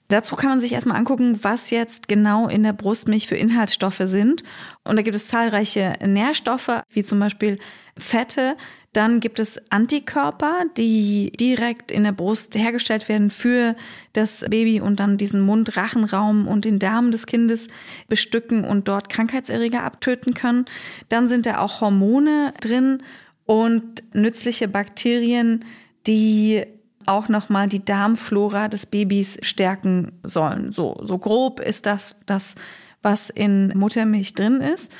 Dazu 0.07 0.35
kann 0.35 0.49
man 0.49 0.59
sich 0.59 0.73
erstmal 0.73 0.97
angucken, 0.97 1.39
was 1.43 1.71
jetzt 1.71 2.07
genau 2.07 2.47
in 2.47 2.61
der 2.61 2.73
Brustmilch 2.73 3.27
für 3.27 3.35
Inhaltsstoffe 3.35 4.01
sind. 4.03 4.43
Und 4.83 4.97
da 4.97 5.01
gibt 5.01 5.15
es 5.15 5.27
zahlreiche 5.27 5.93
Nährstoffe, 6.05 6.83
wie 6.91 7.03
zum 7.03 7.19
Beispiel 7.19 7.57
Fette. 7.97 8.55
Dann 8.93 9.19
gibt 9.19 9.39
es 9.39 9.59
Antikörper, 9.71 10.65
die 10.77 11.31
direkt 11.31 11.91
in 11.91 12.03
der 12.03 12.11
Brust 12.11 12.55
hergestellt 12.55 13.09
werden 13.09 13.31
für 13.31 13.75
das 14.13 14.45
Baby 14.47 14.79
und 14.79 14.99
dann 14.99 15.17
diesen 15.17 15.41
Mund-Rachenraum 15.41 16.47
und 16.47 16.65
den 16.65 16.77
Darm 16.77 17.11
des 17.11 17.25
Kindes 17.25 17.67
bestücken 18.07 18.63
und 18.63 18.87
dort 18.87 19.09
Krankheitserreger 19.09 19.83
abtöten 19.83 20.35
können. 20.35 20.65
Dann 21.09 21.27
sind 21.27 21.47
da 21.47 21.59
auch 21.59 21.81
Hormone 21.81 22.53
drin 22.61 23.01
und 23.45 24.03
nützliche 24.13 24.67
Bakterien, 24.67 25.65
die 26.05 26.63
auch 27.07 27.29
nochmal 27.29 27.67
die 27.67 27.83
Darmflora 27.83 28.67
des 28.67 28.85
Babys 28.85 29.37
stärken 29.41 30.11
sollen. 30.23 30.71
So, 30.71 30.97
so 31.03 31.17
grob 31.17 31.59
ist 31.59 31.85
das 31.85 32.15
das, 32.25 32.55
was 33.01 33.29
in 33.29 33.69
Muttermilch 33.77 34.33
drin 34.33 34.61
ist. 34.61 34.91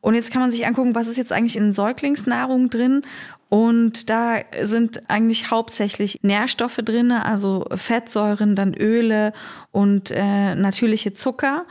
Und 0.00 0.14
jetzt 0.14 0.30
kann 0.30 0.42
man 0.42 0.52
sich 0.52 0.66
angucken, 0.66 0.94
was 0.94 1.08
ist 1.08 1.16
jetzt 1.16 1.32
eigentlich 1.32 1.56
in 1.56 1.72
Säuglingsnahrung 1.72 2.68
drin. 2.68 3.02
Und 3.48 4.10
da 4.10 4.36
sind 4.62 5.08
eigentlich 5.08 5.50
hauptsächlich 5.50 6.18
Nährstoffe 6.22 6.80
drin, 6.84 7.10
also 7.10 7.64
Fettsäuren, 7.74 8.54
dann 8.54 8.74
Öle 8.74 9.32
und 9.70 10.10
äh, 10.10 10.54
natürliche 10.54 11.14
Zucker 11.14 11.64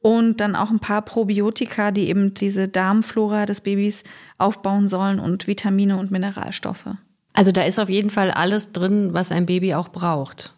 und 0.00 0.40
dann 0.40 0.56
auch 0.56 0.70
ein 0.70 0.80
paar 0.80 1.02
Probiotika, 1.02 1.90
die 1.90 2.08
eben 2.08 2.34
diese 2.34 2.68
Darmflora 2.68 3.46
des 3.46 3.60
Babys 3.60 4.02
aufbauen 4.38 4.88
sollen 4.88 5.20
und 5.20 5.46
Vitamine 5.46 5.98
und 5.98 6.10
Mineralstoffe. 6.10 6.96
Also 7.32 7.52
da 7.52 7.62
ist 7.62 7.78
auf 7.78 7.88
jeden 7.88 8.10
Fall 8.10 8.30
alles 8.30 8.72
drin, 8.72 9.10
was 9.12 9.32
ein 9.32 9.46
Baby 9.46 9.74
auch 9.74 9.88
braucht. 9.88 10.54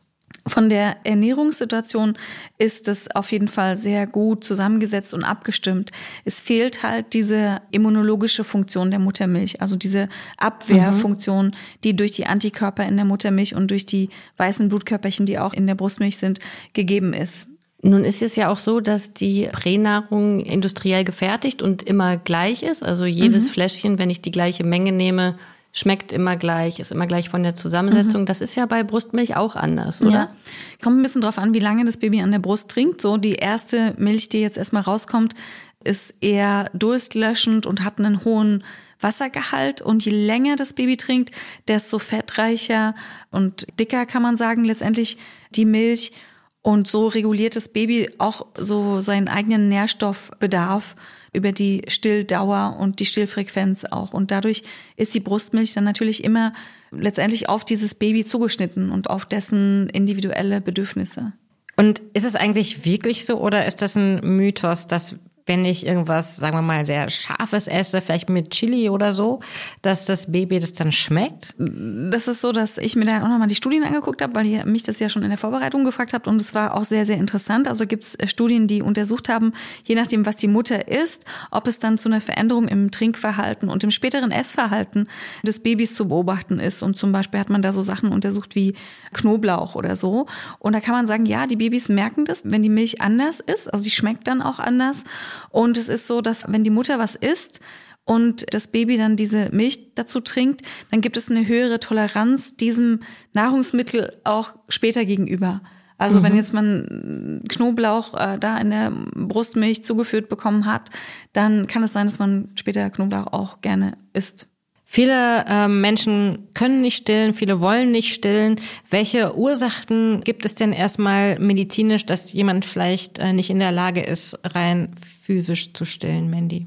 Von 0.46 0.68
der 0.68 0.96
Ernährungssituation 1.04 2.18
ist 2.58 2.88
es 2.88 3.08
auf 3.14 3.30
jeden 3.30 3.46
Fall 3.46 3.76
sehr 3.76 4.08
gut 4.08 4.42
zusammengesetzt 4.42 5.14
und 5.14 5.22
abgestimmt. 5.22 5.92
Es 6.24 6.40
fehlt 6.40 6.82
halt 6.82 7.12
diese 7.12 7.60
immunologische 7.70 8.42
Funktion 8.42 8.90
der 8.90 8.98
Muttermilch, 8.98 9.60
also 9.60 9.76
diese 9.76 10.08
Abwehrfunktion, 10.38 11.46
mhm. 11.46 11.52
die 11.84 11.94
durch 11.94 12.12
die 12.12 12.26
Antikörper 12.26 12.84
in 12.84 12.96
der 12.96 13.04
Muttermilch 13.04 13.54
und 13.54 13.70
durch 13.70 13.86
die 13.86 14.08
weißen 14.36 14.68
Blutkörperchen, 14.68 15.26
die 15.26 15.38
auch 15.38 15.52
in 15.52 15.68
der 15.68 15.76
Brustmilch 15.76 16.16
sind, 16.16 16.40
gegeben 16.72 17.12
ist. 17.12 17.46
Nun 17.80 18.04
ist 18.04 18.22
es 18.22 18.34
ja 18.34 18.48
auch 18.48 18.58
so, 18.58 18.80
dass 18.80 19.12
die 19.12 19.48
Pränahrung 19.52 20.40
industriell 20.40 21.04
gefertigt 21.04 21.62
und 21.62 21.82
immer 21.82 22.16
gleich 22.16 22.64
ist. 22.64 22.82
Also 22.82 23.04
jedes 23.04 23.48
mhm. 23.48 23.52
Fläschchen, 23.52 23.98
wenn 23.98 24.10
ich 24.10 24.22
die 24.22 24.30
gleiche 24.30 24.64
Menge 24.64 24.90
nehme, 24.90 25.36
schmeckt 25.72 26.12
immer 26.12 26.36
gleich, 26.36 26.78
ist 26.78 26.92
immer 26.92 27.06
gleich 27.06 27.30
von 27.30 27.42
der 27.42 27.54
Zusammensetzung. 27.54 28.22
Mhm. 28.22 28.26
Das 28.26 28.42
ist 28.42 28.54
ja 28.56 28.66
bei 28.66 28.82
Brustmilch 28.82 29.36
auch 29.36 29.56
anders, 29.56 30.02
oder? 30.02 30.10
Ja. 30.10 30.36
Kommt 30.82 30.98
ein 30.98 31.02
bisschen 31.02 31.22
drauf 31.22 31.38
an, 31.38 31.54
wie 31.54 31.60
lange 31.60 31.86
das 31.86 31.96
Baby 31.96 32.20
an 32.20 32.30
der 32.30 32.38
Brust 32.38 32.70
trinkt. 32.70 33.00
So 33.00 33.16
die 33.16 33.34
erste 33.34 33.94
Milch, 33.96 34.28
die 34.28 34.40
jetzt 34.40 34.58
erstmal 34.58 34.82
rauskommt, 34.82 35.34
ist 35.82 36.14
eher 36.20 36.70
durstlöschend 36.74 37.66
und 37.66 37.82
hat 37.82 37.98
einen 37.98 38.24
hohen 38.24 38.62
Wassergehalt. 39.00 39.80
Und 39.80 40.04
je 40.04 40.12
länger 40.12 40.56
das 40.56 40.74
Baby 40.74 40.98
trinkt, 40.98 41.34
desto 41.68 41.98
fettreicher 41.98 42.94
und 43.30 43.66
dicker 43.80 44.04
kann 44.04 44.22
man 44.22 44.36
sagen, 44.36 44.64
letztendlich 44.64 45.16
die 45.50 45.64
Milch. 45.64 46.12
Und 46.62 46.86
so 46.86 47.08
reguliert 47.08 47.56
das 47.56 47.68
Baby 47.68 48.08
auch 48.18 48.46
so 48.56 49.00
seinen 49.00 49.28
eigenen 49.28 49.68
Nährstoffbedarf 49.68 50.94
über 51.32 51.50
die 51.50 51.82
Stilldauer 51.88 52.76
und 52.78 53.00
die 53.00 53.04
Stillfrequenz 53.04 53.84
auch. 53.84 54.12
Und 54.12 54.30
dadurch 54.30 54.62
ist 54.96 55.14
die 55.14 55.20
Brustmilch 55.20 55.74
dann 55.74 55.84
natürlich 55.84 56.22
immer 56.22 56.52
letztendlich 56.92 57.48
auf 57.48 57.64
dieses 57.64 57.94
Baby 57.94 58.24
zugeschnitten 58.24 58.90
und 58.90 59.10
auf 59.10 59.26
dessen 59.26 59.88
individuelle 59.90 60.60
Bedürfnisse. 60.60 61.32
Und 61.76 62.00
ist 62.12 62.26
es 62.26 62.36
eigentlich 62.36 62.84
wirklich 62.84 63.24
so 63.24 63.40
oder 63.40 63.66
ist 63.66 63.82
das 63.82 63.96
ein 63.96 64.20
Mythos, 64.36 64.86
dass 64.86 65.16
wenn 65.46 65.64
ich 65.64 65.86
irgendwas, 65.86 66.36
sagen 66.36 66.56
wir 66.56 66.62
mal, 66.62 66.84
sehr 66.84 67.10
scharfes 67.10 67.66
esse, 67.68 68.00
vielleicht 68.00 68.28
mit 68.28 68.50
Chili 68.50 68.88
oder 68.88 69.12
so, 69.12 69.40
dass 69.82 70.04
das 70.06 70.30
Baby 70.30 70.58
das 70.58 70.72
dann 70.72 70.92
schmeckt? 70.92 71.54
Das 71.58 72.28
ist 72.28 72.40
so, 72.40 72.52
dass 72.52 72.78
ich 72.78 72.96
mir 72.96 73.04
dann 73.04 73.22
auch 73.22 73.28
nochmal 73.28 73.48
die 73.48 73.54
Studien 73.54 73.82
angeguckt 73.82 74.22
habe, 74.22 74.34
weil 74.34 74.46
ihr 74.46 74.64
mich 74.66 74.82
das 74.82 74.98
ja 75.00 75.08
schon 75.08 75.22
in 75.22 75.30
der 75.30 75.38
Vorbereitung 75.38 75.84
gefragt 75.84 76.12
habt 76.12 76.28
und 76.28 76.40
es 76.40 76.54
war 76.54 76.74
auch 76.74 76.84
sehr, 76.84 77.06
sehr 77.06 77.16
interessant. 77.16 77.66
Also 77.68 77.86
gibt 77.86 78.04
es 78.04 78.14
äh, 78.14 78.26
Studien, 78.26 78.66
die 78.68 78.82
untersucht 78.82 79.28
haben, 79.28 79.52
je 79.84 79.94
nachdem, 79.94 80.26
was 80.26 80.36
die 80.36 80.48
Mutter 80.48 80.88
isst, 80.88 81.24
ob 81.50 81.66
es 81.66 81.78
dann 81.78 81.98
zu 81.98 82.08
einer 82.08 82.20
Veränderung 82.20 82.68
im 82.68 82.90
Trinkverhalten 82.90 83.68
und 83.68 83.82
im 83.82 83.90
späteren 83.90 84.30
Essverhalten 84.30 85.08
des 85.42 85.60
Babys 85.60 85.94
zu 85.94 86.08
beobachten 86.08 86.60
ist. 86.60 86.82
Und 86.82 86.96
zum 86.96 87.12
Beispiel 87.12 87.40
hat 87.40 87.50
man 87.50 87.62
da 87.62 87.72
so 87.72 87.82
Sachen 87.82 88.12
untersucht 88.12 88.54
wie 88.54 88.74
Knoblauch 89.12 89.74
oder 89.74 89.96
so. 89.96 90.26
Und 90.58 90.72
da 90.74 90.80
kann 90.80 90.94
man 90.94 91.06
sagen, 91.06 91.26
ja, 91.26 91.46
die 91.46 91.56
Babys 91.56 91.88
merken 91.88 92.24
das, 92.24 92.42
wenn 92.44 92.62
die 92.62 92.68
Milch 92.68 93.00
anders 93.00 93.40
ist, 93.40 93.72
also 93.72 93.82
sie 93.82 93.90
schmeckt 93.90 94.28
dann 94.28 94.42
auch 94.42 94.58
anders. 94.58 95.04
Und 95.50 95.76
es 95.76 95.88
ist 95.88 96.06
so, 96.06 96.20
dass 96.20 96.50
wenn 96.50 96.64
die 96.64 96.70
Mutter 96.70 96.98
was 96.98 97.14
isst, 97.14 97.60
und 98.04 98.52
das 98.52 98.66
Baby 98.66 98.96
dann 98.96 99.16
diese 99.16 99.50
Milch 99.52 99.94
dazu 99.94 100.20
trinkt, 100.20 100.62
dann 100.90 101.00
gibt 101.00 101.16
es 101.16 101.30
eine 101.30 101.46
höhere 101.46 101.78
Toleranz 101.78 102.56
diesem 102.56 103.00
Nahrungsmittel 103.32 104.18
auch 104.24 104.54
später 104.68 105.04
gegenüber. 105.04 105.60
Also 105.98 106.18
mhm. 106.18 106.24
wenn 106.24 106.36
jetzt 106.36 106.52
man 106.52 107.42
Knoblauch 107.48 108.14
äh, 108.14 108.38
da 108.38 108.58
in 108.58 108.70
der 108.70 108.90
Brustmilch 109.14 109.84
zugeführt 109.84 110.28
bekommen 110.28 110.66
hat, 110.66 110.90
dann 111.32 111.68
kann 111.68 111.84
es 111.84 111.92
sein, 111.92 112.06
dass 112.06 112.18
man 112.18 112.50
später 112.56 112.90
Knoblauch 112.90 113.28
auch 113.32 113.60
gerne 113.60 113.96
isst. 114.12 114.48
Viele 114.94 115.46
äh, 115.46 115.68
Menschen 115.68 116.48
können 116.52 116.82
nicht 116.82 116.96
stillen, 116.96 117.32
viele 117.32 117.62
wollen 117.62 117.92
nicht 117.92 118.12
stillen. 118.12 118.56
Welche 118.90 119.34
Ursachen 119.34 120.20
gibt 120.20 120.44
es 120.44 120.54
denn 120.54 120.74
erstmal 120.74 121.38
medizinisch, 121.38 122.04
dass 122.04 122.34
jemand 122.34 122.66
vielleicht 122.66 123.18
äh, 123.18 123.32
nicht 123.32 123.48
in 123.48 123.58
der 123.58 123.72
Lage 123.72 124.02
ist, 124.02 124.38
rein 124.54 124.90
physisch 125.00 125.72
zu 125.72 125.86
stillen, 125.86 126.28
Mandy? 126.28 126.66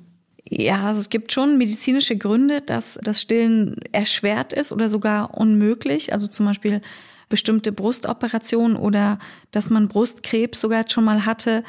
Ja, 0.50 0.88
also 0.88 1.02
es 1.02 1.10
gibt 1.12 1.34
schon 1.34 1.60
medizinische 1.60 2.18
Gründe, 2.18 2.62
dass 2.62 2.98
das 3.04 3.22
Stillen 3.22 3.76
erschwert 3.92 4.54
ist 4.54 4.72
oder 4.72 4.90
sogar 4.90 5.38
unmöglich. 5.38 6.12
Also 6.12 6.26
zum 6.26 6.48
Beispiel 6.48 6.82
bestimmte 7.30 7.72
Brustoperationen 7.72 8.76
oder 8.76 9.20
dass 9.52 9.70
man 9.70 9.88
Brustkrebs 9.88 10.60
sogar 10.62 10.86
schon 10.90 11.04
mal 11.04 11.28
hatte 11.28 11.64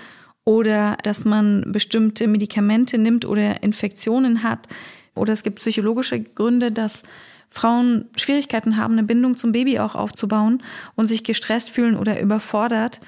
oder 0.46 0.96
dass 1.02 1.26
man 1.26 1.64
bestimmte 1.66 2.26
Medikamente 2.26 2.96
nimmt 2.96 3.26
oder 3.26 3.62
Infektionen 3.62 4.42
hat 4.42 4.68
oder 5.16 5.32
es 5.32 5.42
gibt 5.42 5.58
psychologische 5.58 6.20
Gründe, 6.20 6.70
dass 6.70 7.02
Frauen 7.50 8.06
Schwierigkeiten 8.16 8.76
haben, 8.76 8.94
eine 8.94 9.02
Bindung 9.02 9.36
zum 9.36 9.52
Baby 9.52 9.78
auch 9.78 9.94
aufzubauen 9.94 10.62
und 10.94 11.06
sich 11.06 11.24
gestresst 11.24 11.70
fühlen 11.70 11.96
oder 11.96 12.20
überfordert. 12.20 13.00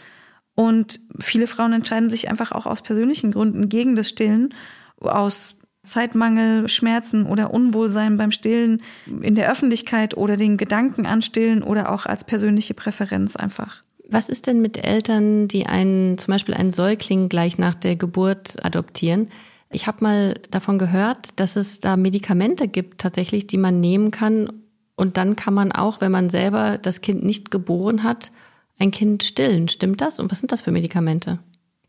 Und 0.54 1.00
viele 1.20 1.46
Frauen 1.46 1.72
entscheiden 1.72 2.10
sich 2.10 2.30
einfach 2.30 2.52
auch 2.52 2.66
aus 2.66 2.82
persönlichen 2.82 3.32
Gründen 3.32 3.68
gegen 3.68 3.94
das 3.94 4.08
Stillen, 4.08 4.54
aus 5.00 5.54
Zeitmangel, 5.84 6.68
Schmerzen 6.68 7.26
oder 7.26 7.52
Unwohlsein 7.52 8.16
beim 8.16 8.32
Stillen 8.32 8.82
in 9.22 9.34
der 9.34 9.50
Öffentlichkeit 9.50 10.16
oder 10.16 10.36
den 10.36 10.56
Gedanken 10.56 11.06
an 11.06 11.22
Stillen 11.22 11.62
oder 11.62 11.92
auch 11.92 12.06
als 12.06 12.24
persönliche 12.24 12.74
Präferenz 12.74 13.36
einfach. 13.36 13.82
Was 14.10 14.28
ist 14.28 14.46
denn 14.46 14.60
mit 14.60 14.84
Eltern, 14.84 15.48
die 15.48 15.66
einen, 15.66 16.16
zum 16.18 16.32
Beispiel 16.32 16.54
einen 16.54 16.72
Säugling 16.72 17.28
gleich 17.28 17.58
nach 17.58 17.74
der 17.74 17.96
Geburt 17.96 18.64
adoptieren? 18.64 19.28
Ich 19.70 19.86
habe 19.86 20.02
mal 20.02 20.34
davon 20.50 20.78
gehört, 20.78 21.30
dass 21.36 21.56
es 21.56 21.80
da 21.80 21.96
Medikamente 21.96 22.68
gibt, 22.68 23.00
tatsächlich, 23.00 23.46
die 23.46 23.58
man 23.58 23.80
nehmen 23.80 24.10
kann. 24.10 24.50
Und 24.96 25.16
dann 25.16 25.36
kann 25.36 25.54
man 25.54 25.72
auch, 25.72 26.00
wenn 26.00 26.10
man 26.10 26.30
selber 26.30 26.78
das 26.78 27.00
Kind 27.00 27.22
nicht 27.22 27.50
geboren 27.50 28.02
hat, 28.02 28.32
ein 28.78 28.90
Kind 28.90 29.24
stillen. 29.24 29.68
Stimmt 29.68 30.00
das? 30.00 30.18
Und 30.20 30.30
was 30.30 30.40
sind 30.40 30.52
das 30.52 30.62
für 30.62 30.70
Medikamente? 30.70 31.38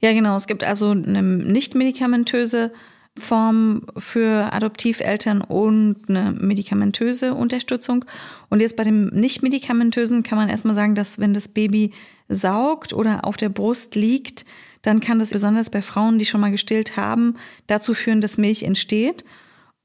Ja, 0.01 0.13
genau. 0.13 0.35
Es 0.35 0.47
gibt 0.47 0.63
also 0.63 0.91
eine 0.91 1.21
nicht 1.21 1.75
medikamentöse 1.75 2.71
Form 3.17 3.85
für 3.97 4.53
Adoptiveltern 4.53 5.41
und 5.41 5.97
eine 6.07 6.31
medikamentöse 6.31 7.33
Unterstützung. 7.33 8.05
Und 8.49 8.61
jetzt 8.61 8.75
bei 8.75 8.83
dem 8.83 9.07
nicht 9.07 9.41
medikamentösen 9.43 10.23
kann 10.23 10.37
man 10.37 10.49
erstmal 10.49 10.75
sagen, 10.75 10.95
dass 10.95 11.19
wenn 11.19 11.33
das 11.33 11.47
Baby 11.47 11.91
saugt 12.27 12.93
oder 12.93 13.25
auf 13.25 13.37
der 13.37 13.49
Brust 13.49 13.95
liegt, 13.95 14.45
dann 14.81 14.99
kann 14.99 15.19
das 15.19 15.31
besonders 15.31 15.69
bei 15.69 15.81
Frauen, 15.81 16.19
die 16.19 16.25
schon 16.25 16.41
mal 16.41 16.51
gestillt 16.51 16.97
haben, 16.97 17.35
dazu 17.67 17.93
führen, 17.93 18.21
dass 18.21 18.37
Milch 18.37 18.63
entsteht. 18.63 19.23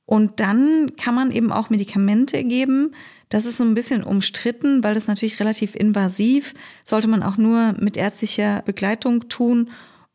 Und 0.06 0.40
dann 0.40 0.96
kann 0.96 1.14
man 1.14 1.30
eben 1.30 1.50
auch 1.50 1.70
Medikamente 1.70 2.44
geben. 2.44 2.92
Das 3.30 3.46
ist 3.46 3.56
so 3.56 3.64
ein 3.64 3.74
bisschen 3.74 4.04
umstritten, 4.04 4.84
weil 4.84 4.94
das 4.94 5.06
natürlich 5.08 5.40
relativ 5.40 5.74
invasiv, 5.74 6.54
sollte 6.84 7.08
man 7.08 7.22
auch 7.22 7.38
nur 7.38 7.74
mit 7.80 7.96
ärztlicher 7.96 8.62
Begleitung 8.62 9.28
tun. 9.28 9.70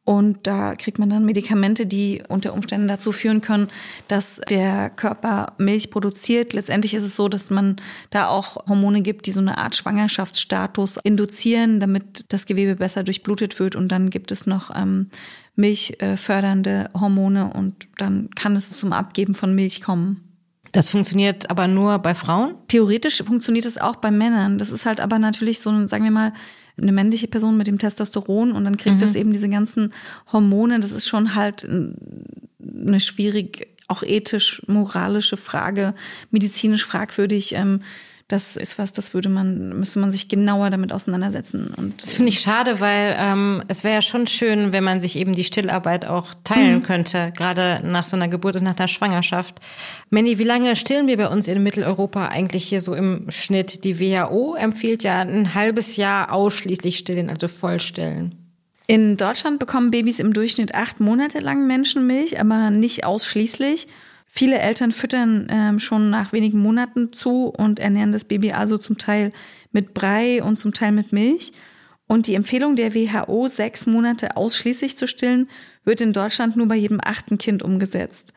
Und 0.06 0.48
da 0.48 0.76
kriegt 0.76 0.98
man 0.98 1.10
dann 1.12 1.26
Medikamente, 1.26 1.86
die 1.86 2.24
unter 2.28 2.54
Umständen 2.54 2.88
dazu 2.88 3.12
führen 3.12 3.42
können, 3.42 3.68
dass 4.08 4.42
der 4.50 4.90
Körper 4.90 5.54
Milch 5.60 5.92
produziert. 5.92 6.54
Letztendlich 6.54 6.96
ist 6.96 7.04
es 7.04 7.16
so, 7.16 7.30
dass 7.30 7.52
man 7.52 7.76
da 8.10 8.28
auch 8.28 8.68
Hormone 8.68 9.04
gibt, 9.04 9.28
die 9.28 9.32
so 9.32 9.40
eine 9.40 9.60
Art 9.60 9.76
Schwangerschaftsstatus 9.76 10.98
induzieren, 11.04 11.80
damit 11.80 12.26
das 12.30 12.48
Gewebe 12.48 12.78
besser 12.78 13.04
durchblutet 13.04 13.60
wird. 13.60 13.76
Und 13.76 13.90
dann 13.90 14.10
gibt 14.10 14.32
es 14.32 14.48
noch 14.48 14.76
ähm, 14.76 15.10
milchfördernde 15.56 16.90
Hormone 17.00 17.52
und 17.54 17.90
dann 17.98 18.30
kann 18.32 18.56
es 18.56 18.72
zum 18.72 18.94
Abgeben 18.94 19.36
von 19.36 19.54
Milch 19.54 19.82
kommen. 19.82 20.29
Das 20.72 20.90
funktioniert 20.90 21.50
aber 21.50 21.68
nur 21.68 22.00
bei 22.00 22.14
Frauen? 22.14 22.56
Theoretisch 22.68 23.24
funktioniert 23.24 23.66
es 23.66 23.78
auch 23.78 23.96
bei 23.96 24.12
Männern. 24.12 24.58
Das 24.58 24.72
ist 24.72 24.86
halt 24.86 25.00
aber 25.00 25.20
natürlich 25.20 25.60
so, 25.60 25.88
sagen 25.88 26.04
wir 26.04 26.12
mal, 26.12 26.34
eine 26.82 26.92
männliche 26.92 27.28
Person 27.28 27.58
mit 27.58 27.68
dem 27.68 27.78
Testosteron 27.78 28.52
und 28.52 28.66
dann 28.66 28.78
kriegt 28.78 28.96
mhm. 28.96 29.00
das 29.00 29.16
eben 29.16 29.34
diese 29.34 29.50
ganzen 29.50 29.94
Hormone. 30.32 30.80
Das 30.80 30.92
ist 30.92 31.08
schon 31.08 31.36
halt 31.36 31.68
eine 31.68 33.00
schwierig, 33.00 33.68
auch 33.88 34.04
ethisch, 34.04 34.62
moralische 34.68 35.38
Frage, 35.38 35.94
medizinisch 36.32 36.86
fragwürdig. 36.86 37.54
Ähm, 37.56 37.82
das 38.30 38.56
ist 38.56 38.78
was, 38.78 38.94
das 38.94 39.16
würde 39.16 39.28
man, 39.28 39.80
müsste 39.80 39.98
man 39.98 40.12
sich 40.12 40.30
genauer 40.30 40.70
damit 40.70 40.94
auseinandersetzen. 40.94 41.74
Und 41.76 42.04
das 42.04 42.14
finde 42.14 42.30
ich 42.30 42.40
schade, 42.40 42.80
weil 42.80 43.16
ähm, 43.18 43.64
es 43.68 43.84
wäre 43.84 43.96
ja 43.96 44.02
schon 44.04 44.28
schön, 44.28 44.72
wenn 44.72 44.84
man 44.84 45.02
sich 45.02 45.16
eben 45.16 45.34
die 45.34 45.44
Stillarbeit 45.44 46.06
auch 46.06 46.28
teilen 46.44 46.76
mhm. 46.76 46.84
könnte, 46.84 47.34
gerade 47.36 47.82
nach 47.84 48.06
so 48.06 48.16
einer 48.16 48.28
Geburt 48.28 48.56
und 48.56 48.64
nach 48.64 48.76
der 48.76 48.88
Schwangerschaft. 48.88 49.60
Manny, 50.12 50.38
wie 50.38 50.44
lange 50.44 50.76
stillen 50.76 51.08
wir 51.08 51.18
bei 51.18 51.28
uns 51.28 51.48
in 51.48 51.64
Mitteleuropa 51.64 52.28
eigentlich 52.28 52.66
hier 52.66 52.82
so 52.82 52.94
im 52.94 53.26
Schnitt? 53.30 53.84
Die 53.84 54.00
WHO 54.00 54.54
empfiehlt 54.54 55.02
ja 55.02 55.22
ein 55.22 55.56
halbes 55.56 55.98
Jahr 55.98 56.32
ausschließlich 56.32 57.00
stillen, 57.00 57.32
also 57.32 57.48
Vollstillen. 57.48 58.36
In 58.86 59.18
Deutschland 59.18 59.58
bekommen 59.58 59.90
Babys 59.90 60.20
im 60.20 60.34
Durchschnitt 60.34 60.76
acht 60.76 61.00
Monate 61.00 61.40
lang 61.40 61.66
Menschenmilch, 61.66 62.40
aber 62.40 62.70
nicht 62.70 63.06
ausschließlich. 63.06 63.88
Viele 64.32 64.60
Eltern 64.60 64.92
füttern 64.92 65.48
ähm, 65.50 65.80
schon 65.80 66.12
nach 66.12 66.32
wenigen 66.34 66.60
Monaten 66.60 67.12
zu 67.12 67.48
und 67.48 67.80
ernähren 67.80 68.12
das 68.12 68.26
Baby 68.26 68.52
also 68.52 68.78
zum 68.78 69.00
Teil 69.00 69.34
mit 69.72 69.96
Brei 69.96 70.44
und 70.44 70.58
zum 70.58 70.74
Teil 70.74 70.92
mit 70.92 71.12
Milch. 71.12 71.52
Und 72.08 72.28
die 72.28 72.36
Empfehlung 72.36 72.76
der 72.76 72.94
WHO, 72.94 73.48
sechs 73.48 73.88
Monate 73.88 74.38
ausschließlich 74.38 74.98
zu 74.98 75.08
stillen, 75.08 75.50
wird 75.84 76.02
in 76.02 76.14
Deutschland 76.14 76.56
nur 76.56 76.68
bei 76.68 76.76
jedem 76.76 77.00
achten 77.04 77.38
Kind 77.38 77.64
umgesetzt. 77.64 78.34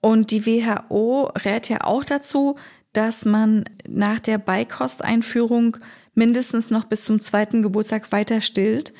Und 0.00 0.30
die 0.30 0.46
WHO 0.46 1.30
rät 1.44 1.68
ja 1.68 1.84
auch 1.84 2.04
dazu, 2.04 2.56
dass 2.92 3.24
man 3.24 3.64
nach 3.86 4.20
der 4.20 4.38
Beikosteinführung 4.38 5.76
mindestens 6.14 6.70
noch 6.70 6.84
bis 6.84 7.04
zum 7.04 7.20
zweiten 7.20 7.62
Geburtstag 7.62 8.12
weiter 8.12 8.40
stillt. 8.40 8.92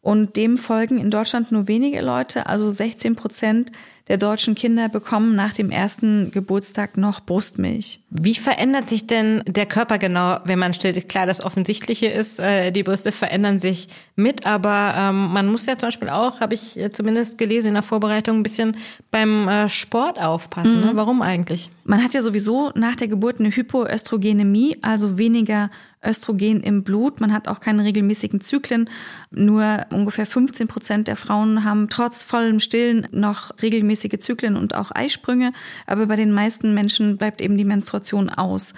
Und 0.00 0.36
dem 0.36 0.56
folgen 0.56 0.98
in 0.98 1.10
Deutschland 1.10 1.52
nur 1.52 1.68
wenige 1.68 2.00
Leute, 2.00 2.46
also 2.46 2.70
16 2.70 3.16
Prozent 3.16 3.72
der 4.08 4.18
deutschen 4.18 4.54
Kinder 4.54 4.88
bekommen 4.88 5.34
nach 5.34 5.52
dem 5.52 5.70
ersten 5.70 6.30
Geburtstag 6.30 6.96
noch 6.96 7.20
Brustmilch. 7.20 8.00
Wie 8.10 8.34
verändert 8.34 8.88
sich 8.88 9.06
denn 9.06 9.42
der 9.46 9.66
Körper 9.66 9.98
genau, 9.98 10.38
wenn 10.44 10.58
man 10.58 10.74
stillt? 10.74 11.08
Klar, 11.08 11.26
das 11.26 11.42
Offensichtliche 11.42 12.06
ist, 12.06 12.38
äh, 12.38 12.70
die 12.70 12.84
Brüste 12.84 13.10
verändern 13.10 13.58
sich 13.58 13.88
mit, 14.14 14.46
aber 14.46 14.94
ähm, 14.96 15.32
man 15.32 15.48
muss 15.48 15.66
ja 15.66 15.76
zum 15.76 15.88
Beispiel 15.88 16.08
auch, 16.08 16.40
habe 16.40 16.54
ich 16.54 16.78
zumindest 16.92 17.36
gelesen 17.36 17.68
in 17.68 17.74
der 17.74 17.82
Vorbereitung, 17.82 18.38
ein 18.38 18.42
bisschen 18.44 18.76
beim 19.10 19.48
äh, 19.48 19.68
Sport 19.68 20.22
aufpassen. 20.22 20.80
Ne? 20.80 20.86
Mhm. 20.86 20.92
Ne? 20.92 20.96
Warum 20.96 21.22
eigentlich? 21.22 21.70
Man 21.84 22.02
hat 22.02 22.14
ja 22.14 22.22
sowieso 22.22 22.70
nach 22.74 22.96
der 22.96 23.08
Geburt 23.08 23.40
eine 23.40 23.50
Hypoöstrogenemie, 23.50 24.78
also 24.82 25.18
weniger 25.18 25.70
Östrogen 26.06 26.60
im 26.62 26.82
Blut. 26.82 27.20
Man 27.20 27.32
hat 27.32 27.48
auch 27.48 27.60
keine 27.60 27.84
regelmäßigen 27.84 28.40
Zyklen. 28.40 28.88
Nur 29.30 29.86
ungefähr 29.90 30.26
15 30.26 30.68
Prozent 30.68 31.08
der 31.08 31.16
Frauen 31.16 31.64
haben 31.64 31.88
trotz 31.88 32.22
vollem 32.22 32.60
Stillen 32.60 33.06
noch 33.12 33.50
regelmäßige 33.60 34.18
Zyklen 34.18 34.56
und 34.56 34.74
auch 34.74 34.90
Eisprünge. 34.94 35.52
Aber 35.86 36.06
bei 36.06 36.16
den 36.16 36.32
meisten 36.32 36.74
Menschen 36.74 37.16
bleibt 37.16 37.40
eben 37.40 37.56
die 37.56 37.64
Menstruation 37.64 38.28
aus. 38.28 38.74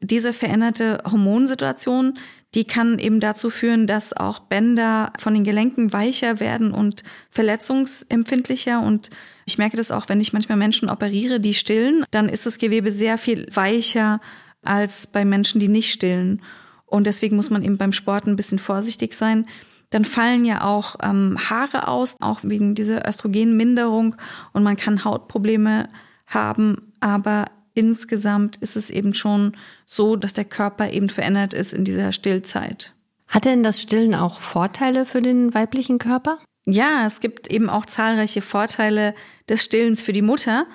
Diese 0.00 0.34
veränderte 0.34 0.98
Hormonsituation, 1.10 2.18
die 2.54 2.64
kann 2.64 2.98
eben 2.98 3.18
dazu 3.18 3.48
führen, 3.48 3.86
dass 3.86 4.12
auch 4.12 4.40
Bänder 4.40 5.12
von 5.18 5.34
den 5.34 5.44
Gelenken 5.44 5.92
weicher 5.92 6.38
werden 6.38 6.72
und 6.72 7.02
verletzungsempfindlicher. 7.30 8.80
Und 8.80 9.10
ich 9.46 9.58
merke 9.58 9.76
das 9.76 9.90
auch, 9.90 10.08
wenn 10.08 10.20
ich 10.20 10.32
manchmal 10.32 10.58
Menschen 10.58 10.90
operiere, 10.90 11.40
die 11.40 11.54
stillen, 11.54 12.04
dann 12.10 12.28
ist 12.28 12.46
das 12.46 12.58
Gewebe 12.58 12.92
sehr 12.92 13.16
viel 13.16 13.46
weicher 13.54 14.20
als 14.62 15.06
bei 15.06 15.24
Menschen, 15.24 15.60
die 15.60 15.68
nicht 15.68 15.92
stillen. 15.92 16.42
Und 16.86 17.06
deswegen 17.06 17.36
muss 17.36 17.50
man 17.50 17.62
eben 17.62 17.76
beim 17.76 17.92
Sport 17.92 18.26
ein 18.26 18.36
bisschen 18.36 18.58
vorsichtig 18.58 19.14
sein. 19.14 19.46
Dann 19.90 20.04
fallen 20.04 20.44
ja 20.44 20.64
auch 20.64 20.96
ähm, 21.02 21.36
Haare 21.38 21.88
aus, 21.88 22.16
auch 22.20 22.40
wegen 22.42 22.74
dieser 22.74 23.06
Östrogenminderung. 23.08 24.16
Und 24.52 24.62
man 24.62 24.76
kann 24.76 25.04
Hautprobleme 25.04 25.88
haben. 26.26 26.92
Aber 27.00 27.46
insgesamt 27.74 28.56
ist 28.56 28.76
es 28.76 28.90
eben 28.90 29.14
schon 29.14 29.56
so, 29.84 30.16
dass 30.16 30.32
der 30.32 30.44
Körper 30.44 30.90
eben 30.90 31.08
verändert 31.08 31.54
ist 31.54 31.72
in 31.72 31.84
dieser 31.84 32.12
Stillzeit. 32.12 32.92
Hat 33.28 33.44
denn 33.44 33.62
das 33.62 33.82
Stillen 33.82 34.14
auch 34.14 34.40
Vorteile 34.40 35.04
für 35.04 35.20
den 35.20 35.52
weiblichen 35.54 35.98
Körper? 35.98 36.38
Ja, 36.64 37.06
es 37.06 37.20
gibt 37.20 37.48
eben 37.48 37.70
auch 37.70 37.86
zahlreiche 37.86 38.42
Vorteile 38.42 39.14
des 39.48 39.64
Stillens 39.64 40.02
für 40.02 40.12
die 40.12 40.22
Mutter. 40.22 40.66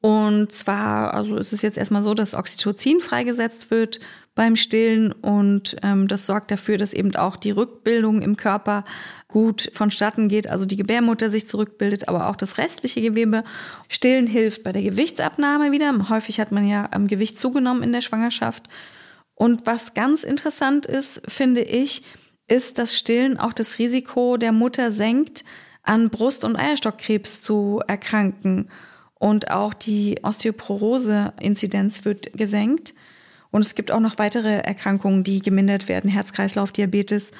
Und 0.00 0.52
zwar, 0.52 1.14
also 1.14 1.36
ist 1.36 1.52
es 1.52 1.62
jetzt 1.62 1.78
erstmal 1.78 2.02
so, 2.02 2.14
dass 2.14 2.34
Oxytocin 2.34 3.00
freigesetzt 3.00 3.70
wird 3.70 3.98
beim 4.34 4.54
Stillen 4.54 5.12
und 5.12 5.76
ähm, 5.82 6.08
das 6.08 6.26
sorgt 6.26 6.50
dafür, 6.50 6.76
dass 6.76 6.92
eben 6.92 7.16
auch 7.16 7.36
die 7.36 7.50
Rückbildung 7.50 8.20
im 8.20 8.36
Körper 8.36 8.84
gut 9.28 9.70
vonstatten 9.72 10.28
geht, 10.28 10.46
also 10.46 10.66
die 10.66 10.76
Gebärmutter 10.76 11.30
sich 11.30 11.46
zurückbildet, 11.46 12.08
aber 12.08 12.28
auch 12.28 12.36
das 12.36 12.58
restliche 12.58 13.00
Gewebe. 13.00 13.44
Stillen 13.88 14.26
hilft 14.26 14.62
bei 14.62 14.72
der 14.72 14.82
Gewichtsabnahme 14.82 15.72
wieder. 15.72 16.08
Häufig 16.10 16.38
hat 16.38 16.52
man 16.52 16.68
ja 16.68 16.88
am 16.92 17.06
Gewicht 17.06 17.38
zugenommen 17.38 17.82
in 17.82 17.92
der 17.92 18.02
Schwangerschaft. 18.02 18.68
Und 19.34 19.66
was 19.66 19.94
ganz 19.94 20.22
interessant 20.22 20.84
ist, 20.84 21.22
finde 21.26 21.62
ich, 21.62 22.02
ist, 22.46 22.78
dass 22.78 22.96
Stillen 22.96 23.38
auch 23.38 23.54
das 23.54 23.78
Risiko 23.78 24.36
der 24.36 24.52
Mutter 24.52 24.90
senkt, 24.90 25.44
an 25.82 26.10
Brust- 26.10 26.44
und 26.44 26.56
Eierstockkrebs 26.56 27.42
zu 27.42 27.80
erkranken. 27.86 28.68
Und 29.18 29.50
auch 29.50 29.74
die 29.74 30.18
Osteoporose-Inzidenz 30.22 32.04
wird 32.04 32.32
gesenkt. 32.34 32.94
Und 33.50 33.62
es 33.64 33.74
gibt 33.74 33.90
auch 33.90 34.00
noch 34.00 34.18
weitere 34.18 34.58
Erkrankungen, 34.58 35.24
die 35.24 35.40
gemindert 35.40 35.88
werden, 35.88 36.10
Herz-Kreislauf, 36.10 36.72
Diabetes 36.72 37.30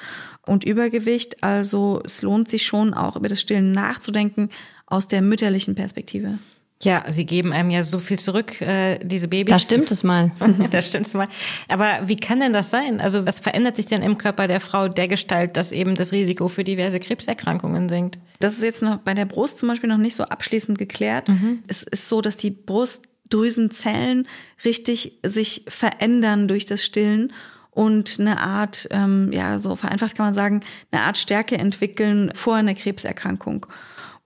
und 0.45 0.63
Übergewicht. 0.63 1.43
Also 1.43 2.01
es 2.03 2.21
lohnt 2.21 2.49
sich 2.49 2.65
schon 2.65 2.93
auch 2.93 3.15
über 3.15 3.27
das 3.27 3.41
Stillen 3.41 3.71
nachzudenken 3.71 4.49
aus 4.87 5.07
der 5.07 5.21
mütterlichen 5.21 5.75
Perspektive. 5.75 6.39
Ja, 6.83 7.05
sie 7.09 7.25
geben 7.25 7.53
einem 7.53 7.71
ja 7.71 7.81
so 7.81 7.97
viel 7.97 8.19
zurück, 8.19 8.61
äh, 8.61 8.99
diese 8.99 9.27
Babys. 9.27 9.53
Da 9.53 9.59
stimmt 9.59 9.89
es 9.89 10.03
mal. 10.03 10.31
da 10.71 10.81
stimmt 10.83 11.07
es 11.07 11.15
mal. 11.15 11.27
Aber 11.67 12.07
wie 12.07 12.17
kann 12.17 12.39
denn 12.39 12.53
das 12.53 12.69
sein? 12.69 13.01
Also 13.01 13.25
was 13.25 13.39
verändert 13.39 13.75
sich 13.77 13.87
denn 13.87 14.03
im 14.03 14.17
Körper 14.19 14.47
der 14.47 14.59
Frau 14.59 14.87
der 14.87 15.07
Gestalt, 15.07 15.57
dass 15.57 15.71
eben 15.71 15.95
das 15.95 16.11
Risiko 16.11 16.47
für 16.47 16.63
diverse 16.63 16.99
Krebserkrankungen 16.99 17.89
sinkt? 17.89 18.19
Das 18.39 18.55
ist 18.55 18.63
jetzt 18.63 18.83
noch 18.83 18.99
bei 18.99 19.15
der 19.15 19.25
Brust 19.25 19.57
zum 19.57 19.69
Beispiel 19.69 19.89
noch 19.89 19.97
nicht 19.97 20.15
so 20.15 20.23
abschließend 20.23 20.77
geklärt. 20.77 21.29
Mhm. 21.29 21.63
Es 21.67 21.81
ist 21.81 22.07
so, 22.07 22.21
dass 22.21 22.37
die 22.37 22.51
Brustdrüsenzellen 22.51 24.27
richtig 24.63 25.19
sich 25.23 25.65
verändern 25.67 26.47
durch 26.47 26.65
das 26.65 26.85
Stillen 26.85 27.33
und 27.71 28.19
eine 28.19 28.39
Art, 28.39 28.87
ähm, 28.91 29.31
ja, 29.31 29.57
so 29.59 29.75
vereinfacht 29.75 30.15
kann 30.15 30.27
man 30.27 30.33
sagen, 30.33 30.61
eine 30.91 31.03
Art 31.03 31.17
Stärke 31.17 31.57
entwickeln 31.57 32.31
vor 32.33 32.55
einer 32.55 32.73
Krebserkrankung. 32.73 33.67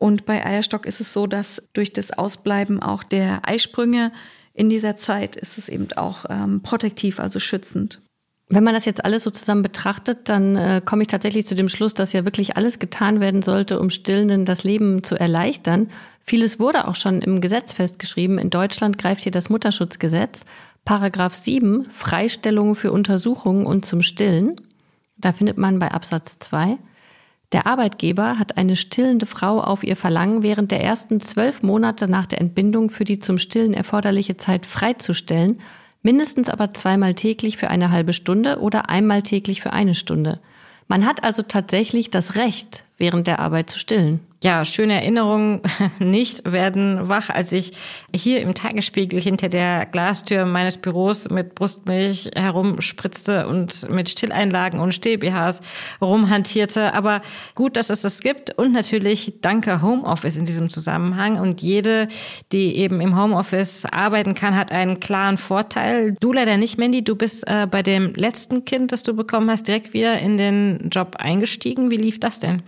Und 0.02 0.26
bei 0.26 0.44
Eierstock 0.44 0.88
ist 0.88 1.00
es 1.00 1.14
so, 1.14 1.28
dass 1.28 1.62
durch 1.74 1.94
das 1.94 2.12
Ausbleiben 2.12 2.82
auch 2.82 3.04
der 3.04 3.48
Eisprünge 3.48 4.12
in 4.52 4.68
dieser 4.68 4.96
Zeit 4.96 5.36
ist 5.36 5.60
es 5.60 5.70
eben 5.70 5.94
auch 5.96 6.26
ähm, 6.28 6.64
protektiv, 6.64 7.20
also 7.20 7.40
schützend. 7.40 8.02
Wenn 8.50 8.64
man 8.64 8.74
das 8.74 8.86
jetzt 8.86 9.06
alles 9.06 9.22
so 9.22 9.30
zusammen 9.30 9.62
betrachtet, 9.62 10.28
dann 10.28 10.56
äh, 10.56 10.82
komme 10.84 11.04
ich 11.04 11.08
tatsächlich 11.08 11.46
zu 11.46 11.54
dem 11.54 11.70
Schluss, 11.70 11.94
dass 11.94 12.14
ja 12.14 12.26
wirklich 12.26 12.58
alles 12.58 12.80
getan 12.80 13.20
werden 13.20 13.44
sollte, 13.44 13.80
um 13.80 13.92
Stillenden 13.92 14.44
das 14.44 14.64
Leben 14.64 15.04
zu 15.04 15.20
erleichtern. 15.20 15.88
Vieles 16.20 16.60
wurde 16.60 16.88
auch 16.88 16.96
schon 16.96 17.22
im 17.22 17.40
Gesetz 17.40 17.72
festgeschrieben. 17.72 18.40
In 18.40 18.50
Deutschland 18.50 18.98
greift 18.98 19.22
hier 19.22 19.32
das 19.32 19.50
Mutterschutzgesetz. 19.52 20.46
Paragraph 20.84 21.36
7, 21.36 21.86
Freistellung 21.92 22.74
für 22.74 22.92
Untersuchungen 22.92 23.68
und 23.68 23.86
zum 23.86 24.02
Stillen. 24.02 24.56
Da 25.18 25.32
findet 25.32 25.60
man 25.60 25.78
bei 25.78 25.92
Absatz 25.92 26.40
2. 26.40 26.80
Der 27.52 27.68
Arbeitgeber 27.68 28.40
hat 28.40 28.58
eine 28.58 28.78
stillende 28.78 29.26
Frau 29.26 29.60
auf 29.60 29.84
ihr 29.84 29.98
Verlangen 29.98 30.42
während 30.42 30.72
der 30.72 30.82
ersten 30.82 31.20
zwölf 31.20 31.64
Monate 31.64 32.08
nach 32.08 32.26
der 32.26 32.40
Entbindung 32.40 32.90
für 32.90 33.04
die 33.04 33.20
zum 33.20 33.38
Stillen 33.38 33.74
erforderliche 33.74 34.38
Zeit 34.38 34.66
freizustellen, 34.66 35.60
mindestens 36.02 36.50
aber 36.50 36.70
zweimal 36.70 37.14
täglich 37.14 37.58
für 37.58 37.70
eine 37.70 37.92
halbe 37.92 38.14
Stunde 38.14 38.60
oder 38.60 38.90
einmal 38.90 39.22
täglich 39.22 39.62
für 39.62 39.74
eine 39.74 39.96
Stunde. 39.96 40.40
Man 40.88 41.06
hat 41.06 41.24
also 41.24 41.42
tatsächlich 41.42 42.10
das 42.10 42.36
Recht, 42.36 42.86
während 42.98 43.28
der 43.28 43.40
Arbeit 43.40 43.70
zu 43.70 43.80
stillen. 43.80 44.22
Ja, 44.44 44.66
schöne 44.66 44.96
Erinnerungen 44.96 45.62
nicht 46.00 46.52
werden 46.52 47.10
wach, 47.10 47.30
als 47.30 47.52
ich 47.52 47.74
hier 48.14 48.42
im 48.42 48.56
Tagesspiegel 48.56 49.22
hinter 49.22 49.50
der 49.50 49.86
Glastür 49.86 50.46
meines 50.46 50.78
Büros 50.78 51.30
mit 51.30 51.54
Brustmilch 51.54 52.32
herumspritzte 52.36 53.48
und 53.48 53.90
mit 53.92 54.10
Stilleinlagen 54.10 54.80
und 54.80 54.94
Still-BHs 54.96 55.62
rumhantierte. 56.02 56.94
Aber 56.96 57.22
gut, 57.54 57.78
dass 57.78 57.92
es 57.92 58.02
das 58.02 58.22
gibt 58.22 58.58
und 58.58 58.72
natürlich 58.72 59.34
danke 59.42 59.84
Homeoffice 59.84 60.38
in 60.38 60.46
diesem 60.46 60.72
Zusammenhang. 60.72 61.40
Und 61.40 61.62
jede, 61.62 62.08
die 62.52 62.78
eben 62.78 63.00
im 63.00 63.22
Homeoffice 63.22 63.86
arbeiten 63.86 64.34
kann, 64.34 64.56
hat 64.58 64.72
einen 64.72 65.00
klaren 65.00 65.38
Vorteil. 65.38 66.16
Du 66.20 66.34
leider 66.34 66.58
nicht, 66.58 66.80
Mandy. 66.80 67.04
Du 67.04 67.16
bist 67.16 67.48
äh, 67.48 67.68
bei 67.70 67.84
dem 67.84 68.14
letzten 68.16 68.66
Kind, 68.66 68.92
das 68.92 69.04
du 69.04 69.14
bekommen 69.14 69.52
hast, 69.52 69.68
direkt 69.68 69.94
wieder 69.94 70.18
in 70.18 70.38
den 70.38 70.90
Job 70.92 71.18
eingestiegen. 71.20 71.92
Wie 71.92 71.98
lief 71.98 72.20
das 72.20 72.40
denn? 72.40 72.64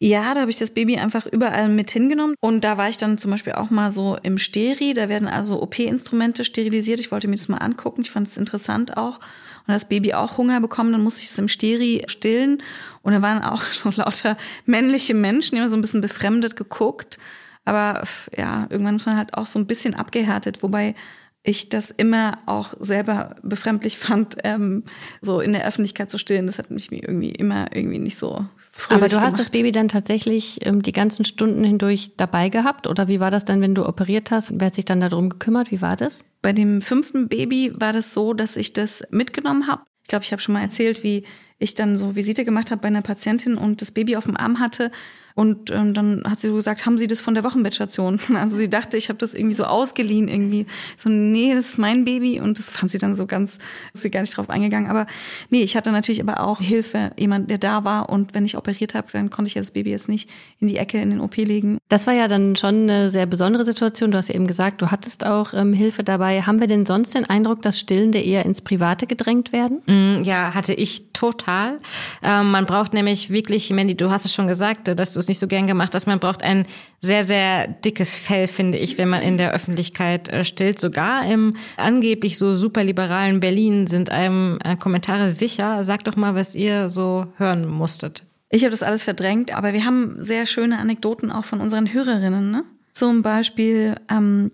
Ja, 0.00 0.32
da 0.32 0.42
habe 0.42 0.50
ich 0.50 0.58
das 0.58 0.70
Baby 0.70 0.96
einfach 0.96 1.26
überall 1.26 1.68
mit 1.68 1.90
hingenommen. 1.90 2.36
Und 2.40 2.62
da 2.62 2.78
war 2.78 2.88
ich 2.88 2.98
dann 2.98 3.18
zum 3.18 3.32
Beispiel 3.32 3.54
auch 3.54 3.70
mal 3.70 3.90
so 3.90 4.16
im 4.22 4.38
Steri. 4.38 4.94
Da 4.94 5.08
werden 5.08 5.26
also 5.26 5.60
OP-Instrumente 5.60 6.44
sterilisiert. 6.44 7.00
Ich 7.00 7.10
wollte 7.10 7.26
mir 7.26 7.34
das 7.34 7.48
mal 7.48 7.58
angucken. 7.58 8.02
Ich 8.02 8.10
fand 8.10 8.28
es 8.28 8.36
interessant 8.36 8.96
auch. 8.96 9.18
Und 9.66 9.74
das 9.74 9.88
Baby 9.88 10.14
auch 10.14 10.38
Hunger 10.38 10.60
bekommen, 10.60 10.92
dann 10.92 11.02
musste 11.02 11.22
ich 11.22 11.30
es 11.30 11.38
im 11.38 11.48
Steri 11.48 12.04
stillen. 12.06 12.62
Und 13.02 13.12
da 13.12 13.22
waren 13.22 13.42
auch 13.42 13.62
so 13.72 13.90
lauter 13.90 14.38
männliche 14.66 15.14
Menschen, 15.14 15.56
die 15.56 15.60
haben 15.60 15.68
so 15.68 15.76
ein 15.76 15.82
bisschen 15.82 16.00
befremdet 16.00 16.54
geguckt. 16.54 17.18
Aber 17.64 18.04
ja, 18.36 18.66
irgendwann 18.70 18.96
ist 18.96 19.06
man 19.06 19.16
halt 19.16 19.34
auch 19.34 19.46
so 19.46 19.58
ein 19.58 19.66
bisschen 19.66 19.94
abgehärtet, 19.94 20.62
wobei 20.62 20.94
ich 21.42 21.68
das 21.68 21.90
immer 21.90 22.38
auch 22.46 22.74
selber 22.78 23.36
befremdlich 23.42 23.98
fand, 23.98 24.36
ähm, 24.44 24.84
so 25.20 25.40
in 25.40 25.52
der 25.52 25.66
Öffentlichkeit 25.66 26.10
zu 26.10 26.18
stillen. 26.18 26.46
Das 26.46 26.58
hat 26.58 26.70
mich 26.70 26.90
irgendwie 26.92 27.30
immer 27.30 27.74
irgendwie 27.74 27.98
nicht 27.98 28.16
so 28.16 28.46
aber 28.88 29.08
du 29.08 29.16
gemacht. 29.16 29.24
hast 29.24 29.38
das 29.38 29.50
Baby 29.50 29.72
dann 29.72 29.88
tatsächlich 29.88 30.64
ähm, 30.66 30.82
die 30.82 30.92
ganzen 30.92 31.24
Stunden 31.24 31.64
hindurch 31.64 32.12
dabei 32.16 32.48
gehabt? 32.48 32.86
Oder 32.86 33.08
wie 33.08 33.20
war 33.20 33.30
das 33.30 33.44
dann, 33.44 33.60
wenn 33.60 33.74
du 33.74 33.86
operiert 33.86 34.30
hast? 34.30 34.52
Wer 34.58 34.66
hat 34.66 34.74
sich 34.74 34.84
dann 34.84 35.00
darum 35.00 35.28
gekümmert? 35.28 35.70
Wie 35.70 35.80
war 35.80 35.96
das? 35.96 36.24
Bei 36.42 36.52
dem 36.52 36.80
fünften 36.80 37.28
Baby 37.28 37.72
war 37.74 37.92
das 37.92 38.14
so, 38.14 38.34
dass 38.34 38.56
ich 38.56 38.72
das 38.72 39.02
mitgenommen 39.10 39.66
habe. 39.66 39.82
Ich 40.02 40.08
glaube, 40.08 40.24
ich 40.24 40.32
habe 40.32 40.40
schon 40.40 40.54
mal 40.54 40.62
erzählt, 40.62 41.02
wie 41.02 41.24
ich 41.58 41.74
dann 41.74 41.96
so 41.96 42.14
Visite 42.16 42.44
gemacht 42.44 42.70
habe 42.70 42.80
bei 42.80 42.88
einer 42.88 43.02
Patientin 43.02 43.56
und 43.56 43.82
das 43.82 43.90
Baby 43.90 44.16
auf 44.16 44.24
dem 44.24 44.36
Arm 44.36 44.60
hatte 44.60 44.90
und 45.38 45.70
ähm, 45.70 45.94
dann 45.94 46.24
hat 46.28 46.40
sie 46.40 46.48
so 46.48 46.54
gesagt, 46.54 46.84
haben 46.84 46.98
Sie 46.98 47.06
das 47.06 47.20
von 47.20 47.32
der 47.34 47.44
Wochenbettstation? 47.44 48.18
Also 48.34 48.56
sie 48.56 48.68
dachte, 48.68 48.96
ich 48.96 49.08
habe 49.08 49.20
das 49.20 49.34
irgendwie 49.34 49.54
so 49.54 49.64
ausgeliehen 49.64 50.26
irgendwie. 50.26 50.66
So, 50.96 51.08
nee, 51.08 51.54
das 51.54 51.66
ist 51.66 51.78
mein 51.78 52.04
Baby. 52.04 52.40
Und 52.40 52.58
das 52.58 52.70
fand 52.70 52.90
sie 52.90 52.98
dann 52.98 53.14
so 53.14 53.24
ganz, 53.26 53.58
ist 53.94 54.02
sie 54.02 54.10
gar 54.10 54.22
nicht 54.22 54.36
drauf 54.36 54.50
eingegangen. 54.50 54.90
Aber 54.90 55.06
nee, 55.48 55.62
ich 55.62 55.76
hatte 55.76 55.92
natürlich 55.92 56.20
aber 56.20 56.40
auch 56.40 56.60
Hilfe, 56.60 57.12
jemand, 57.16 57.50
der 57.50 57.58
da 57.58 57.84
war. 57.84 58.08
Und 58.08 58.34
wenn 58.34 58.44
ich 58.44 58.56
operiert 58.56 58.94
habe, 58.94 59.06
dann 59.12 59.30
konnte 59.30 59.48
ich 59.48 59.54
ja 59.54 59.60
das 59.60 59.70
Baby 59.70 59.90
jetzt 59.90 60.08
nicht 60.08 60.28
in 60.58 60.66
die 60.66 60.76
Ecke 60.76 61.00
in 61.00 61.10
den 61.10 61.20
OP 61.20 61.36
legen. 61.36 61.78
Das 61.88 62.08
war 62.08 62.14
ja 62.14 62.26
dann 62.26 62.56
schon 62.56 62.90
eine 62.90 63.08
sehr 63.08 63.26
besondere 63.26 63.64
Situation. 63.64 64.10
Du 64.10 64.18
hast 64.18 64.28
ja 64.28 64.34
eben 64.34 64.48
gesagt, 64.48 64.82
du 64.82 64.90
hattest 64.90 65.24
auch 65.24 65.54
ähm, 65.54 65.72
Hilfe 65.72 66.02
dabei. 66.02 66.42
Haben 66.42 66.58
wir 66.58 66.66
denn 66.66 66.84
sonst 66.84 67.14
den 67.14 67.24
Eindruck, 67.24 67.62
dass 67.62 67.78
Stillende 67.78 68.18
eher 68.18 68.44
ins 68.44 68.60
Private 68.60 69.06
gedrängt 69.06 69.52
werden? 69.52 69.82
Mm, 69.86 70.24
ja, 70.24 70.52
hatte 70.54 70.74
ich 70.74 71.12
total. 71.12 71.78
Ähm, 72.24 72.50
man 72.50 72.66
braucht 72.66 72.92
nämlich 72.92 73.30
wirklich, 73.30 73.70
Mandy, 73.70 73.96
du 73.96 74.10
hast 74.10 74.24
es 74.24 74.34
schon 74.34 74.48
gesagt, 74.48 74.88
dass 74.88 75.12
du 75.12 75.27
nicht 75.28 75.38
so 75.38 75.46
gern 75.46 75.66
gemacht 75.66 75.94
hast. 75.94 76.06
Man 76.06 76.18
braucht 76.18 76.42
ein 76.42 76.66
sehr, 77.00 77.24
sehr 77.24 77.68
dickes 77.68 78.14
Fell, 78.14 78.48
finde 78.48 78.78
ich, 78.78 78.98
wenn 78.98 79.08
man 79.08 79.22
in 79.22 79.38
der 79.38 79.52
Öffentlichkeit 79.52 80.28
äh, 80.28 80.44
stillt. 80.44 80.80
Sogar 80.80 81.30
im 81.30 81.56
angeblich 81.76 82.38
so 82.38 82.56
superliberalen 82.56 83.40
Berlin 83.40 83.86
sind 83.86 84.10
einem 84.10 84.58
äh, 84.64 84.76
Kommentare 84.76 85.30
sicher. 85.30 85.84
Sag 85.84 86.04
doch 86.04 86.16
mal, 86.16 86.34
was 86.34 86.54
ihr 86.54 86.90
so 86.90 87.26
hören 87.36 87.66
musstet. 87.66 88.24
Ich 88.50 88.62
habe 88.62 88.70
das 88.70 88.82
alles 88.82 89.04
verdrängt, 89.04 89.54
aber 89.54 89.72
wir 89.72 89.84
haben 89.84 90.16
sehr 90.18 90.46
schöne 90.46 90.78
Anekdoten 90.78 91.30
auch 91.30 91.44
von 91.44 91.60
unseren 91.60 91.92
Hörerinnen. 91.92 92.50
Ne? 92.50 92.64
Zum 92.92 93.22
Beispiel 93.22 93.96
ähm, 94.10 94.50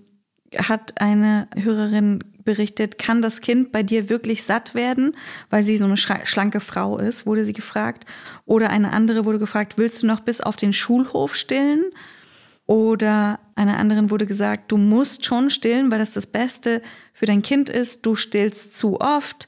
hat 0.57 1.01
eine 1.01 1.49
Hörerin 1.57 2.20
berichtet, 2.45 2.99
kann 2.99 3.22
das 3.22 3.40
Kind 3.40 3.72
bei 3.72 3.82
dir 3.82 4.09
wirklich 4.09 4.42
satt 4.42 4.74
werden, 4.74 5.16
weil 5.51 5.62
sie 5.62 5.78
so 5.78 5.84
eine 5.84 5.97
schlanke 5.97 6.61
Frau 6.61 6.99
ist, 6.99 7.26
wurde 7.26 7.45
sie 7.47 7.53
gefragt. 7.53 8.05
Oder 8.45 8.70
eine 8.70 8.92
andere 8.92 9.24
wurde 9.24 9.38
gefragt, 9.38 9.78
willst 9.78 10.03
du 10.03 10.07
noch 10.07 10.20
bis 10.20 10.40
auf 10.40 10.57
den 10.57 10.72
Schulhof 10.72 11.34
stillen? 11.36 11.84
Oder 12.66 13.40
einer 13.57 13.78
anderen 13.78 14.11
wurde 14.11 14.26
gesagt, 14.26 14.72
du 14.72 14.76
musst 14.76 15.24
schon 15.24 15.51
stillen, 15.51 15.90
weil 15.90 15.99
das 15.99 16.12
das 16.12 16.26
Beste 16.26 16.82
für 17.12 17.26
dein 17.26 17.42
Kind 17.42 17.68
ist. 17.68 18.07
Du 18.07 18.14
stillst 18.14 18.76
zu 18.76 19.01
oft. 19.01 19.47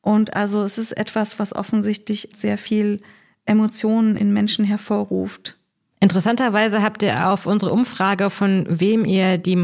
Und 0.00 0.36
also 0.36 0.62
es 0.62 0.78
ist 0.78 0.92
etwas, 0.92 1.38
was 1.38 1.54
offensichtlich 1.54 2.30
sehr 2.34 2.58
viel 2.58 3.00
Emotionen 3.46 4.16
in 4.16 4.32
Menschen 4.32 4.64
hervorruft. 4.64 5.57
Interessanterweise 6.00 6.82
habt 6.82 7.02
ihr 7.02 7.28
auf 7.28 7.46
unsere 7.46 7.72
Umfrage, 7.72 8.30
von 8.30 8.64
wem 8.68 9.04
ihr 9.04 9.36
die 9.36 9.56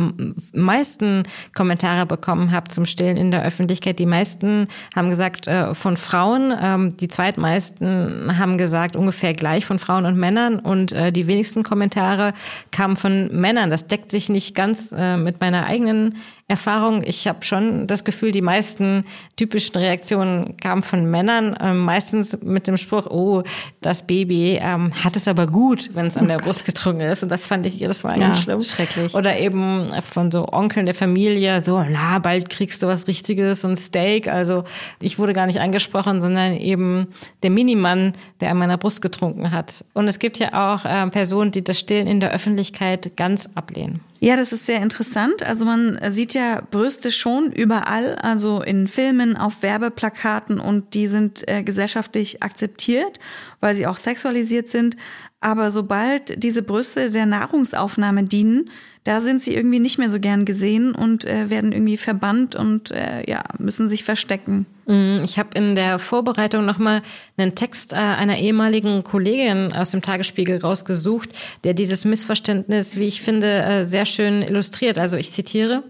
meisten 0.52 1.22
Kommentare 1.54 2.06
bekommen 2.06 2.50
habt 2.50 2.72
zum 2.72 2.86
Stillen 2.86 3.16
in 3.16 3.30
der 3.30 3.44
Öffentlichkeit. 3.44 4.00
Die 4.00 4.06
meisten 4.06 4.66
haben 4.96 5.10
gesagt 5.10 5.46
äh, 5.46 5.74
von 5.74 5.96
Frauen, 5.96 6.52
ähm, 6.60 6.96
die 6.96 7.06
zweitmeisten 7.06 8.36
haben 8.36 8.58
gesagt 8.58 8.96
ungefähr 8.96 9.32
gleich 9.32 9.64
von 9.64 9.78
Frauen 9.78 10.06
und 10.06 10.16
Männern 10.16 10.58
und 10.58 10.90
äh, 10.92 11.12
die 11.12 11.28
wenigsten 11.28 11.62
Kommentare 11.62 12.32
kamen 12.72 12.96
von 12.96 13.28
Männern. 13.28 13.70
Das 13.70 13.86
deckt 13.86 14.10
sich 14.10 14.28
nicht 14.28 14.56
ganz 14.56 14.92
äh, 14.92 15.16
mit 15.16 15.40
meiner 15.40 15.66
eigenen 15.66 16.16
Erfahrung. 16.54 17.02
Ich 17.04 17.26
habe 17.26 17.44
schon 17.44 17.86
das 17.88 18.04
Gefühl, 18.04 18.30
die 18.30 18.40
meisten 18.40 19.04
typischen 19.36 19.76
Reaktionen 19.76 20.56
kamen 20.56 20.82
von 20.82 21.10
Männern, 21.10 21.54
äh, 21.54 21.74
meistens 21.74 22.38
mit 22.42 22.68
dem 22.68 22.76
Spruch, 22.76 23.06
oh, 23.06 23.42
das 23.80 24.06
Baby 24.06 24.58
ähm, 24.60 24.92
hat 25.02 25.16
es 25.16 25.26
aber 25.26 25.48
gut, 25.48 25.90
wenn 25.94 26.06
es 26.06 26.16
an 26.16 26.28
der 26.28 26.36
Brust 26.36 26.64
getrunken 26.64 27.02
ist. 27.02 27.24
Und 27.24 27.28
das 27.28 27.44
fand 27.44 27.66
ich 27.66 27.74
jedes 27.74 28.04
Mal 28.04 28.12
ja, 28.12 28.26
ganz 28.26 28.42
schlimm. 28.42 28.62
Schrecklich. 28.62 29.14
Oder 29.14 29.36
eben 29.38 29.90
von 30.02 30.30
so 30.30 30.46
Onkeln 30.52 30.86
der 30.86 30.94
Familie, 30.94 31.60
so, 31.60 31.84
na, 31.88 32.20
bald 32.20 32.50
kriegst 32.50 32.82
du 32.82 32.86
was 32.86 33.08
Richtiges, 33.08 33.62
so 33.62 33.68
ein 33.68 33.76
Steak. 33.76 34.28
Also 34.28 34.62
ich 35.00 35.18
wurde 35.18 35.32
gar 35.32 35.46
nicht 35.46 35.60
angesprochen, 35.60 36.20
sondern 36.20 36.56
eben 36.56 37.08
der 37.42 37.50
Minimann, 37.50 38.12
der 38.40 38.50
an 38.50 38.58
meiner 38.58 38.78
Brust 38.78 39.02
getrunken 39.02 39.50
hat. 39.50 39.84
Und 39.92 40.06
es 40.06 40.20
gibt 40.20 40.38
ja 40.38 40.52
auch 40.52 40.84
äh, 40.84 41.08
Personen, 41.10 41.50
die 41.50 41.64
das 41.64 41.80
Stillen 41.80 42.06
in 42.06 42.20
der 42.20 42.32
Öffentlichkeit 42.32 43.16
ganz 43.16 43.48
ablehnen. 43.56 44.00
Ja, 44.24 44.36
das 44.36 44.54
ist 44.54 44.64
sehr 44.64 44.80
interessant. 44.80 45.42
Also 45.42 45.66
man 45.66 45.98
sieht 46.08 46.32
ja 46.32 46.62
Brüste 46.70 47.12
schon 47.12 47.52
überall, 47.52 48.14
also 48.14 48.62
in 48.62 48.88
Filmen, 48.88 49.36
auf 49.36 49.60
Werbeplakaten 49.60 50.60
und 50.60 50.94
die 50.94 51.08
sind 51.08 51.46
äh, 51.46 51.62
gesellschaftlich 51.62 52.42
akzeptiert, 52.42 53.20
weil 53.60 53.74
sie 53.74 53.86
auch 53.86 53.98
sexualisiert 53.98 54.68
sind. 54.68 54.96
Aber 55.40 55.70
sobald 55.70 56.42
diese 56.42 56.62
Brüste 56.62 57.10
der 57.10 57.26
Nahrungsaufnahme 57.26 58.24
dienen, 58.24 58.70
da 59.04 59.20
sind 59.20 59.40
sie 59.40 59.54
irgendwie 59.54 59.80
nicht 59.80 59.98
mehr 59.98 60.08
so 60.08 60.18
gern 60.18 60.46
gesehen 60.46 60.94
und 60.94 61.26
äh, 61.26 61.50
werden 61.50 61.72
irgendwie 61.72 61.98
verbannt 61.98 62.56
und 62.56 62.90
äh, 62.90 63.28
ja, 63.30 63.42
müssen 63.58 63.88
sich 63.88 64.02
verstecken. 64.02 64.64
Mm, 64.86 65.22
ich 65.22 65.38
habe 65.38 65.50
in 65.54 65.74
der 65.74 65.98
Vorbereitung 65.98 66.64
nochmal 66.64 67.02
einen 67.36 67.54
Text 67.54 67.92
äh, 67.92 67.96
einer 67.96 68.38
ehemaligen 68.38 69.04
Kollegin 69.04 69.74
aus 69.74 69.90
dem 69.90 70.00
Tagesspiegel 70.00 70.58
rausgesucht, 70.58 71.28
der 71.64 71.74
dieses 71.74 72.06
Missverständnis, 72.06 72.96
wie 72.96 73.06
ich 73.06 73.20
finde, 73.20 73.62
äh, 73.62 73.84
sehr 73.84 74.06
schön 74.06 74.42
illustriert. 74.42 74.98
Also 74.98 75.18
ich 75.18 75.32
zitiere. 75.32 75.84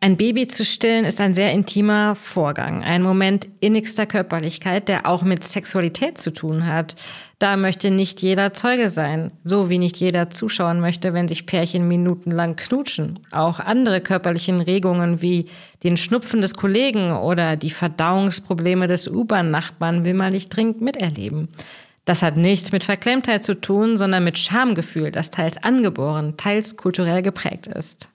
Ein 0.00 0.16
Baby 0.16 0.46
zu 0.46 0.64
stillen 0.64 1.04
ist 1.04 1.20
ein 1.20 1.34
sehr 1.34 1.50
intimer 1.50 2.14
Vorgang, 2.14 2.84
ein 2.84 3.02
Moment 3.02 3.48
innigster 3.58 4.06
Körperlichkeit, 4.06 4.88
der 4.88 5.06
auch 5.06 5.22
mit 5.22 5.42
Sexualität 5.42 6.18
zu 6.18 6.30
tun 6.30 6.66
hat. 6.66 6.94
Da 7.40 7.56
möchte 7.56 7.90
nicht 7.90 8.22
jeder 8.22 8.54
Zeuge 8.54 8.90
sein, 8.90 9.32
so 9.42 9.70
wie 9.70 9.78
nicht 9.78 9.96
jeder 9.96 10.30
zuschauen 10.30 10.78
möchte, 10.78 11.14
wenn 11.14 11.26
sich 11.26 11.46
Pärchen 11.46 11.88
minutenlang 11.88 12.54
knutschen. 12.54 13.18
Auch 13.32 13.58
andere 13.58 14.00
körperlichen 14.00 14.60
Regungen 14.60 15.20
wie 15.20 15.46
den 15.82 15.96
Schnupfen 15.96 16.42
des 16.42 16.54
Kollegen 16.54 17.10
oder 17.10 17.56
die 17.56 17.70
Verdauungsprobleme 17.70 18.86
des 18.86 19.08
U-Bahn-Nachbarn 19.08 20.04
will 20.04 20.14
man 20.14 20.32
nicht 20.32 20.50
dringend 20.50 20.80
miterleben. 20.80 21.48
Das 22.04 22.22
hat 22.22 22.36
nichts 22.36 22.70
mit 22.70 22.84
Verklemmtheit 22.84 23.42
zu 23.42 23.60
tun, 23.60 23.98
sondern 23.98 24.22
mit 24.22 24.38
Schamgefühl, 24.38 25.10
das 25.10 25.32
teils 25.32 25.60
angeboren, 25.60 26.36
teils 26.36 26.76
kulturell 26.76 27.22
geprägt 27.22 27.66
ist. 27.66 28.08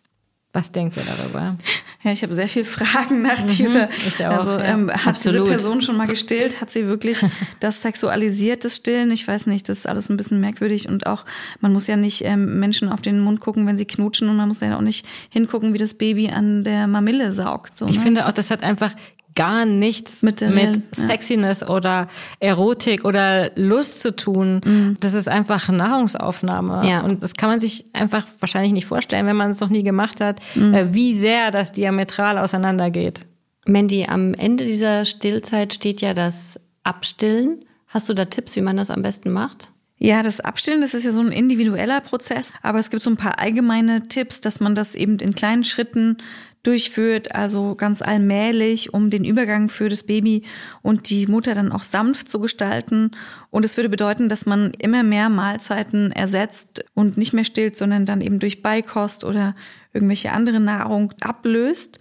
Was 0.55 0.71
denkt 0.71 0.97
ihr 0.97 1.03
darüber? 1.03 1.57
Ja, 2.03 2.11
ich 2.11 2.21
habe 2.21 2.35
sehr 2.35 2.47
viele 2.47 2.65
Fragen 2.65 3.23
nach 3.23 3.41
mhm, 3.41 3.47
dieser. 3.47 3.89
Ich 4.05 4.23
auch, 4.23 4.37
also 4.37 4.59
ähm, 4.59 4.87
ja, 4.87 4.99
hat 4.99 5.15
absolut. 5.15 5.47
diese 5.47 5.49
Person 5.49 5.81
schon 5.81 5.97
mal 5.97 6.05
gestillt? 6.05 6.61
Hat 6.61 6.69
sie 6.69 6.85
wirklich 6.85 7.25
das 7.59 7.81
sexualisierte 7.81 8.69
Stillen? 8.69 9.09
Ich 9.09 9.27
weiß 9.27 9.47
nicht, 9.47 9.67
das 9.67 9.79
ist 9.79 9.87
alles 9.87 10.09
ein 10.09 10.17
bisschen 10.17 10.39
merkwürdig 10.39 10.87
und 10.87 11.07
auch 11.07 11.25
man 11.59 11.73
muss 11.73 11.87
ja 11.87 11.95
nicht 11.95 12.23
ähm, 12.23 12.59
Menschen 12.59 12.89
auf 12.89 13.01
den 13.01 13.19
Mund 13.19 13.39
gucken, 13.39 13.65
wenn 13.65 13.77
sie 13.77 13.85
knutschen 13.85 14.29
und 14.29 14.35
man 14.35 14.47
muss 14.47 14.59
ja 14.59 14.77
auch 14.77 14.81
nicht 14.81 15.07
hingucken, 15.29 15.73
wie 15.73 15.79
das 15.79 15.95
Baby 15.95 16.29
an 16.29 16.63
der 16.63 16.85
Mamille 16.85 17.33
saugt. 17.33 17.75
So, 17.75 17.87
ich 17.87 17.95
ne? 17.95 18.01
finde 18.01 18.27
auch, 18.27 18.31
das 18.31 18.51
hat 18.51 18.61
einfach 18.61 18.93
gar 19.35 19.65
nichts 19.65 20.21
mit, 20.21 20.41
mit 20.41 20.81
Sexiness 20.95 21.61
ja. 21.61 21.69
oder 21.69 22.07
Erotik 22.39 23.05
oder 23.05 23.51
Lust 23.55 24.01
zu 24.01 24.15
tun. 24.15 24.61
Mhm. 24.63 24.97
Das 24.99 25.13
ist 25.13 25.27
einfach 25.27 25.69
Nahrungsaufnahme. 25.69 26.87
Ja. 26.87 27.01
Und 27.01 27.23
das 27.23 27.33
kann 27.33 27.49
man 27.49 27.59
sich 27.59 27.85
einfach 27.93 28.25
wahrscheinlich 28.39 28.73
nicht 28.73 28.85
vorstellen, 28.85 29.25
wenn 29.25 29.35
man 29.35 29.51
es 29.51 29.59
noch 29.59 29.69
nie 29.69 29.83
gemacht 29.83 30.21
hat, 30.21 30.39
mhm. 30.55 30.73
Äh, 30.73 30.93
wie 30.93 31.15
sehr 31.15 31.51
das 31.51 31.71
diametral 31.71 32.37
auseinandergeht. 32.37 33.25
Mandy, 33.65 34.05
am 34.05 34.33
Ende 34.33 34.65
dieser 34.65 35.05
Stillzeit 35.05 35.73
steht 35.73 36.01
ja 36.01 36.13
das 36.13 36.59
Abstillen. 36.83 37.59
Hast 37.87 38.09
du 38.09 38.13
da 38.13 38.25
Tipps, 38.25 38.55
wie 38.55 38.61
man 38.61 38.77
das 38.77 38.89
am 38.89 39.01
besten 39.01 39.31
macht? 39.31 39.71
Ja, 39.97 40.21
das 40.21 40.41
Abstillen, 40.41 40.81
das 40.81 40.93
ist 40.93 41.05
ja 41.05 41.13
so 41.13 41.21
ein 41.21 41.31
individueller 41.31 42.01
Prozess, 42.01 42.51
aber 42.61 42.79
es 42.79 42.89
gibt 42.89 43.03
so 43.03 43.09
ein 43.09 43.15
paar 43.15 43.39
allgemeine 43.39 44.09
Tipps, 44.09 44.41
dass 44.41 44.59
man 44.59 44.75
das 44.75 44.95
eben 44.95 45.17
in 45.19 45.33
kleinen 45.33 45.63
Schritten 45.63 46.17
durchführt, 46.63 47.35
also 47.35 47.75
ganz 47.75 48.01
allmählich, 48.01 48.93
um 48.93 49.09
den 49.09 49.25
Übergang 49.25 49.69
für 49.69 49.89
das 49.89 50.03
Baby 50.03 50.43
und 50.81 51.09
die 51.09 51.27
Mutter 51.27 51.53
dann 51.53 51.71
auch 51.71 51.83
sanft 51.83 52.29
zu 52.29 52.39
gestalten. 52.39 53.11
Und 53.49 53.65
es 53.65 53.77
würde 53.77 53.89
bedeuten, 53.89 54.29
dass 54.29 54.45
man 54.45 54.71
immer 54.79 55.03
mehr 55.03 55.29
Mahlzeiten 55.29 56.11
ersetzt 56.11 56.85
und 56.93 57.17
nicht 57.17 57.33
mehr 57.33 57.43
stillt, 57.43 57.75
sondern 57.75 58.05
dann 58.05 58.21
eben 58.21 58.39
durch 58.39 58.61
Beikost 58.61 59.25
oder 59.25 59.55
irgendwelche 59.93 60.31
andere 60.31 60.61
Nahrung 60.61 61.13
ablöst. 61.21 61.99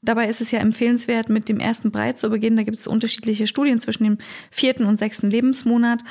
Dabei 0.00 0.28
ist 0.28 0.40
es 0.40 0.50
ja 0.50 0.60
empfehlenswert, 0.60 1.28
mit 1.28 1.48
dem 1.48 1.58
ersten 1.58 1.90
Brei 1.90 2.12
zu 2.12 2.30
beginnen. 2.30 2.56
Da 2.56 2.62
gibt 2.62 2.78
es 2.78 2.86
unterschiedliche 2.86 3.46
Studien 3.46 3.80
zwischen 3.80 4.04
dem 4.04 4.18
vierten 4.50 4.84
und 4.84 4.98
sechsten 4.98 5.30
Lebensmonat. 5.30 6.04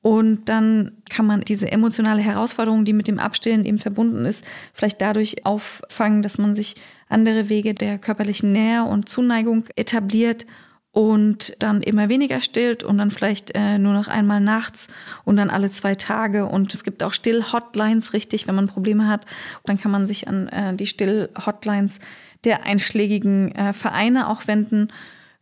Und 0.00 0.48
dann 0.48 0.92
kann 1.10 1.26
man 1.26 1.40
diese 1.40 1.72
emotionale 1.72 2.22
Herausforderung, 2.22 2.84
die 2.84 2.92
mit 2.92 3.08
dem 3.08 3.18
Abstillen 3.18 3.64
eben 3.64 3.78
verbunden 3.78 4.26
ist, 4.26 4.44
vielleicht 4.72 5.00
dadurch 5.00 5.44
auffangen, 5.44 6.22
dass 6.22 6.38
man 6.38 6.54
sich 6.54 6.76
andere 7.08 7.48
Wege 7.48 7.74
der 7.74 7.98
körperlichen 7.98 8.52
Nähe 8.52 8.84
und 8.84 9.08
Zuneigung 9.08 9.64
etabliert 9.76 10.46
und 10.92 11.54
dann 11.60 11.82
immer 11.82 12.08
weniger 12.08 12.40
stillt 12.40 12.82
und 12.82 12.98
dann 12.98 13.10
vielleicht 13.10 13.54
äh, 13.54 13.78
nur 13.78 13.92
noch 13.92 14.08
einmal 14.08 14.40
nachts 14.40 14.88
und 15.24 15.36
dann 15.36 15.50
alle 15.50 15.70
zwei 15.70 15.94
Tage. 15.94 16.46
Und 16.46 16.74
es 16.74 16.82
gibt 16.82 17.02
auch 17.02 17.12
Still-Hotlines, 17.12 18.12
richtig, 18.12 18.48
wenn 18.48 18.54
man 18.54 18.66
Probleme 18.66 19.06
hat. 19.06 19.24
Dann 19.64 19.78
kann 19.78 19.92
man 19.92 20.06
sich 20.06 20.28
an 20.28 20.48
äh, 20.48 20.74
die 20.74 20.86
Still-Hotlines 20.86 22.00
der 22.44 22.64
einschlägigen 22.64 23.54
äh, 23.54 23.72
Vereine 23.72 24.28
auch 24.28 24.46
wenden 24.46 24.88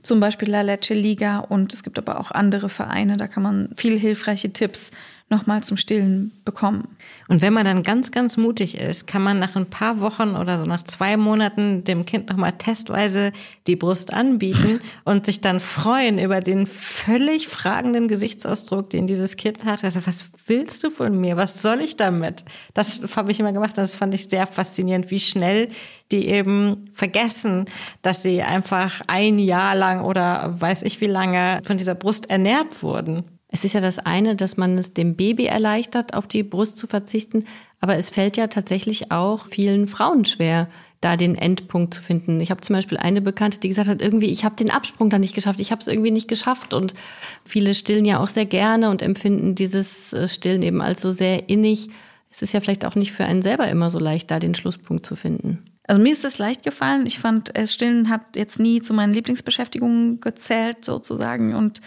zum 0.07 0.21
Beispiel 0.21 0.49
La 0.49 0.63
Leche 0.63 0.95
Liga 0.95 1.41
und 1.41 1.73
es 1.73 1.83
gibt 1.83 1.99
aber 1.99 2.21
auch 2.21 2.31
andere 2.31 2.69
Vereine, 2.69 3.17
da 3.17 3.27
kann 3.27 3.43
man 3.43 3.71
viel 3.77 3.99
hilfreiche 3.99 4.53
Tipps 4.53 4.93
nochmal 5.29 5.65
zum 5.65 5.77
Stillen 5.77 6.31
bekommen. 6.45 6.87
Und 7.27 7.43
wenn 7.43 7.53
man 7.53 7.65
dann 7.65 7.83
ganz, 7.83 8.13
ganz 8.13 8.37
mutig 8.37 8.79
ist, 8.79 9.09
kann 9.09 9.23
man 9.23 9.41
nach 9.41 9.57
ein 9.57 9.67
paar 9.67 10.01
Wochen 10.01 10.37
oder 10.37 10.61
so 10.61 10.67
nach 10.67 10.85
zwei 10.85 11.17
Monaten 11.17 11.83
dem 11.83 12.05
Kind 12.05 12.29
nochmal 12.29 12.53
testweise 12.53 13.33
die 13.67 13.75
Brust 13.75 14.13
anbieten 14.13 14.81
und 15.05 15.27
sich 15.27 15.41
dann 15.41 15.59
freuen 15.59 16.21
über 16.21 16.41
den 16.41 16.69
völlig 16.69 17.49
fragenden 17.49 18.07
Gesichtsausdruck, 18.07 18.89
den 18.91 19.09
dieses 19.09 19.37
Kind 19.37 19.65
hat. 19.65 19.83
Also, 19.83 20.07
was 20.07 20.27
willst 20.47 20.85
du 20.85 20.91
von 20.91 21.21
mir? 21.21 21.37
Was 21.37 21.61
soll 21.61 21.81
ich 21.81 21.97
damit? 21.97 22.45
Das 22.73 23.01
habe 23.17 23.33
ich 23.33 23.41
immer 23.41 23.53
gemacht. 23.53 23.77
Das 23.77 23.97
fand 23.97 24.15
ich 24.15 24.29
sehr 24.29 24.47
faszinierend, 24.47 25.11
wie 25.11 25.21
schnell 25.21 25.71
die 26.13 26.29
eben 26.29 26.89
vergessen, 26.95 27.65
dass 28.03 28.23
sie 28.23 28.43
einfach 28.43 29.03
ein 29.09 29.41
Jahr 29.41 29.75
lang 29.75 30.05
oder 30.05 30.55
weiß 30.61 30.85
ich 30.85 31.01
wie 31.01 31.07
lange 31.07 31.61
von 31.65 31.77
dieser 31.77 31.97
Brust 31.97 32.31
ernährt 32.31 32.85
wurden. 32.85 33.25
Es 33.49 33.65
ist 33.65 33.75
ja 33.75 33.81
das 33.81 33.99
eine, 33.99 34.35
dass 34.35 34.57
man 34.57 34.77
es 34.77 34.93
dem 34.93 35.15
Baby 35.15 35.47
erleichtert, 35.47 36.15
auf 36.15 36.27
die 36.27 36.43
Brust 36.43 36.79
zu 36.79 36.87
verzichten, 36.87 37.45
aber 37.81 37.97
es 37.97 38.11
fällt 38.11 38.37
ja 38.37 38.49
tatsächlich 38.49 39.13
auch 39.13 39.47
vielen 39.47 39.87
Frauen 39.87 40.25
schwer, 40.25 40.69
da 41.01 41.17
den 41.17 41.37
Endpunkt 41.37 41.95
zu 41.95 42.03
finden. 42.03 42.41
Ich 42.41 42.51
habe 42.51 42.61
zum 42.61 42.75
Beispiel 42.75 42.99
eine 42.99 43.21
Bekannte, 43.21 43.61
die 43.61 43.69
gesagt 43.69 43.89
hat, 43.89 44.03
irgendwie, 44.03 44.31
ich 44.31 44.45
habe 44.45 44.57
den 44.57 44.71
Absprung 44.71 45.11
da 45.11 45.19
nicht 45.19 45.35
geschafft, 45.35 45.61
ich 45.61 45.71
habe 45.71 45.81
es 45.81 45.87
irgendwie 45.87 46.11
nicht 46.11 46.27
geschafft. 46.27 46.75
Und 46.75 46.95
viele 47.45 47.75
stillen 47.75 48.05
ja 48.05 48.19
auch 48.19 48.29
sehr 48.29 48.47
gerne 48.47 48.91
und 48.91 49.03
empfinden 49.03 49.55
dieses 49.55 50.13
äh, 50.13 50.27
Stillen 50.27 50.63
eben 50.63 50.81
als 50.81 51.03
so 51.03 51.11
sehr 51.11 51.49
innig. 51.49 51.91
Es 52.31 52.43
ist 52.43 52.55
ja 52.55 52.61
vielleicht 52.61 52.85
auch 52.85 52.97
nicht 52.97 53.13
für 53.13 53.25
einen 53.25 53.43
selber 53.43 53.69
immer 53.69 53.91
so 53.91 53.99
leicht, 53.99 54.31
da 54.31 54.39
den 54.39 54.55
Schlusspunkt 54.55 55.07
zu 55.07 55.17
finden. 55.17 55.71
Also 55.87 56.03
mir 56.03 56.11
ist 56.11 56.25
es 56.25 56.39
leicht 56.39 56.65
gefallen. 56.65 57.07
Ich 57.07 57.19
fand, 57.19 57.57
äh, 57.57 57.67
Stillen 57.67 58.09
hat 58.09 58.35
jetzt 58.35 58.59
nie 58.59 58.83
zu 58.83 58.93
meinen 58.93 59.15
Lieblingsbeschäftigungen 59.15 60.21
gezählt, 60.21 60.85
sozusagen. 60.85 61.55
Und 61.55 61.81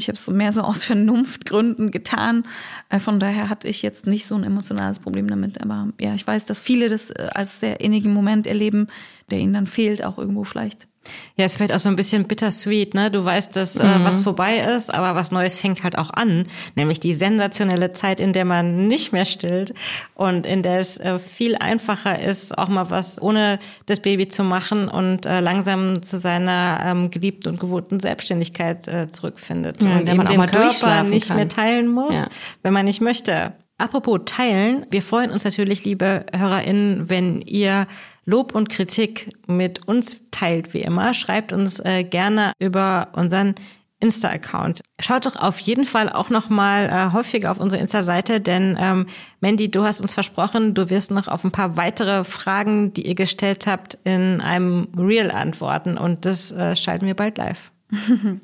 ich 0.00 0.08
habe 0.08 0.16
es 0.16 0.28
mehr 0.28 0.52
so 0.52 0.62
aus 0.62 0.84
Vernunftgründen 0.90 1.90
getan. 1.90 2.44
Äh, 2.88 2.98
von 2.98 3.20
daher 3.20 3.48
hatte 3.48 3.68
ich 3.68 3.82
jetzt 3.82 4.06
nicht 4.06 4.26
so 4.26 4.34
ein 4.34 4.44
emotionales 4.44 4.98
Problem 4.98 5.28
damit. 5.28 5.60
Aber 5.60 5.88
ja, 6.00 6.14
ich 6.14 6.26
weiß, 6.26 6.46
dass 6.46 6.60
viele 6.60 6.88
das 6.88 7.10
äh, 7.10 7.28
als 7.34 7.60
sehr 7.60 7.80
innigen 7.80 8.12
Moment 8.12 8.46
erleben, 8.46 8.88
der 9.30 9.38
ihnen 9.38 9.54
dann 9.54 9.66
fehlt, 9.66 10.04
auch 10.04 10.18
irgendwo 10.18 10.44
vielleicht. 10.44 10.89
Ja, 11.36 11.46
es 11.46 11.58
wird 11.58 11.72
auch 11.72 11.78
so 11.78 11.88
ein 11.88 11.96
bisschen 11.96 12.24
bittersweet, 12.24 12.92
ne? 12.94 13.10
Du 13.10 13.24
weißt, 13.24 13.56
dass 13.56 13.76
äh, 13.76 13.86
mhm. 13.86 14.04
was 14.04 14.20
vorbei 14.20 14.58
ist, 14.58 14.92
aber 14.92 15.14
was 15.14 15.30
Neues 15.30 15.58
fängt 15.58 15.82
halt 15.82 15.96
auch 15.96 16.10
an, 16.10 16.46
nämlich 16.76 17.00
die 17.00 17.14
sensationelle 17.14 17.92
Zeit, 17.92 18.20
in 18.20 18.32
der 18.34 18.44
man 18.44 18.86
nicht 18.86 19.12
mehr 19.12 19.24
stillt 19.24 19.72
und 20.14 20.44
in 20.44 20.62
der 20.62 20.78
es 20.78 20.98
äh, 20.98 21.18
viel 21.18 21.56
einfacher 21.56 22.20
ist, 22.20 22.56
auch 22.58 22.68
mal 22.68 22.90
was 22.90 23.20
ohne 23.22 23.58
das 23.86 24.00
Baby 24.00 24.28
zu 24.28 24.44
machen 24.44 24.88
und 24.88 25.24
äh, 25.24 25.40
langsam 25.40 26.02
zu 26.02 26.18
seiner 26.18 26.80
ähm, 26.84 27.10
geliebten 27.10 27.48
und 27.48 27.60
gewohnten 27.60 28.00
Selbstständigkeit 28.00 28.86
äh, 28.86 29.10
zurückfindet 29.10 29.82
ja, 29.82 29.96
und 29.96 30.06
man 30.16 30.26
auch 30.26 30.30
den 30.30 30.38
mal 30.38 30.46
Körper 30.48 31.02
nicht 31.04 31.28
kann. 31.28 31.36
mehr 31.38 31.48
teilen 31.48 31.88
muss, 31.88 32.16
Ja. 32.16 32.26
wenn 32.62 32.74
man 32.74 32.84
nicht 32.84 33.00
möchte. 33.00 33.54
Apropos 33.78 34.20
teilen, 34.26 34.84
wir 34.90 35.00
freuen 35.00 35.30
uns 35.30 35.44
natürlich, 35.44 35.86
liebe 35.86 36.26
HörerInnen, 36.34 37.08
wenn 37.08 37.40
ihr 37.40 37.86
Lob 38.24 38.54
und 38.54 38.68
Kritik 38.68 39.36
mit 39.46 39.86
uns 39.88 40.20
teilt, 40.30 40.74
wie 40.74 40.82
immer. 40.82 41.14
Schreibt 41.14 41.52
uns 41.52 41.80
äh, 41.80 42.04
gerne 42.04 42.52
über 42.58 43.08
unseren 43.12 43.54
Insta-Account. 44.00 44.80
Schaut 44.98 45.26
doch 45.26 45.36
auf 45.36 45.60
jeden 45.60 45.84
Fall 45.84 46.08
auch 46.08 46.30
noch 46.30 46.48
mal 46.48 46.88
äh, 46.88 47.12
häufiger 47.12 47.50
auf 47.50 47.60
unsere 47.60 47.80
Insta-Seite, 47.82 48.40
denn 48.40 48.76
ähm, 48.80 49.06
Mandy, 49.40 49.70
du 49.70 49.84
hast 49.84 50.00
uns 50.00 50.14
versprochen, 50.14 50.74
du 50.74 50.88
wirst 50.90 51.10
noch 51.10 51.28
auf 51.28 51.44
ein 51.44 51.52
paar 51.52 51.76
weitere 51.76 52.24
Fragen, 52.24 52.94
die 52.94 53.06
ihr 53.06 53.14
gestellt 53.14 53.66
habt, 53.66 53.98
in 54.04 54.40
einem 54.40 54.88
Reel 54.96 55.30
antworten 55.30 55.98
und 55.98 56.24
das 56.24 56.50
äh, 56.50 56.74
schalten 56.76 57.06
wir 57.06 57.14
bald 57.14 57.38
live. 57.38 57.70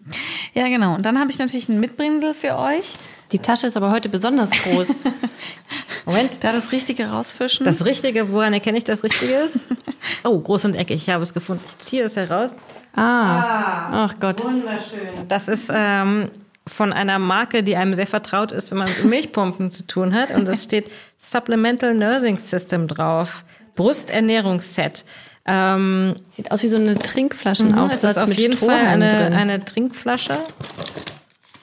Ja, 0.54 0.68
genau. 0.68 0.94
Und 0.94 1.04
dann 1.04 1.20
habe 1.20 1.30
ich 1.30 1.38
natürlich 1.38 1.68
ein 1.68 1.80
Mitbringsel 1.80 2.32
für 2.32 2.56
euch. 2.56 2.94
Die 3.32 3.38
Tasche 3.38 3.66
ist 3.66 3.76
aber 3.76 3.90
heute 3.90 4.08
besonders 4.08 4.50
groß. 4.50 4.94
Moment, 6.04 6.44
Da 6.44 6.52
das 6.52 6.70
Richtige 6.72 7.08
rausfischen. 7.08 7.64
das 7.66 7.84
Richtige, 7.84 8.30
woran 8.30 8.52
erkenne 8.52 8.78
ich 8.78 8.84
das 8.84 9.02
Richtige 9.02 9.32
ist? 9.34 9.64
Oh, 10.22 10.38
groß 10.38 10.66
und 10.66 10.76
eckig, 10.76 11.02
ich 11.02 11.10
habe 11.10 11.24
es 11.24 11.34
gefunden. 11.34 11.64
Ich 11.68 11.78
ziehe 11.78 12.04
es 12.04 12.14
heraus. 12.14 12.54
Ah, 12.94 14.04
ach 14.06 14.14
Gott. 14.20 14.44
Wunderschön. 14.44 15.26
Das 15.26 15.48
ist 15.48 15.68
ähm, 15.74 16.30
von 16.64 16.92
einer 16.92 17.18
Marke, 17.18 17.64
die 17.64 17.74
einem 17.74 17.94
sehr 17.96 18.06
vertraut 18.06 18.52
ist, 18.52 18.70
wenn 18.70 18.78
man 18.78 18.88
mit 18.88 19.04
Milchpumpen 19.04 19.72
zu 19.72 19.84
tun 19.84 20.14
hat. 20.14 20.30
Und 20.30 20.48
es 20.48 20.62
steht 20.62 20.90
Supplemental 21.18 21.92
Nursing 21.94 22.38
System 22.38 22.86
drauf. 22.86 23.44
Brusternährungsset. 23.74 25.04
Ähm, 25.44 26.14
Sieht 26.30 26.52
aus 26.52 26.62
wie 26.62 26.68
so 26.68 26.76
eine 26.76 26.92
mhm, 26.92 26.98
Trinkflaschenaufsatz 27.00 28.16
ist 28.16 28.18
auf 28.22 28.28
mit 28.28 28.38
jeden 28.40 28.56
Fall 28.56 28.68
Strohhalm 28.78 29.02
eine, 29.02 29.08
drin. 29.08 29.32
eine 29.32 29.64
Trinkflasche. 29.64 30.38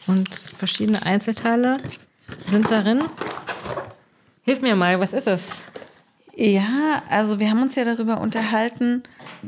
Und 0.07 0.33
verschiedene 0.33 1.05
Einzelteile 1.05 1.77
sind 2.47 2.69
darin. 2.71 3.03
Hilf 4.43 4.61
mir 4.61 4.75
mal, 4.75 4.99
was 4.99 5.13
ist 5.13 5.27
es? 5.27 5.61
Ja, 6.35 7.03
also 7.09 7.39
wir 7.39 7.49
haben 7.49 7.61
uns 7.61 7.75
ja 7.75 7.85
darüber 7.85 8.19
unterhalten, 8.19 9.03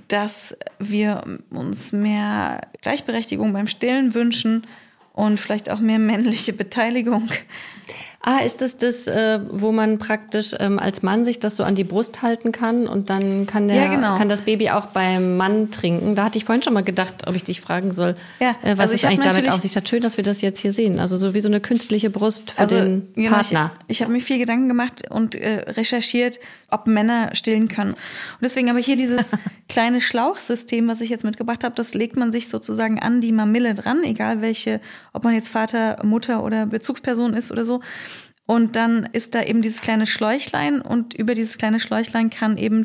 dass 0.07 0.55
wir 0.77 1.23
uns 1.49 1.91
mehr 1.91 2.61
Gleichberechtigung 2.81 3.53
beim 3.53 3.67
Stillen 3.67 4.13
wünschen 4.13 4.67
und 5.13 5.39
vielleicht 5.39 5.69
auch 5.69 5.79
mehr 5.79 5.99
männliche 5.99 6.53
Beteiligung. 6.53 7.29
Ah, 8.27 8.39
ist 8.39 8.61
das 8.61 8.77
das, 8.77 9.05
äh, 9.05 9.39
wo 9.51 9.71
man 9.71 9.99
praktisch 9.99 10.55
ähm, 10.59 10.79
als 10.79 11.03
Mann 11.03 11.25
sich 11.25 11.37
das 11.37 11.57
so 11.57 11.63
an 11.63 11.75
die 11.75 11.83
Brust 11.83 12.23
halten 12.23 12.51
kann 12.51 12.87
und 12.87 13.11
dann 13.11 13.45
kann, 13.45 13.67
der, 13.67 13.77
Ja, 13.77 13.87
genau. 13.87 14.17
kann 14.17 14.29
das 14.29 14.41
Baby 14.41 14.71
auch 14.71 14.87
beim 14.87 15.37
Mann 15.37 15.69
trinken? 15.69 16.15
Da 16.15 16.23
hatte 16.23 16.39
ich 16.39 16.45
vorhin 16.45 16.63
schon 16.63 16.73
mal 16.73 16.83
gedacht, 16.83 17.27
ob 17.27 17.35
ich 17.35 17.43
dich 17.43 17.61
fragen 17.61 17.91
soll, 17.91 18.15
Ja, 18.39 18.55
äh, 18.63 18.77
was 18.77 18.91
also 18.91 18.93
es 18.95 19.05
eigentlich 19.05 19.19
damit 19.19 19.47
auf 19.47 19.61
sich 19.61 19.75
hat. 19.75 19.87
Schön, 19.87 20.01
dass 20.01 20.17
wir 20.17 20.23
das 20.23 20.41
jetzt 20.41 20.59
hier 20.59 20.73
sehen. 20.73 20.99
Also 20.99 21.17
so 21.17 21.35
wie 21.35 21.39
so 21.39 21.49
eine 21.49 21.61
künstliche 21.61 22.09
Brust 22.09 22.49
für 22.49 22.61
Also 22.61 22.77
den 22.77 23.13
genau, 23.13 23.29
Partner. 23.29 23.71
Ich, 23.87 23.97
ich 23.97 24.01
habe 24.01 24.11
mir 24.11 24.21
viel 24.21 24.39
Gedanken 24.39 24.69
gemacht 24.69 25.03
und 25.11 25.35
äh, 25.35 25.59
recherchiert, 25.67 26.39
ob 26.71 26.87
Männer 26.87 27.29
stillen 27.33 27.67
können. 27.67 27.91
Und 27.91 28.41
deswegen 28.41 28.69
habe 28.69 28.79
ich 28.79 28.87
hier 28.87 28.97
dieses 28.97 29.33
kleine 29.69 30.01
Schlauchsystem, 30.01 30.87
was 30.87 31.01
ich 31.01 31.09
jetzt 31.11 31.23
mitgebracht 31.23 31.63
habe, 31.63 31.75
das 31.75 31.93
legt 31.93 32.17
man 32.17 32.31
sich 32.31 32.49
sozusagen 32.49 32.99
an 32.99 33.21
die 33.21 33.31
Mamille 33.31 33.75
dran, 33.75 34.03
egal 34.03 34.41
welche, 34.41 34.81
ob 35.13 35.23
man 35.23 35.35
jetzt 35.35 35.49
Vater, 35.49 35.97
Mutter 36.03 36.43
oder 36.43 36.65
Bezugsperson 36.65 37.35
ist 37.35 37.51
oder 37.51 37.65
so. 37.65 37.81
Und 38.45 38.75
dann 38.75 39.09
ist 39.11 39.33
da 39.35 39.41
eben 39.43 39.61
dieses 39.61 39.81
kleine 39.81 40.05
Schläuchlein 40.05 40.81
und 40.81 41.13
über 41.15 41.33
dieses 41.33 41.57
kleine 41.57 41.79
Schläuchlein 41.79 42.29
kann 42.29 42.57
eben 42.57 42.83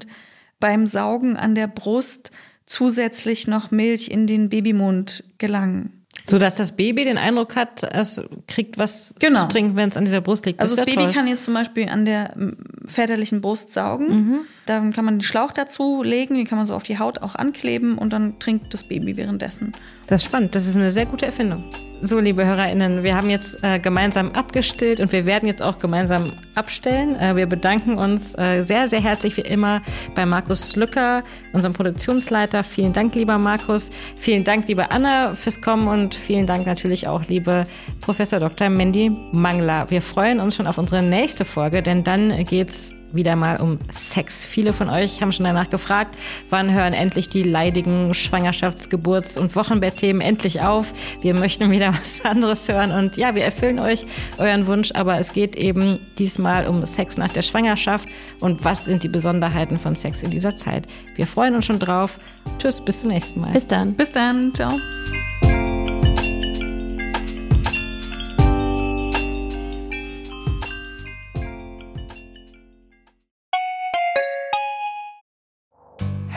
beim 0.59 0.87
Saugen 0.87 1.37
an 1.37 1.55
der 1.55 1.67
Brust 1.69 2.31
zusätzlich 2.67 3.47
noch 3.49 3.71
Milch 3.71 4.09
in 4.09 4.27
den 4.27 4.49
Babymund 4.49 5.25
gelangen. 5.39 6.05
So 6.27 6.39
dass 6.39 6.55
das 6.55 6.73
Baby 6.77 7.05
den 7.05 7.19
Eindruck 7.19 7.57
hat, 7.57 7.83
es 7.83 8.23
kriegt 8.47 8.79
was 8.79 9.15
Genau. 9.19 9.43
zu 9.43 9.49
trinken, 9.49 9.77
wenn 9.77 9.89
es 9.89 9.97
an 9.97 10.05
dieser 10.05 10.21
Brust 10.21 10.47
liegt. 10.47 10.61
Also 10.61 10.77
das 10.77 10.87
ist 10.87 10.93
ja 10.93 10.95
Baby 10.95 11.07
toll. 11.07 11.15
kann 11.15 11.27
jetzt 11.29 11.45
zum 11.45 11.55
Beispiel 11.55 11.89
an 11.89 12.05
der 12.05 12.35
m, 12.37 12.57
väterlichen 12.87 13.41
Brust 13.41 13.73
saugen. 13.73 14.41
Dann 14.71 14.93
kann 14.93 15.05
man 15.05 15.17
den 15.17 15.23
Schlauch 15.23 15.51
dazu 15.51 16.05
legen, 16.05 16.37
den 16.37 16.47
kann 16.47 16.57
man 16.57 16.65
so 16.65 16.75
auf 16.77 16.85
die 16.85 17.01
Haut 17.01 17.23
auch 17.23 17.35
ankleben 17.35 17.99
und 17.99 18.13
dann 18.13 18.39
trinkt 18.39 18.73
das 18.73 18.85
Baby 18.85 19.17
währenddessen. 19.17 19.73
Das 20.07 20.21
ist 20.23 20.27
spannend. 20.27 20.55
Das 20.55 20.65
ist 20.69 20.77
eine 20.77 20.93
sehr 20.93 21.07
gute 21.07 21.27
Erfindung. 21.27 21.65
So, 22.03 22.21
liebe 22.21 22.47
HörerInnen, 22.47 23.03
wir 23.03 23.17
haben 23.17 23.31
jetzt 23.31 23.65
äh, 23.65 23.81
gemeinsam 23.81 24.31
abgestillt 24.31 25.01
und 25.01 25.11
wir 25.11 25.27
werden 25.27 25.49
jetzt 25.49 25.61
auch 25.61 25.81
gemeinsam 25.81 26.35
abstellen. 26.55 27.17
Äh, 27.17 27.35
wir 27.35 27.47
bedanken 27.47 27.99
uns 27.99 28.39
äh, 28.39 28.63
sehr, 28.63 28.89
sehr 28.89 29.01
herzlich 29.01 29.37
wie 29.37 29.41
immer 29.41 29.83
bei 30.15 30.25
Markus 30.25 30.77
Lücker, 30.77 31.25
unserem 31.53 31.73
Produktionsleiter. 31.73 32.63
Vielen 32.63 32.93
Dank, 32.93 33.17
lieber 33.17 33.39
Markus. 33.39 33.91
Vielen 34.17 34.45
Dank, 34.45 34.69
liebe 34.69 34.93
Anna, 34.93 35.35
fürs 35.35 35.61
Kommen 35.61 35.89
und 35.89 36.15
vielen 36.15 36.47
Dank 36.47 36.65
natürlich 36.65 37.09
auch, 37.09 37.25
liebe 37.27 37.67
Professor 38.01 38.39
Dr. 38.39 38.71
Mandy 38.71 39.11
Mangler. 39.33 39.91
Wir 39.91 40.01
freuen 40.01 40.39
uns 40.39 40.55
schon 40.55 40.69
auf 40.69 40.79
unsere 40.79 41.03
nächste 41.03 41.45
Folge, 41.45 41.83
denn 41.83 42.05
dann 42.05 42.45
geht's 42.45 42.95
wieder 43.13 43.37
mal 43.37 43.57
um 43.59 43.79
Sex. 43.93 44.45
Viele 44.47 44.73
von 44.73 44.89
euch 44.89 45.21
haben 45.21 45.33
schon 45.33 45.45
danach 45.45 45.71
gefragt, 45.71 46.17
wann 46.49 46.73
hören 46.73 46.93
endlich 46.93 47.29
die 47.29 47.43
leidigen 47.43 48.13
Schwangerschafts-, 48.13 48.89
Geburts- 48.89 49.37
und 49.37 49.55
Wochenbettthemen 49.57 50.21
endlich 50.21 50.61
auf. 50.61 50.93
Wir 51.21 51.35
möchten 51.35 51.71
wieder 51.71 51.93
was 52.01 52.25
anderes 52.25 52.69
hören 52.69 52.93
und 52.93 53.17
ja, 53.17 53.35
wir 53.35 53.45
erfüllen 53.45 53.79
euch 53.79 54.07
euren 54.39 54.67
Wunsch, 54.67 54.93
aber 54.95 55.19
es 55.19 55.33
geht 55.33 55.57
eben 55.57 55.99
diesmal 56.19 56.67
um 56.67 56.85
Sex 56.87 57.17
nach 57.17 57.31
der 57.31 57.43
Schwangerschaft 57.43 58.09
und 58.41 58.65
was 58.65 58.85
sind 58.85 59.03
die 59.03 59.09
Besonderheiten 59.09 59.79
von 59.79 59.97
Sex 59.97 60.23
in 60.23 60.31
dieser 60.31 60.57
Zeit. 60.57 60.87
Wir 61.17 61.27
freuen 61.27 61.55
uns 61.55 61.67
schon 61.67 61.79
drauf. 61.79 62.19
Tschüss, 62.59 62.81
bis 62.81 63.01
zum 63.01 63.11
nächsten 63.11 63.41
Mal. 63.41 63.53
Bis 63.53 63.67
dann. 63.67 63.95
Bis 63.95 64.13
dann. 64.13 64.55
Ciao. 64.55 64.79